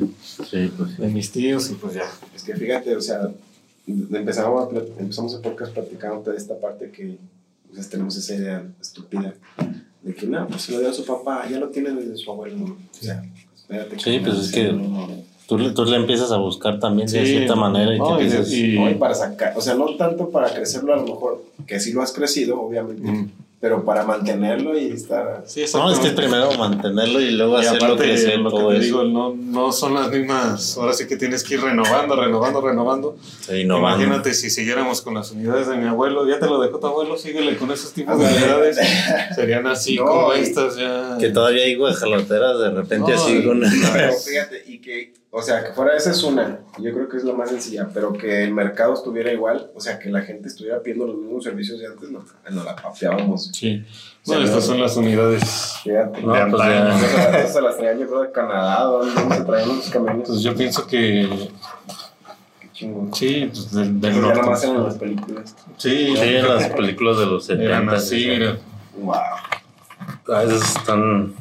[0.49, 2.09] Sí, pues de mis tíos y pues ya.
[2.35, 3.29] Es que fíjate, o sea,
[3.87, 7.17] empezamos, empezamos el podcast platicándote de esta parte que
[7.73, 9.33] pues, tenemos esa idea estúpida
[10.01, 12.31] de que no, pues se lo dio a su papá, ya lo tiene desde su
[12.31, 12.57] abuelo.
[12.57, 12.65] ¿no?
[12.73, 13.23] O sea,
[13.55, 13.99] espérate.
[13.99, 15.07] Sí, pues es que- no,
[15.47, 18.25] tú, tú le empiezas a buscar también de Sí, cierta manera y no, te y-
[18.25, 18.51] empiezas...
[18.53, 21.79] y- no, y para sacar, o sea, no tanto para crecerlo a lo mejor, que
[21.79, 23.31] sí lo has crecido, obviamente, Mm.
[23.63, 25.41] Pero para mantenerlo y estar...
[25.47, 28.69] Sí, No, es que primero mantenerlo y luego Y hacerlo aparte, crecer lo que todo
[28.71, 28.83] te eso.
[28.83, 33.15] digo, no, no son las mismas, ahora sí que tienes que ir renovando, renovando, renovando.
[33.39, 34.03] Sí, innovando.
[34.03, 37.17] Imagínate si siguiéramos con las unidades de mi abuelo, ya te lo dejó tu abuelo,
[37.17, 38.77] síguele con esos tipos de unidades.
[39.37, 41.15] Serían así No, como y- estas ya.
[41.17, 43.61] Que todavía hay guajaloteras de repente No, así y- con...
[43.61, 47.23] Pero fíjate, y que, o sea, que fuera esa es una, yo creo que es
[47.23, 50.79] la más sencilla, pero que el mercado estuviera igual, o sea, que la gente estuviera
[50.81, 53.49] pidiendo los mismos servicios de antes, no, no la papeábamos.
[53.51, 53.83] Sí.
[54.23, 55.73] O sea, No, estas son las unidades.
[55.83, 56.21] Fíjate.
[56.21, 57.39] No, de pues ya.
[57.39, 60.17] Esas se las traían yo creo de Canadá, donde se traían los camiones.
[60.19, 61.49] Entonces yo pienso que
[62.61, 63.13] Qué chingón.
[63.15, 64.41] sí, pues del, del Eso ya norte.
[64.41, 65.55] nomás en las películas.
[65.77, 67.65] Sí, Sí, en las películas de los 70.
[67.65, 68.57] eran así, mira.
[68.97, 69.15] Wow.
[70.35, 71.33] A veces están...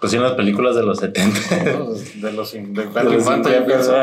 [0.00, 1.38] Pues sí, en las películas de los 70.
[1.78, 1.90] ¿no?
[1.92, 3.94] De los de De los Infante, 50, pienso.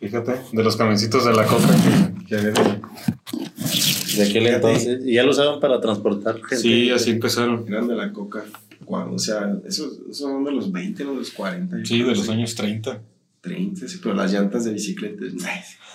[0.00, 5.00] Fíjate, de los camioncitos de la coca que, que había de- aquel entonces.
[5.04, 6.56] Y ya lo usaban para transportar gente.
[6.56, 7.64] Sí, así empezaron.
[7.68, 8.44] Eran de la coca.
[8.86, 11.78] Wow, o sea, esos, esos son de los 20, no de los 40.
[11.78, 13.00] yo Sí, de los años 30.
[13.40, 15.32] 30, sí, pero las llantas de bicicletas.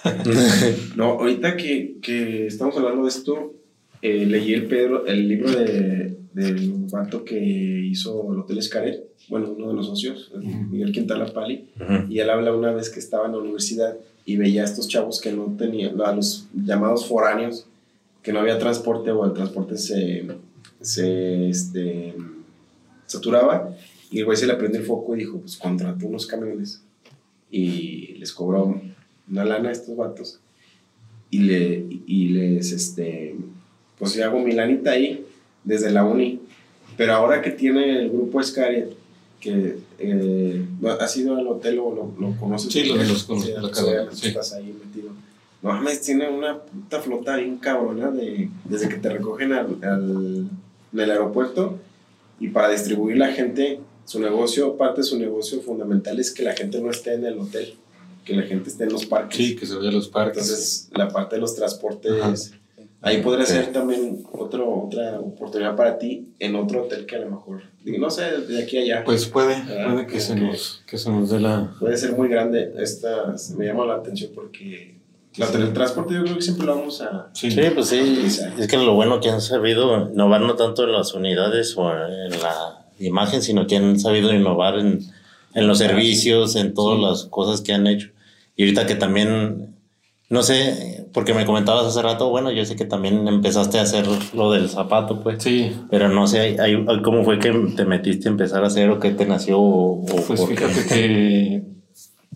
[0.96, 3.54] No, ahorita que, que estamos hablando de esto,
[4.02, 9.52] eh, leí el, Pedro, el libro de, del vato que hizo el Hotel Escaret, bueno,
[9.56, 10.58] uno de los socios, el Ujú.
[10.72, 12.12] Miguel Quintana Pali, Ujú.
[12.12, 15.20] y él habla una vez que estaba en la universidad y veía a estos chavos
[15.22, 17.66] que no tenían, a los llamados foráneos,
[18.24, 20.26] que no había transporte o el transporte se,
[20.82, 22.16] se este,
[23.06, 23.76] saturaba,
[24.12, 26.82] y el güey se le prendió el foco y dijo, pues contrató unos camiones
[27.52, 28.80] y les cobró
[29.30, 30.40] una lana a estos vatos
[31.30, 33.36] y, le, y les, este,
[33.98, 35.26] pues yo hago mi lanita ahí
[35.64, 36.40] desde la uni,
[36.98, 38.94] pero ahora que tiene el grupo Escaret,
[39.40, 40.66] que eh,
[41.00, 42.72] has ido al hotel o lo, lo conoces.
[42.74, 43.52] Sí, lo- los conozco,
[44.14, 44.28] Sí.
[44.28, 45.12] Estás ahí metido.
[45.62, 50.48] No mames, tiene una puta flota bien cabrona de, desde que te recogen al, al,
[50.94, 51.78] en el aeropuerto
[52.40, 56.54] y para distribuir la gente, su negocio, parte de su negocio fundamental es que la
[56.54, 57.74] gente no esté en el hotel,
[58.26, 59.38] que la gente esté en los parques.
[59.38, 60.44] Sí, que se vaya a los parques.
[60.44, 62.54] Entonces, la parte de los transportes,
[63.02, 67.30] ahí podría ser también otro, otra oportunidad para ti en otro hotel que a lo
[67.32, 69.04] mejor, no sé, de aquí a allá.
[69.04, 71.74] Pues puede, Ah, puede que se, nos, que se nos dé la...
[71.80, 72.74] Puede ser muy grande.
[72.78, 74.96] Esta me llama la atención porque
[75.38, 77.30] la teletransporte yo creo que siempre lo vamos a...
[77.34, 78.26] Sí, Sí, pues sí.
[78.58, 82.32] Es que lo bueno que han sabido innovar no tanto en las unidades o en
[82.32, 85.00] la imagen, sino que han sabido innovar en,
[85.54, 88.10] en los servicios, en todas las cosas que han hecho.
[88.58, 89.76] Y ahorita que también,
[90.30, 94.06] no sé, porque me comentabas hace rato, bueno, yo sé que también empezaste a hacer
[94.34, 95.42] lo del zapato, pues.
[95.42, 95.72] sí.
[95.90, 96.56] Pero no sé,
[97.04, 99.60] ¿cómo fue que te metiste a empezar a hacer o qué te nació?
[99.60, 101.64] O, Pues fíjate que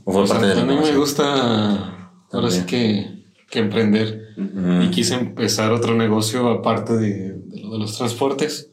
[0.05, 4.29] ¿O fue parte de la a mí me gusta ahora sí que, que emprender
[4.81, 8.69] y quise empezar otro negocio aparte de, de lo de los transportes.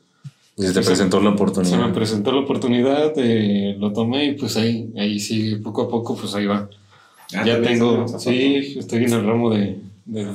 [0.56, 1.92] Y se te presentó la Se me oportunidad.
[1.92, 6.34] presentó la oportunidad, eh, lo tomé y pues ahí, ahí sigue, poco a poco, pues
[6.34, 6.68] ahí va.
[7.35, 10.35] Ah, ya tengo, sí, estoy en el ramo de, de-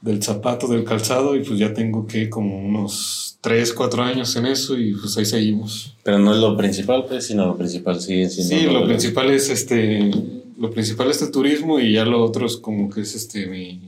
[0.00, 4.46] del zapato, del calzado y pues ya tengo que como unos 3, 4 años en
[4.46, 5.94] eso y pues ahí seguimos.
[6.02, 8.54] Pero no es lo principal, pues, sino lo principal sigue siendo.
[8.54, 10.10] Sí, lo de- principal es este,
[10.58, 13.80] lo principal es el turismo y ya lo otro es como que es este, mi-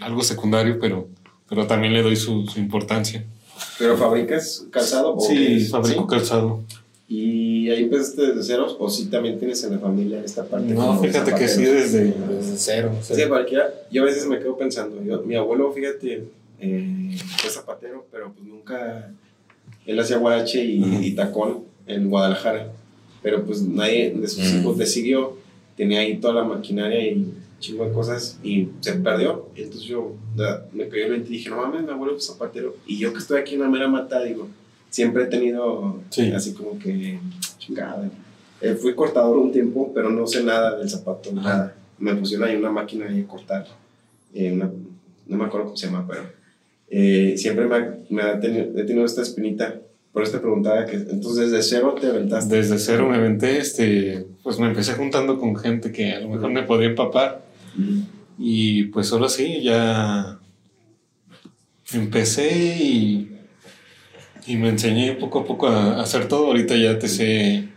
[0.00, 1.08] algo secundario, pero,
[1.48, 3.24] pero también le doy su, su importancia.
[3.78, 5.14] ¿Pero fabricas calzado?
[5.16, 6.06] o Sí, fabrico ¿Sí?
[6.08, 6.62] calzado.
[7.06, 10.72] ¿Y ahí empezaste desde ceros o sí también tienes en la familia esta parte?
[10.72, 12.92] No, fíjate que sí desde, desde cero.
[13.02, 13.72] Sí, cualquiera.
[13.90, 16.24] Yo a veces me quedo pensando, yo- mi abuelo, fíjate,
[16.60, 19.12] eh, fue zapatero, pero pues nunca,
[19.84, 22.72] él hacía guarache y, y tacón en Guadalajara,
[23.22, 24.60] pero pues nadie de sus Mm.
[24.60, 25.36] hijos le siguió,
[25.76, 27.26] tenía ahí toda la maquinaria y
[27.60, 29.48] chingo de cosas y se perdió.
[29.56, 32.76] Entonces yo da- me cayó el 20 y dije, no mames, mi abuelo fue zapatero.
[32.86, 34.48] Y yo que estoy aquí en la mera mata, digo,
[34.94, 36.30] siempre he tenido Sí.
[36.30, 37.18] así como que
[37.58, 38.08] chingada.
[38.60, 41.42] Eh, fui cortador un tiempo, pero no sé nada del zapato, Ajá.
[41.42, 41.76] nada.
[41.98, 43.66] Me pusieron ahí una máquina ahí a cortar.
[44.36, 44.70] eh, una-
[45.28, 46.22] no me acuerdo cómo se llama, pero
[46.90, 49.80] eh, siempre me, ha- me ha tenido, he tenido esta espinita.
[50.12, 52.54] Por eso te preguntaba que entonces desde cero te aventaste.
[52.56, 56.50] Desde cero me aventé, este, pues me empecé juntando con gente que a lo mejor
[56.50, 57.44] me podía empapar
[57.76, 58.00] Mm.
[58.38, 60.38] y pues ahora sí, ya
[61.92, 63.33] empecé y,
[64.46, 66.46] y me enseñé poco a poco a, a hacer todo.
[66.46, 67.68] Ahorita ya te sé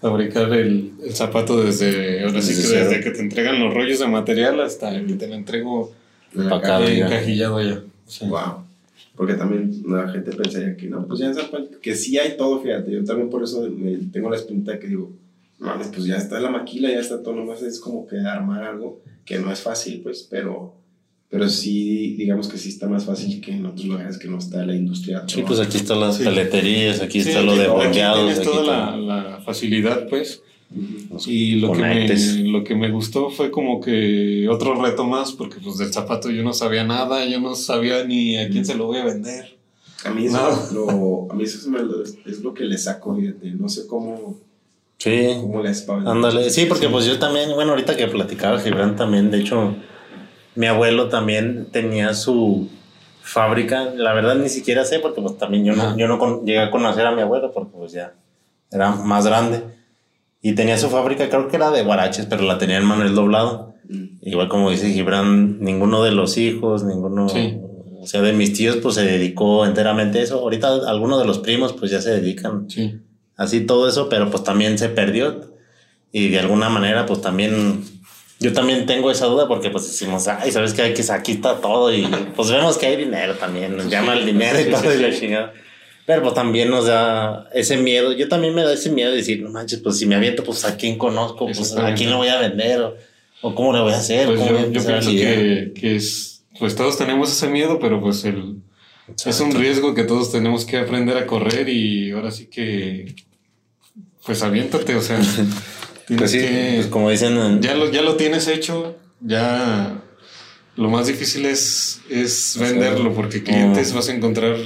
[0.00, 4.06] fabricar el, el zapato desde, ahora sí que desde que te entregan los rollos de
[4.06, 5.92] material hasta que te lo entrego
[6.34, 6.86] Empacado.
[6.86, 7.82] encajillado ya.
[8.06, 8.64] O sea, Wow.
[9.16, 12.60] Porque también la gente pensaría que no, pues ya en zapato, que sí hay todo,
[12.62, 12.90] fíjate.
[12.90, 15.12] Yo también por eso me- tengo la espinita que digo,
[15.58, 19.00] mames, pues ya está la maquila, ya está todo, nomás es como que armar algo
[19.26, 20.74] que no es fácil, pues, pero,
[21.30, 24.66] pero sí, digamos que sí está más fácil que en otros lugares que no está
[24.66, 25.22] la industria.
[25.28, 26.24] Sí, pues aquí están las Sí.
[26.24, 28.18] paleterías, aquí sí, está lo de aquí blanqueados.
[28.18, 30.42] Tienes aquí toda está- la, la facilidad, pues.
[31.26, 35.56] Y lo que, me, lo que me gustó fue como que otro reto más, porque
[35.62, 38.86] pues del zapato yo no sabía nada, yo no sabía ni a quién se lo
[38.86, 39.56] voy a vender.
[40.04, 41.26] A mí eso, No.
[41.26, 43.50] lo, a mí eso es, lo- es lo que le saco, fíjate.
[43.50, 44.38] No sé cómo,
[44.98, 46.06] Sí, cómo les pagan.
[46.06, 46.50] ándale.
[46.50, 49.74] Sí, porque pues yo también, bueno, ahorita que platicaba Gibran también, de hecho,
[50.54, 52.68] mi abuelo también tenía su
[53.22, 53.84] fábrica.
[53.94, 56.70] La verdad ni siquiera sé, porque pues también yo no, yo no con- llegué a
[56.70, 58.14] conocer a mi abuelo, porque pues ya
[58.70, 59.62] era más grande.
[60.42, 63.74] Y tenía su fábrica, creo que era de guaraches, pero la tenía en Manuel Doblado.
[63.88, 64.04] Mm.
[64.22, 67.58] Igual como dice Gibran, ninguno de los hijos, ninguno, Sí.
[68.00, 70.38] o sea, de mis tíos, pues se dedicó enteramente a eso.
[70.38, 73.00] Ahorita algunos de los primos, pues ya se dedican Sí.
[73.36, 75.50] así todo eso, pero pues también se perdió.
[76.12, 77.84] Y de alguna manera, pues también,
[78.40, 81.60] yo también tengo esa duda porque pues decimos, ay, sabes que hay que aquí está
[81.60, 84.98] todo y pues vemos que hay dinero también, nos llama el dinero y todo y
[84.98, 85.52] la chingada.
[86.06, 89.42] Pero pues también nos da ese miedo, yo también me da ese miedo de decir,
[89.42, 92.28] no manches, pues si me aviento, pues a quién conozco, pues a quién le voy
[92.28, 92.96] a vender o,
[93.42, 94.26] o cómo le voy a hacer.
[94.26, 98.00] Pues voy a yo, yo pienso que, que es, pues todos tenemos ese miedo, pero
[98.00, 98.56] pues el,
[99.24, 103.14] es un riesgo que todos tenemos que aprender a correr y ahora sí que,
[104.24, 105.20] pues aviéntate, o sea,
[106.16, 110.00] tienes Pues sí, que, pues como dicen, en- ya lo, ya lo tienes hecho, ya
[110.76, 113.96] lo más difícil es, es venderlo, porque clientes Mm.
[113.96, 114.56] vas a encontrar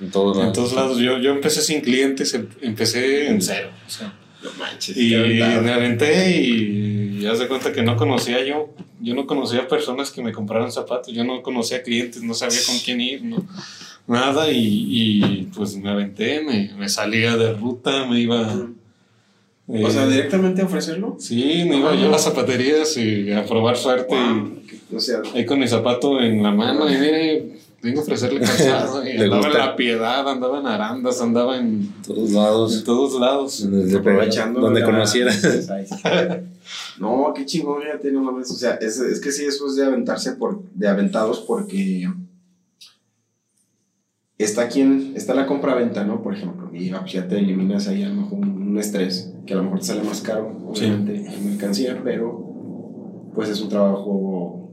[0.00, 0.54] en todos en lados.
[0.56, 0.98] todos lados.
[0.98, 3.70] Yo, yo empecé sin clientes, em- empecé en cero.
[3.86, 4.12] o sea,
[4.42, 4.96] No manches.
[4.96, 8.72] y me aventé y ya se cuenta que no conocía yo.
[9.00, 11.12] Yo no conocía personas que me compraran zapatos.
[11.12, 13.44] Yo no conocía clientes, no sabía con quién ir, no,
[14.06, 14.50] nada.
[14.50, 14.60] Y,
[14.92, 18.68] y, pues me aventé, me, me salía de ruta, me iba.
[19.68, 21.16] Eh, O sea, directamente a ofrecerlo.
[21.18, 24.14] sí, me iba yo a las zapaterías y a probar suerte.
[24.14, 28.40] y O sea, ahí con mi zapato en la mano y mire, vengo a ofrecerle
[28.40, 29.06] calzado.
[29.06, 32.76] Y andaba en la piedad, andaba en arandas, andaba en, Todos lados.
[32.78, 33.68] en todos lados.
[33.96, 35.32] aprovechando Donde conociera.
[36.98, 38.50] No, qué chingón, fíjate, no mames.
[38.50, 42.08] O sea, es, es que sí, eso es de aventarse por, de aventados porque
[44.36, 46.22] está aquí en, está la compra-venta, ¿no?
[46.22, 49.54] Por ejemplo, y pues ya te eliminas ahí a lo mejor un, un estrés, que
[49.54, 54.70] a lo mejor te sale más caro, obviamente, en mercancía, pero pues es un trabajo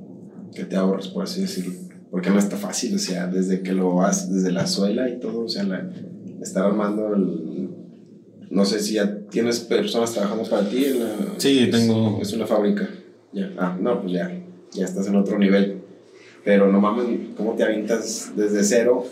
[0.54, 1.74] que te ahorras, por así decirlo.
[2.12, 5.42] Porque no está fácil, o sea, desde que lo haces, desde la suela y todo,
[5.46, 5.90] o sea, la,
[6.42, 7.70] estar armando el,
[8.50, 11.10] no sé si ya tienes personas trabajando para ti en la...
[11.38, 12.88] Sí, es- tengo- Es una fábrica.
[13.34, 13.52] Ya.
[13.58, 14.32] Ah, no, pues ya.
[14.74, 15.82] Ya estás en otro nivel.
[16.46, 17.06] Pero no mames,
[17.36, 19.04] ¿cómo te avientas desde cero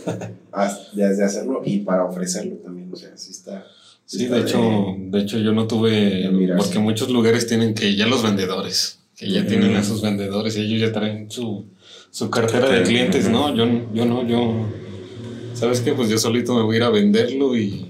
[0.52, 2.90] hasta- desde hacerlo y para ofrecerlo también?
[2.94, 3.66] O sea, sí está...
[4.06, 8.22] Sí, de hecho, de hecho yo no tuve, porque muchos lugares tienen que ya los
[8.22, 9.48] vendedores, que ya Mm.
[9.48, 11.66] tienen a sus vendedores y ellos ya traen su,
[12.12, 13.30] su cartera de clientes.
[13.30, 13.56] ¿no?
[13.56, 14.68] Yo, yo no, yo,
[15.56, 15.94] ¿sabes qué?
[15.94, 17.88] Pues yo solito me voy a ir a venderlo y,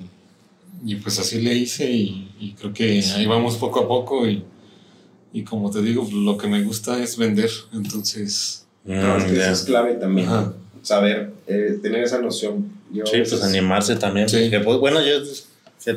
[0.86, 4.44] y pues así le hice y, y creo que ahí vamos poco a poco y,
[5.34, 9.36] y como te digo, lo que me gusta es vender, entonces, No, es que Mm,
[9.42, 10.28] eso es clave también.
[10.28, 10.54] ajá,
[10.84, 12.70] Saber, eh, tener esa noción.
[12.92, 14.28] Yo, Sí, pues animarse también.
[14.28, 14.38] Sí.
[14.42, 15.14] porque, pues, bueno, yo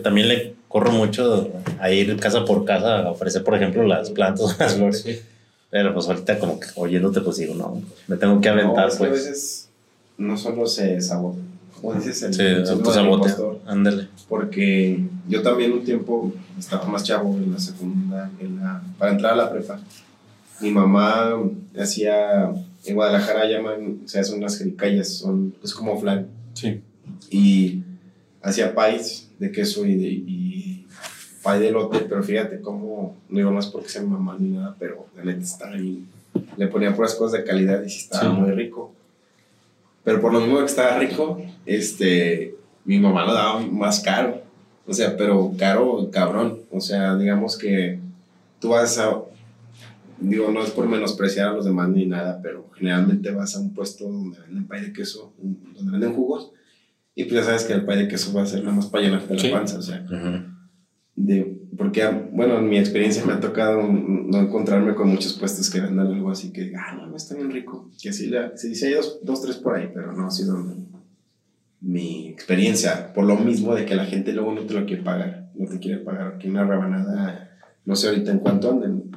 [0.03, 4.57] también le corro mucho a ir casa por casa a ofrecer, por ejemplo, las plantas,
[4.59, 5.03] las flores.
[5.03, 5.19] sí.
[5.71, 8.97] Pero pues ahorita como que oyéndote pues digo, no, me tengo que aventar no, es
[8.99, 9.25] que a pues.
[9.25, 9.69] veces
[10.17, 11.43] no solo se sabotea,
[11.81, 13.33] como dices, el Sí, autosabotea.
[13.33, 13.61] impostor.
[13.67, 14.09] Ándale.
[14.29, 19.33] porque yo también un tiempo estaba más chavo en la secundaria, en la, para entrar
[19.35, 19.79] a la prepa.
[20.61, 21.35] Mi mamá
[21.79, 22.51] hacía,
[22.85, 26.81] en Guadalajara llaman, o sea, son unas jericayas, son, es como flan, Sí,
[27.31, 27.83] y
[28.49, 30.87] hacía pies de queso y, de, y
[31.45, 34.77] pie de elote, pero fíjate cómo, no digo más porque sea mi mamá ni nada,
[34.79, 36.07] pero la neta estaba bien.
[36.57, 38.41] Le ponía puras cosas de calidad y sí estaba Sí.
[38.41, 38.93] muy rico.
[40.05, 42.55] Pero por lo mismo que estaba rico, este,
[42.85, 44.43] mi mamá lo daba más caro.
[44.87, 46.61] O sea, pero caro, cabrón.
[46.71, 47.99] O sea, digamos que
[48.61, 49.17] tú vas a,
[50.19, 53.75] digo, no es por menospreciar a los demás ni nada, pero generalmente vas a un
[53.75, 56.53] puesto donde venden pay de queso, donde venden jugos,
[57.17, 59.03] y pues ya sabes que el pay de queso va a ser nada más para
[59.05, 59.49] llenarte la Sí.
[59.49, 60.45] panza, o sea, Ujú.
[61.17, 65.81] de, porque, bueno, en mi experiencia me ha tocado no encontrarme con muchos puestos que
[65.81, 68.85] vendan algo así que, ah, no, no está bien rico, que así, la, sí, sí
[68.87, 70.87] hay dos, dos, tres por ahí, pero no ha sido mi,
[71.81, 75.51] mi experiencia, por lo mismo de que la gente luego no te lo quiere pagar,
[75.55, 77.51] no te quiere pagar aquí una rebanada,
[77.87, 79.11] no sé ahorita en cuánto anden,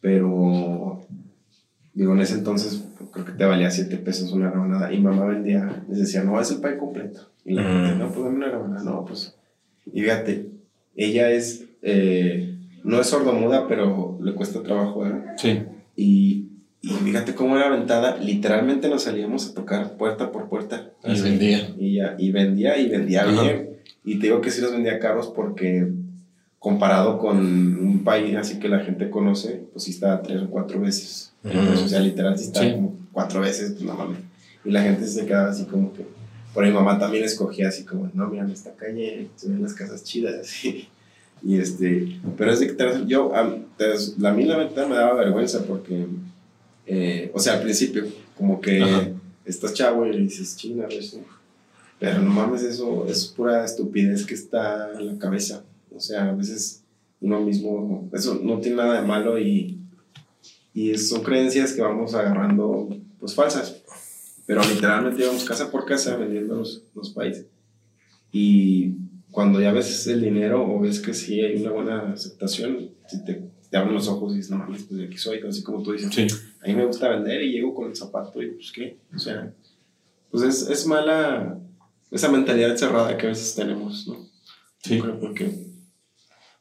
[0.00, 1.06] pero
[1.94, 5.82] digo, en ese entonces creo que te valía 7 pesos una rebanada y mamá vendía,
[5.88, 7.28] les decía, no, es el pay completo.
[7.44, 9.34] Y la gente, no, pues dame una rebanada, no, pues.
[9.92, 10.50] Y fíjate,
[10.96, 15.34] ella es, eh, no es sordomuda, pero le cuesta trabajo, ¿verdad?
[15.36, 15.62] sí,
[15.96, 16.46] Y,
[16.82, 20.90] y fíjate cómo era aventada, literalmente nos salíamos a tocar puerta por puerta.
[21.04, 21.74] y vendía.
[21.78, 23.42] Y, ya, y vendía y vendía Ajá.
[23.42, 23.70] bien.
[24.04, 25.88] Y te digo que sí los vendía caros porque
[26.58, 30.80] comparado con un país así que la gente conoce, pues sí está tres o cuatro
[30.80, 31.29] veces.
[31.44, 31.86] El precio.
[31.86, 32.72] O sea, literal sí está Sí.
[32.72, 34.18] como cuatro veces, pues no mames.
[34.64, 36.04] Y la gente se quedaba así como que...
[36.52, 39.72] Por mi mamá también escogía así como, no, mira, en esta calle se ven las
[39.74, 40.50] casas chidas.
[41.42, 44.94] y este, pero es de que te- yo, a, te- a mí la verdad me
[44.96, 46.06] daba vergüenza porque,
[46.86, 48.04] eh, o sea, al principio,
[48.36, 49.08] como que Ajá.
[49.44, 51.20] estás chavo y dices, china, eso.
[52.00, 55.62] Pero no mames, eso es pura estupidez que está en la cabeza.
[55.94, 56.82] O sea, a veces
[57.20, 59.78] uno mismo, eso no tiene nada de malo y,
[60.74, 62.88] y son creencias que vamos agarrando,
[63.18, 63.82] pues falsas.
[64.46, 67.46] Pero literalmente íbamos casa por casa vendiendo los, los países.
[68.32, 68.94] Y
[69.30, 73.42] cuando ya ves el dinero o ves que sí hay una buena aceptación, si te,
[73.70, 75.92] te abren los ojos y dices, no mames, pues de aquí soy, así como tú
[75.92, 76.26] dices, Sí,
[76.62, 79.52] a mí me gusta vender y llego con el zapato y pues qué, o sea,
[80.30, 81.58] pues es, es mala
[82.10, 84.28] esa mentalidad cerrada que a veces tenemos, ¿no?
[84.82, 84.96] sí.
[84.96, 85.66] Yo creo porque, pues,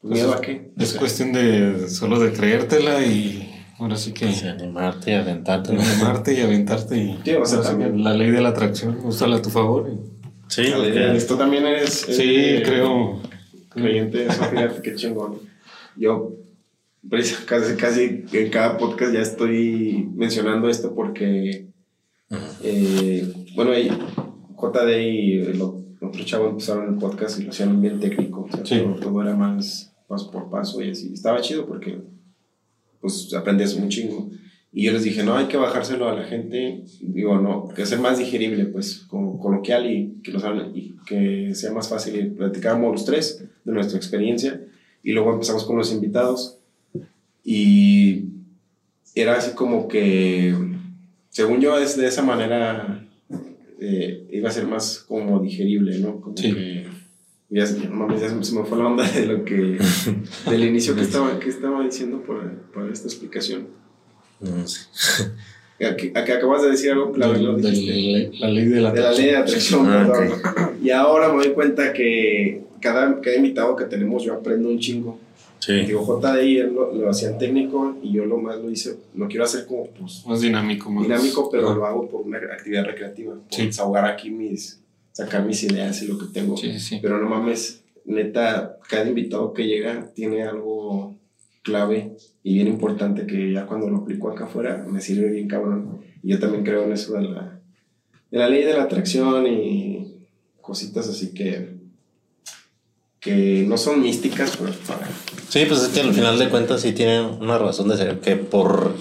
[0.01, 0.71] Pues miedo a qué.
[0.77, 3.38] O Es sea, cuestión de solo de creértela y
[3.79, 5.73] ahora sí que Sí, animarte y aventarte.
[5.73, 5.81] ¿no?
[5.81, 9.41] animarte y aventarte y Sí, o sea, también- la ley de la atracción, úsala a
[9.41, 9.89] tu favor.
[9.91, 11.93] y- Sí, porque- Tú también eres...
[12.09, 13.21] Sí, eh, creo.
[13.69, 15.35] Creyente de eso, fíjate qué chingón.
[15.95, 16.33] Yo
[17.07, 21.67] pues, casi, casi en cada podcast ya estoy mencionando esto porque,
[22.63, 23.89] eh, bueno, ahí
[24.57, 28.47] JD y el otro chavo empezaron el podcast y lo hacían bien técnico.
[28.51, 28.79] O sea, Sí.
[28.79, 31.11] todo, todo era más paso por paso y así.
[31.13, 31.99] Estaba chido porque
[33.01, 34.29] pues aprendías un chingo.
[34.71, 37.97] Y yo les dije, no, hay que bajárselo a la gente, digo, no, que sea
[37.99, 42.15] más digerible, pues, como coloquial y que, los hablen- y que sea más fácil.
[42.19, 44.61] Y platicábamos los tres de nuestra experiencia
[45.03, 46.59] y luego empezamos con los invitados
[47.43, 48.25] y
[49.15, 50.53] era así como que,
[51.29, 53.05] según yo, es de esa manera
[53.81, 56.19] eh, iba a ser más como digerible, ¿no?
[56.21, 56.53] Como Sí.
[56.53, 56.85] que
[57.49, 59.77] ya, se- mami, ya se me fue la onda de lo que
[60.49, 62.43] del inicio que estaba, que estaba diciendo por,
[62.73, 63.67] por esta explicación.
[64.39, 64.81] No sé.
[65.85, 67.91] A que, a que acabas de decir algo clave, lo dijiste.
[67.91, 70.71] del- la ley de la de la ley de atracción, Ah, perdón.
[70.83, 75.17] Y ahora me doy cuenta que cada, cada invitado que tenemos yo aprendo un chingo.
[75.59, 75.73] Sí.
[75.85, 79.27] Digo, JDI él lo, lo hacía en técnico y yo lo más lo hice, lo
[79.27, 81.03] quiero hacer como pues Más dinámico, más.
[81.03, 81.75] dinámico, pero Ajá.
[81.77, 83.65] lo hago por una actividad recreativa, por Sí.
[83.65, 84.79] desahogar aquí mis,
[85.11, 86.57] sacar mis ideas y lo que tengo.
[86.57, 86.99] Sí, sí, sí.
[87.01, 91.15] Pero no mames, neta, cada invitado que llega tiene algo
[91.61, 96.01] clave y bien importante que ya cuando lo aplico acá afuera me sirve bien cabrón.
[96.23, 97.59] Y yo también creo en eso de la,
[98.31, 100.25] de la ley de la atracción y
[100.61, 101.77] cositas así que,
[103.19, 105.07] que no son místicas, pero para...
[105.49, 108.35] Sí, pues es que al final de cuentas sí tienen una razón de ser, que
[108.35, 108.93] por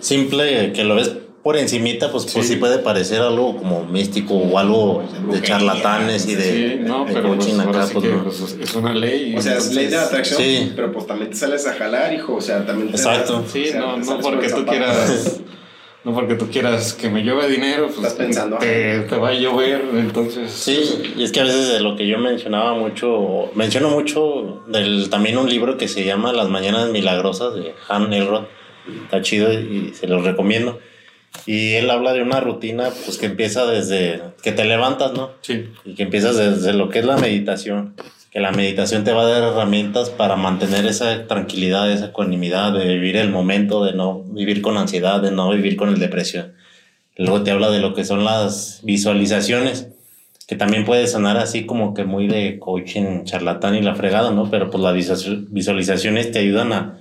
[0.00, 1.12] simple que lo ves
[1.42, 6.34] por encimita, pues pues sí, puede parecer algo como místico o algo de charlatanes y
[6.34, 8.24] de, Sí, no, de pero pues, coaching ahora acá, sí pues no.
[8.24, 9.34] pues, es una ley.
[9.36, 10.72] O sea, es ley de la atracción, Sí.
[10.76, 13.40] pero pues también te sales a jalar, hijo, o sea, también te Exacto.
[13.40, 15.40] das- Sí, o sea, no, no por porque tú quieras.
[16.04, 19.34] No porque tú quieras que me llueva dinero, pues Estás pensando, te, te va a
[19.34, 20.50] llover, entonces.
[20.52, 25.10] Sí, y es que a veces de lo que yo mencionaba mucho, menciono mucho del
[25.10, 28.44] también un libro que se llama Las Mañanas Milagrosas de Han Elrod.
[29.04, 30.78] Está chido y se los recomiendo.
[31.46, 35.30] Y él habla de una rutina pues que empieza desde que te levantas, ¿no?
[35.40, 37.94] Sí, y que empiezas desde lo que es la meditación,
[38.30, 42.84] que la meditación te va a dar herramientas para mantener esa tranquilidad, esa ecuanimidad, de
[42.86, 46.52] vivir el momento, de no vivir con ansiedad, de no vivir con el depresión.
[47.16, 49.88] Luego te habla de lo que son las visualizaciones,
[50.46, 54.50] que también puede sonar así como que muy de coaching charlatán y la fregada, ¿no?
[54.50, 56.98] Pero pues las visualiz- visualizaciones te ayudan a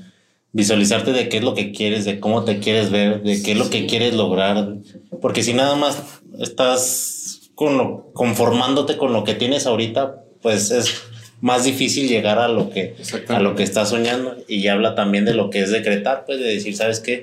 [0.57, 3.57] visualizarte de qué es lo que quieres, de cómo te quieres ver, de qué es
[3.57, 4.73] lo que quieres lograr.
[5.21, 6.01] Porque si nada más
[6.39, 11.03] estás con lo- conformándote con lo que tienes ahorita, pues es
[11.41, 12.95] más difícil llegar a lo que
[13.27, 16.45] a lo que estás soñando y habla también de lo que es decretar, pues de
[16.47, 17.21] decir, ¿sabes qué?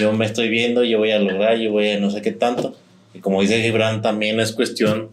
[0.00, 2.74] Yo me estoy viendo, yo voy a lograr, yo voy a no sé qué tanto.
[3.12, 5.10] Y como dice Gibran, también es cuestión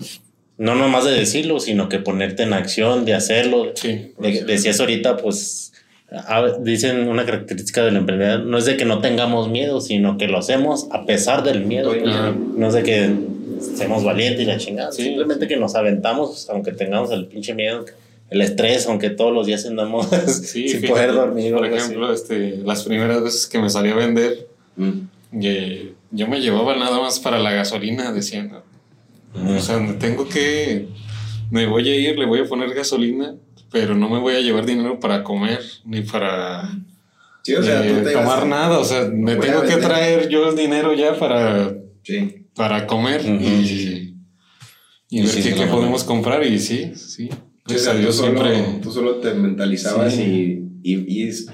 [0.58, 3.72] no nomás de decirlo, sino que ponerte en acción, de hacerlo.
[3.76, 5.74] Sí, De- decías ahorita, pues
[6.12, 10.28] a- dicen una característica del emprendedor, no es de que no tengamos miedo, sino que
[10.28, 11.94] lo hacemos a pesar del miedo.
[12.06, 12.34] Ajá.
[12.56, 13.10] No es de que
[13.76, 15.04] seamos valientes y la chingada, Sí.
[15.04, 17.86] simplemente que nos aventamos, aunque tengamos el pinche miedo,
[18.30, 20.08] el estrés, aunque todos los días andamos
[20.44, 21.54] Sí, sin fíjate, poder dormir.
[21.54, 24.92] Por ejemplo, este, las primeras veces que me salí a vender, Mm.
[25.44, 28.52] eh, yo me llevaba nada más para la gasolina, decían.
[29.36, 29.54] Ujú.
[29.58, 30.88] O sea, tengo que.
[31.52, 33.36] Me voy a ir, le voy a poner gasolina,
[33.72, 36.70] pero no me voy a llevar dinero para comer ni para
[37.44, 38.80] Sí, o sea, eh, tú te ibas tomar a- nada.
[38.80, 41.74] O sea, me Voy tengo que traer yo el dinero ya para,
[42.04, 42.48] Sí.
[42.56, 44.16] para comer y, y
[45.10, 46.46] Y ver sí, qué, qué podemos comprar.
[46.46, 47.08] Y sí, sí.
[47.08, 48.80] Sí, o Gracias sea, a tú, Dios solo, siempre.
[48.82, 50.70] tú solo te mentalizabas Sí.
[50.84, 51.48] y, y, y, es-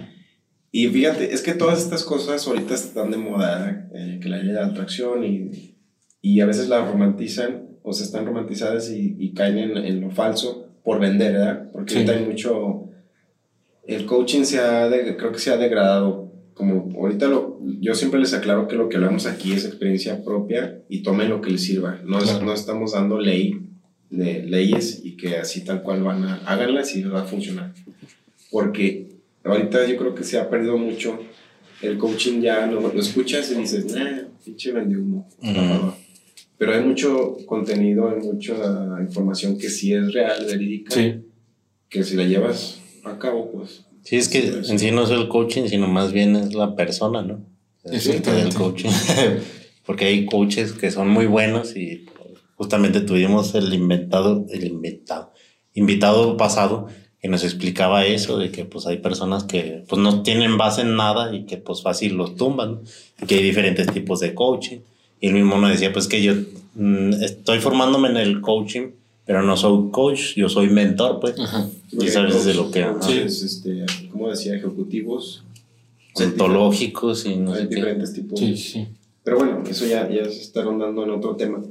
[0.72, 4.48] y fíjate, es que todas estas cosas ahorita están de moda, eh, que la ley
[4.48, 5.76] de la atracción y,
[6.22, 10.10] y a veces las romantizan o se están romantizadas y, y caen en, en lo
[10.12, 11.70] falso por vender, ¿verdad?
[11.74, 11.98] Porque Sí.
[12.00, 12.84] ahorita hay mucho...
[13.88, 16.32] El coaching se ha, de- creo que se ha degradado.
[16.54, 20.80] Como ahorita lo, yo siempre les aclaro que lo que hablamos aquí es experiencia propia
[20.88, 22.00] y tomen lo que les sirva.
[22.06, 22.46] No, es- Claro.
[22.46, 23.60] no estamos dando ley
[24.10, 27.74] de leyes y que así tal cual van a háganlas y va a funcionar.
[28.52, 29.10] Porque
[29.44, 31.20] ahorita yo creo que se ha perdido mucho
[31.82, 35.28] el coaching ya lo, lo escuchas y dices, nah, pinche vende humo.
[35.42, 35.94] Ujú.
[36.58, 38.56] Pero hay mucho contenido, hay mucha
[39.02, 41.16] información que sí es real, verídica, Sí,
[41.90, 43.86] que si la llevas a cabo, pues.
[44.04, 47.22] Sí, es que en sí no es el coaching, sino más bien es la persona,
[47.24, 47.46] ¿no?
[47.84, 48.90] Es el del coaching.
[49.86, 52.06] Porque hay coaches que son muy buenos y
[52.56, 55.34] justamente tuvimos el inventado, el inventado,
[55.74, 56.88] invitado pasado
[57.22, 60.96] que nos explicaba eso, de que pues hay personas que pues no tienen base en
[60.96, 62.82] nada y que pues fácil los tumban, ¿no?
[63.22, 64.82] Y que hay diferentes tipos de coaching.
[65.20, 66.34] Y él mismo nos decía pues que yo
[66.76, 68.90] mm, estoy formándome en el coaching,
[69.26, 71.40] pero no soy coach, yo soy mentor, pues.
[71.40, 71.68] ajá.
[71.92, 72.84] Y sabes de lo que...
[72.84, 73.02] ajá.
[73.02, 73.20] Sí.
[73.26, 75.44] este, como decía, ejecutivos.
[76.14, 77.76] ontológicos y no Hay sé qué.
[77.76, 78.40] diferentes tipos.
[78.40, 78.88] Sí, sí.
[79.24, 81.62] Pero bueno, eso ya, ya se está rondando en otro tema.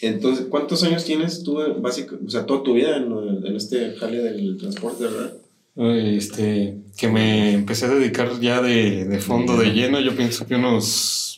[0.00, 3.12] Entonces, ¿cuántos años tienes tú, básico, o sea, toda tu vida en,
[3.46, 5.34] en este jale del transporte, verdad?
[5.76, 10.54] Este, que me empecé a dedicar ya de, de fondo, de lleno, yo pienso que
[10.54, 11.31] unos,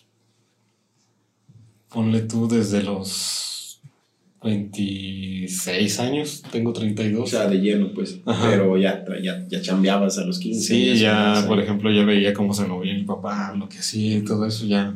[1.95, 3.81] ponle tú desde los
[4.43, 7.23] 26 años, tengo 32.
[7.23, 8.19] O sea, de lleno, pues.
[8.27, 8.51] Ajá.
[8.51, 10.61] Pero ya, ya, ya chambeabas a los 15.
[10.61, 14.23] sí, ya, por ejemplo, ya veía cómo se movía mi papá, lo que hacía y
[14.23, 14.93] todo eso, ya,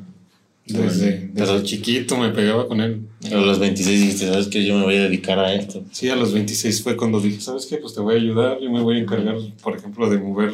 [0.66, 3.07] Desde, desde chiquito me pegaba con él.
[3.33, 5.85] A los 26 dijiste, ¿sabes que Yo me voy a dedicar a esto.
[5.93, 7.77] Sí, a los 26 fue cuando dije, ¿sabes qué?
[7.79, 10.53] Pues te voy a ayudar, yo me voy a encargar, por ejemplo, de mover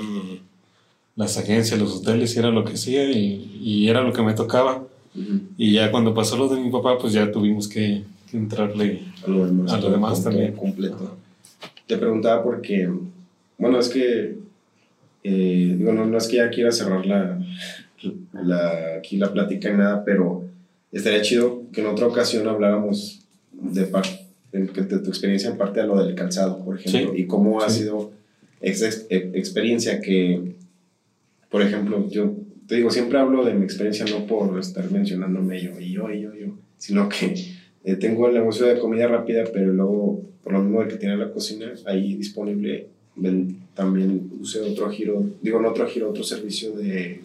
[1.17, 4.35] las agencias, los hoteles, y era lo que hacía y, y era lo que me
[4.35, 4.87] tocaba.
[5.15, 5.41] Ujú.
[5.57, 9.03] Y ya cuando pasó lo de mi papá, pues ya tuvimos que, que entrarle.
[9.27, 9.73] A lo demás.
[9.73, 10.53] A lo demás también.
[10.55, 11.17] Completo.
[11.87, 12.89] Te preguntaba porque,
[13.59, 14.37] bueno, es que,
[15.23, 17.39] eh, digo, no, no es que ya quiera cerrar la,
[18.33, 20.45] la, aquí la plática ni nada, pero
[20.93, 23.21] estaría chido que en otra ocasión habláramos
[23.53, 24.07] de, par-
[24.53, 27.23] de, de tu experiencia en parte a lo del calzado, por ejemplo, Sí.
[27.23, 27.81] y cómo ha Sí.
[27.81, 28.13] sido
[28.61, 30.55] esa ex- e- experiencia que,
[31.51, 32.33] por ejemplo, yo
[32.67, 36.21] te digo, siempre hablo de mi experiencia no por estar mencionándome yo y yo y
[36.23, 36.47] yo, yo,
[36.79, 37.35] sino que
[37.85, 41.31] eh, tengo el negocio de comida rápida, pero luego, por lo mismo que tiene la
[41.31, 42.87] cocina ahí disponible,
[43.17, 47.21] ven- también usé otro giro, digo, no otro giro, otro servicio de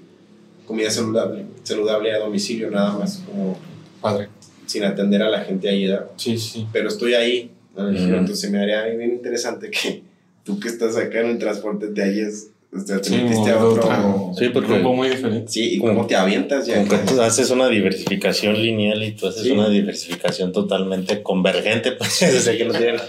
[0.66, 3.58] comida saludable, saludable a domicilio nada más, como
[4.02, 4.28] Padre.
[4.66, 6.08] sin atender a la gente ahí, ¿verdad?
[6.18, 6.68] Sí, sí.
[6.74, 8.20] pero estoy ahí, el giro, Ujú.
[8.20, 10.02] entonces me haría bien interesante que
[10.44, 13.58] tú que estás acá en el transporte te hayas, o sea, te Sí, metiste a
[13.66, 13.84] otro...
[13.84, 15.52] otro- Sí, porque- grupo muy diferente.
[15.52, 16.78] Sí, y cómo te avientas ya.
[16.78, 19.52] Como que tú haces una diversificación lineal y tú haces Sí.
[19.52, 23.00] una diversificación totalmente convergente, pues o sea que no tiene.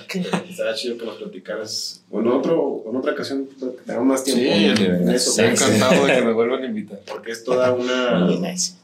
[0.48, 2.02] Estará chido que nos platicaras.
[2.10, 4.42] En, otro, en otra ocasión, que tengamos más tiempo.
[4.42, 4.48] Sí,
[4.84, 7.00] en eso, Estoy porque- encantado de que me vuelvan a invitar.
[7.06, 8.20] Porque es toda una.
[8.26, 8.74] Muy nice.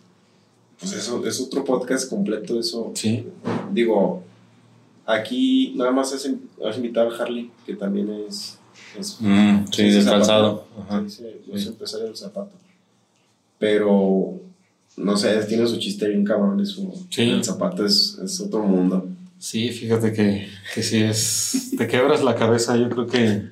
[0.78, 2.60] Pues eso, es otro podcast completo.
[2.60, 2.92] Eso.
[2.94, 3.24] Sí.
[3.72, 4.22] Digo,
[5.06, 8.58] aquí nada más has invitado a Harley, que también es.
[8.98, 10.18] Es Mm, sí, es del zapato.
[10.18, 10.66] calzado.
[10.88, 11.04] Ajá.
[11.08, 12.52] Sí, es empresario del zapato.
[13.58, 14.40] Pero.
[14.96, 16.58] No sé, tiene su chiste bien cabrón.
[16.60, 17.22] Eso, Sí.
[17.22, 19.06] El zapato es, es otro mundo.
[19.38, 21.72] Sí, fíjate que, que sí es.
[21.76, 23.42] Te quebras la cabeza, yo creo que.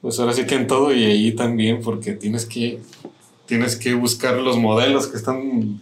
[0.00, 2.78] Pues ahora sí que en todo y ahí también, porque tienes que.
[3.46, 5.80] Tienes que buscar los modelos que están.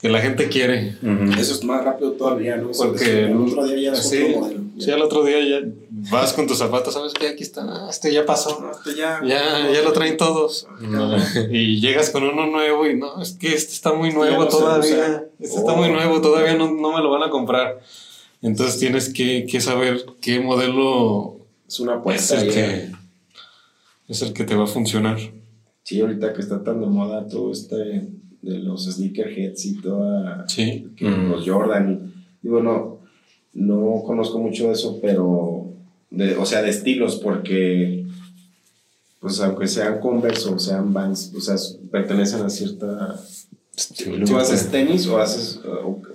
[0.00, 0.96] que la gente quiere.
[1.00, 1.32] Ujú.
[1.38, 2.70] Eso es más rápido todavía, ¿no?
[2.76, 4.60] Porque es- el otro día ya es sí, otro modelo.
[4.82, 5.66] Sí, al otro día ya
[6.10, 7.28] vas con tus zapatos, ¿sabes qué?
[7.28, 8.58] Aquí está, este ya pasó.
[8.60, 10.66] No, esto ya, Ya, ya lo traen todos.
[10.80, 11.16] No.
[11.50, 15.24] Y llegas con uno nuevo y no, es que este está muy nuevo todavía.
[15.40, 15.76] Este está Oh.
[15.76, 17.80] muy nuevo, todavía no, no me lo van a comprar.
[18.42, 21.36] Entonces tienes que, que saber qué modelo
[21.68, 22.40] Es una es apuesta.
[22.40, 22.52] el, ya.
[22.54, 22.90] que,
[24.08, 25.18] es el que te va a funcionar.
[25.84, 30.48] Sí, ahorita que está tan de moda todo este de los sneakerheads y toda.
[30.48, 30.88] Sí.
[30.96, 31.30] que Mm.
[31.30, 31.92] Los Jordan.
[31.92, 32.60] Y, digo,
[33.54, 35.66] no, no conozco mucho de eso, pero.
[36.10, 38.06] De, o sea, de estilos, porque.
[39.20, 41.54] Pues aunque sean Converse o sean Vans, o sea,
[41.90, 43.20] pertenecen a cierta.
[44.26, 45.60] ¿Tú haces tenis o haces.?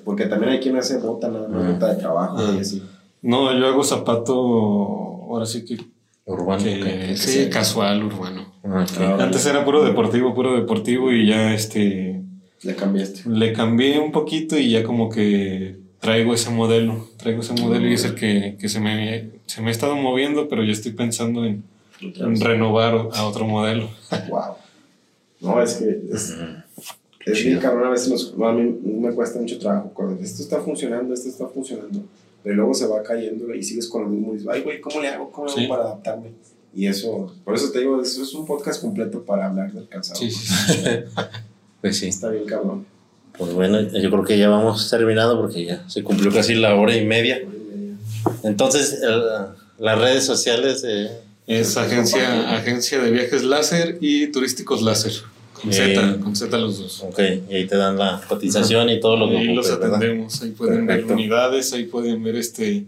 [0.03, 1.71] porque también hay quien hace bota, nada más Ah.
[1.71, 2.53] bota de trabajo Ah.
[2.57, 2.83] y así.
[3.21, 5.77] No, yo hago zapato, ahora sí que,
[6.25, 6.63] Urbano.
[6.63, 7.49] que- sí, sea.
[7.49, 8.53] casual, urbano.
[8.63, 8.85] Ah.
[8.99, 12.21] Ah, Antes era puro deportivo, puro deportivo y ya este
[12.61, 13.27] Le cambiaste.
[13.29, 17.93] le cambié un poquito y ya como que traigo ese modelo, traigo ese modelo y
[17.93, 21.45] es el que, que se, me, se me ha estado moviendo, pero ya estoy pensando
[21.45, 21.63] en,
[22.01, 23.89] en renovar a otro modelo.
[24.29, 24.55] Wow.
[25.39, 26.35] No, es que es,
[27.25, 27.85] es bien cabrón.
[27.87, 29.91] A veces nos- a mí me cuesta mucho trabajo.
[29.93, 32.01] Cuando esto está funcionando, esto está funcionando.
[32.43, 34.31] Pero luego se va cayendo y sigues con lo mismo.
[34.31, 35.31] Y dices, ay, güey, ¿cómo le hago?
[35.31, 35.67] ¿Cómo le hago Sí.
[35.67, 36.29] para adaptarme?
[36.73, 40.19] Y eso, por eso te digo, eso es un podcast completo para hablar del calzado.
[40.19, 40.79] Sí, sí, sí.
[41.81, 42.07] Pues sí.
[42.07, 42.85] Está bien cabrón.
[43.37, 46.95] Pues bueno, yo creo que ya vamos terminando porque ya se cumplió casi la hora
[46.95, 47.41] y media.
[48.43, 49.23] Entonces, el-
[49.79, 50.83] las redes sociales.
[50.87, 51.09] eh,
[51.45, 55.13] Es agencia, agencia de viajes láser y turísticos láser.
[55.53, 56.19] Con Z, Bien.
[56.19, 57.01] con Z los dos.
[57.03, 57.19] ok,
[57.49, 60.85] y ahí te dan la cotización y todo lo que Ahí los atendemos, ahí pueden
[60.85, 61.07] Perfecto.
[61.07, 62.85] ver unidades, ahí pueden ver este.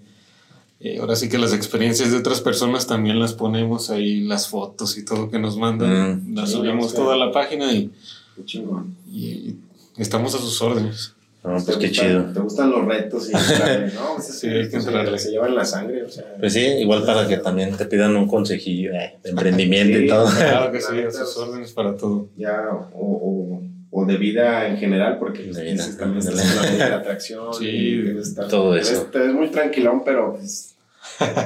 [0.82, 4.98] eh, ahora sí que las experiencias de otras personas también las ponemos ahí, las fotos
[4.98, 6.32] y todo que nos mandan.
[6.32, 6.36] Mm.
[6.36, 6.96] Las Sí, subimos sí.
[6.98, 7.90] toda la página y,
[8.36, 8.94] Qué chingón.
[9.12, 9.56] y
[10.00, 11.14] estamos a sus órdenes.
[11.44, 12.34] No, pues ¿Te qué gustan- chido.
[12.34, 14.16] Te gustan los retos y entrarle, ¿no?
[14.16, 15.20] Pues es Sí, que hay que esto se- entrarle.
[15.20, 16.26] Se, llevan la sangre, o sea.
[16.40, 20.04] Pues sí, igual para que también te pidan un consejillo eh, de emprendimiento Sí.
[20.04, 20.26] y todo.
[20.30, 22.28] Claro que sí, a sus órdenes para todo.
[22.36, 22.62] ya
[22.94, 23.62] o,
[23.92, 25.72] o, o de vida en general, porque De pues, vida.
[25.72, 27.54] dices, también estás en la de la atracción.
[27.58, 29.04] Sí, y estar- todo eso.
[29.12, 30.76] Te ves muy tranquilón, pero pues,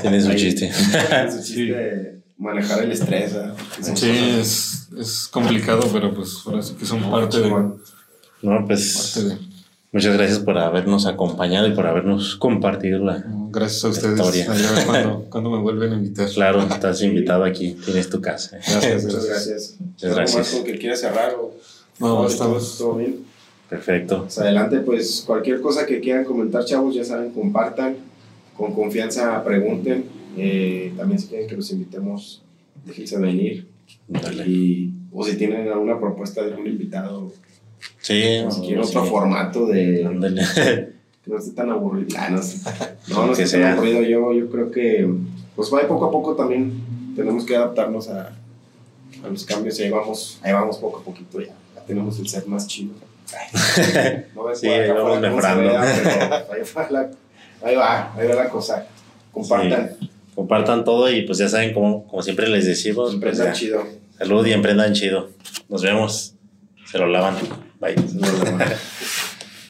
[0.01, 0.38] Tiene su Ahí.
[0.38, 0.65] chiste.
[1.27, 1.53] es un Sí.
[1.53, 3.31] chiste de manejar el estrés.
[3.81, 4.09] Son Sí,
[4.39, 7.53] es, es complicado, pero pues ahora sí que son parte de.
[8.44, 9.26] No, pues
[9.91, 13.24] muchas gracias por habernos acompañado y por habernos compartido la.
[13.52, 14.20] Gracias a ustedes.
[14.20, 14.52] Historia.
[14.52, 16.30] A ver cuándo, cuándo me vuelven a invitar.
[16.30, 18.57] Claro, estás invitado aquí, tienes tu casa.
[18.57, 19.48] Gracias, Muchas gracias.
[19.48, 19.76] gracias.
[19.80, 20.56] Muchas ¿Algo más gracias.
[20.56, 21.53] con que quieras cerrar o
[21.99, 22.78] No, estamos.
[22.78, 23.18] todo bien?
[23.70, 24.24] Perfecto.
[24.24, 27.95] Pues adelante, pues cualquier cosa que quieran comentar, chavos, ya saben, compartan,
[28.57, 30.06] con confianza pregunten.
[30.38, 32.41] Eh, también si quieren que los invitemos,
[32.86, 33.68] déjense venir.
[34.07, 34.48] Dale.
[34.48, 37.32] Y, o si tienen alguna propuesta de algún invitado,
[37.99, 38.89] Sí, Si quieren sí.
[38.89, 40.05] otro formato de.
[40.05, 40.41] Ándale.
[40.53, 40.93] Que
[41.31, 42.07] no esté tan aburrido.
[42.19, 42.60] Ah, no, sé.
[43.07, 44.01] no, no Que esté tan aburrido.
[44.03, 45.10] Yo, yo creo que,
[45.55, 46.73] pues va poco a poco también
[47.15, 48.34] tenemos que adaptarnos a,
[49.23, 51.53] a los cambios y ahí vamos, ahí vamos poco a poquito ya.
[51.76, 52.93] Ya tenemos el set más chido.
[54.35, 55.69] No ves Sí, ahí vamos cómo mejorando.
[55.80, 57.10] ahí, va la,
[57.64, 58.85] ahí va, ahí va la cosa.
[59.31, 59.91] Compartan,
[60.35, 63.84] Compartan todo y pues ya saben, como, como siempre les decimos, pues emprendan chido.
[64.18, 65.30] salud y emprendan chido.
[65.69, 66.35] Nos vemos.
[66.85, 67.35] Se lo lavan.
[67.84, 67.95] はい。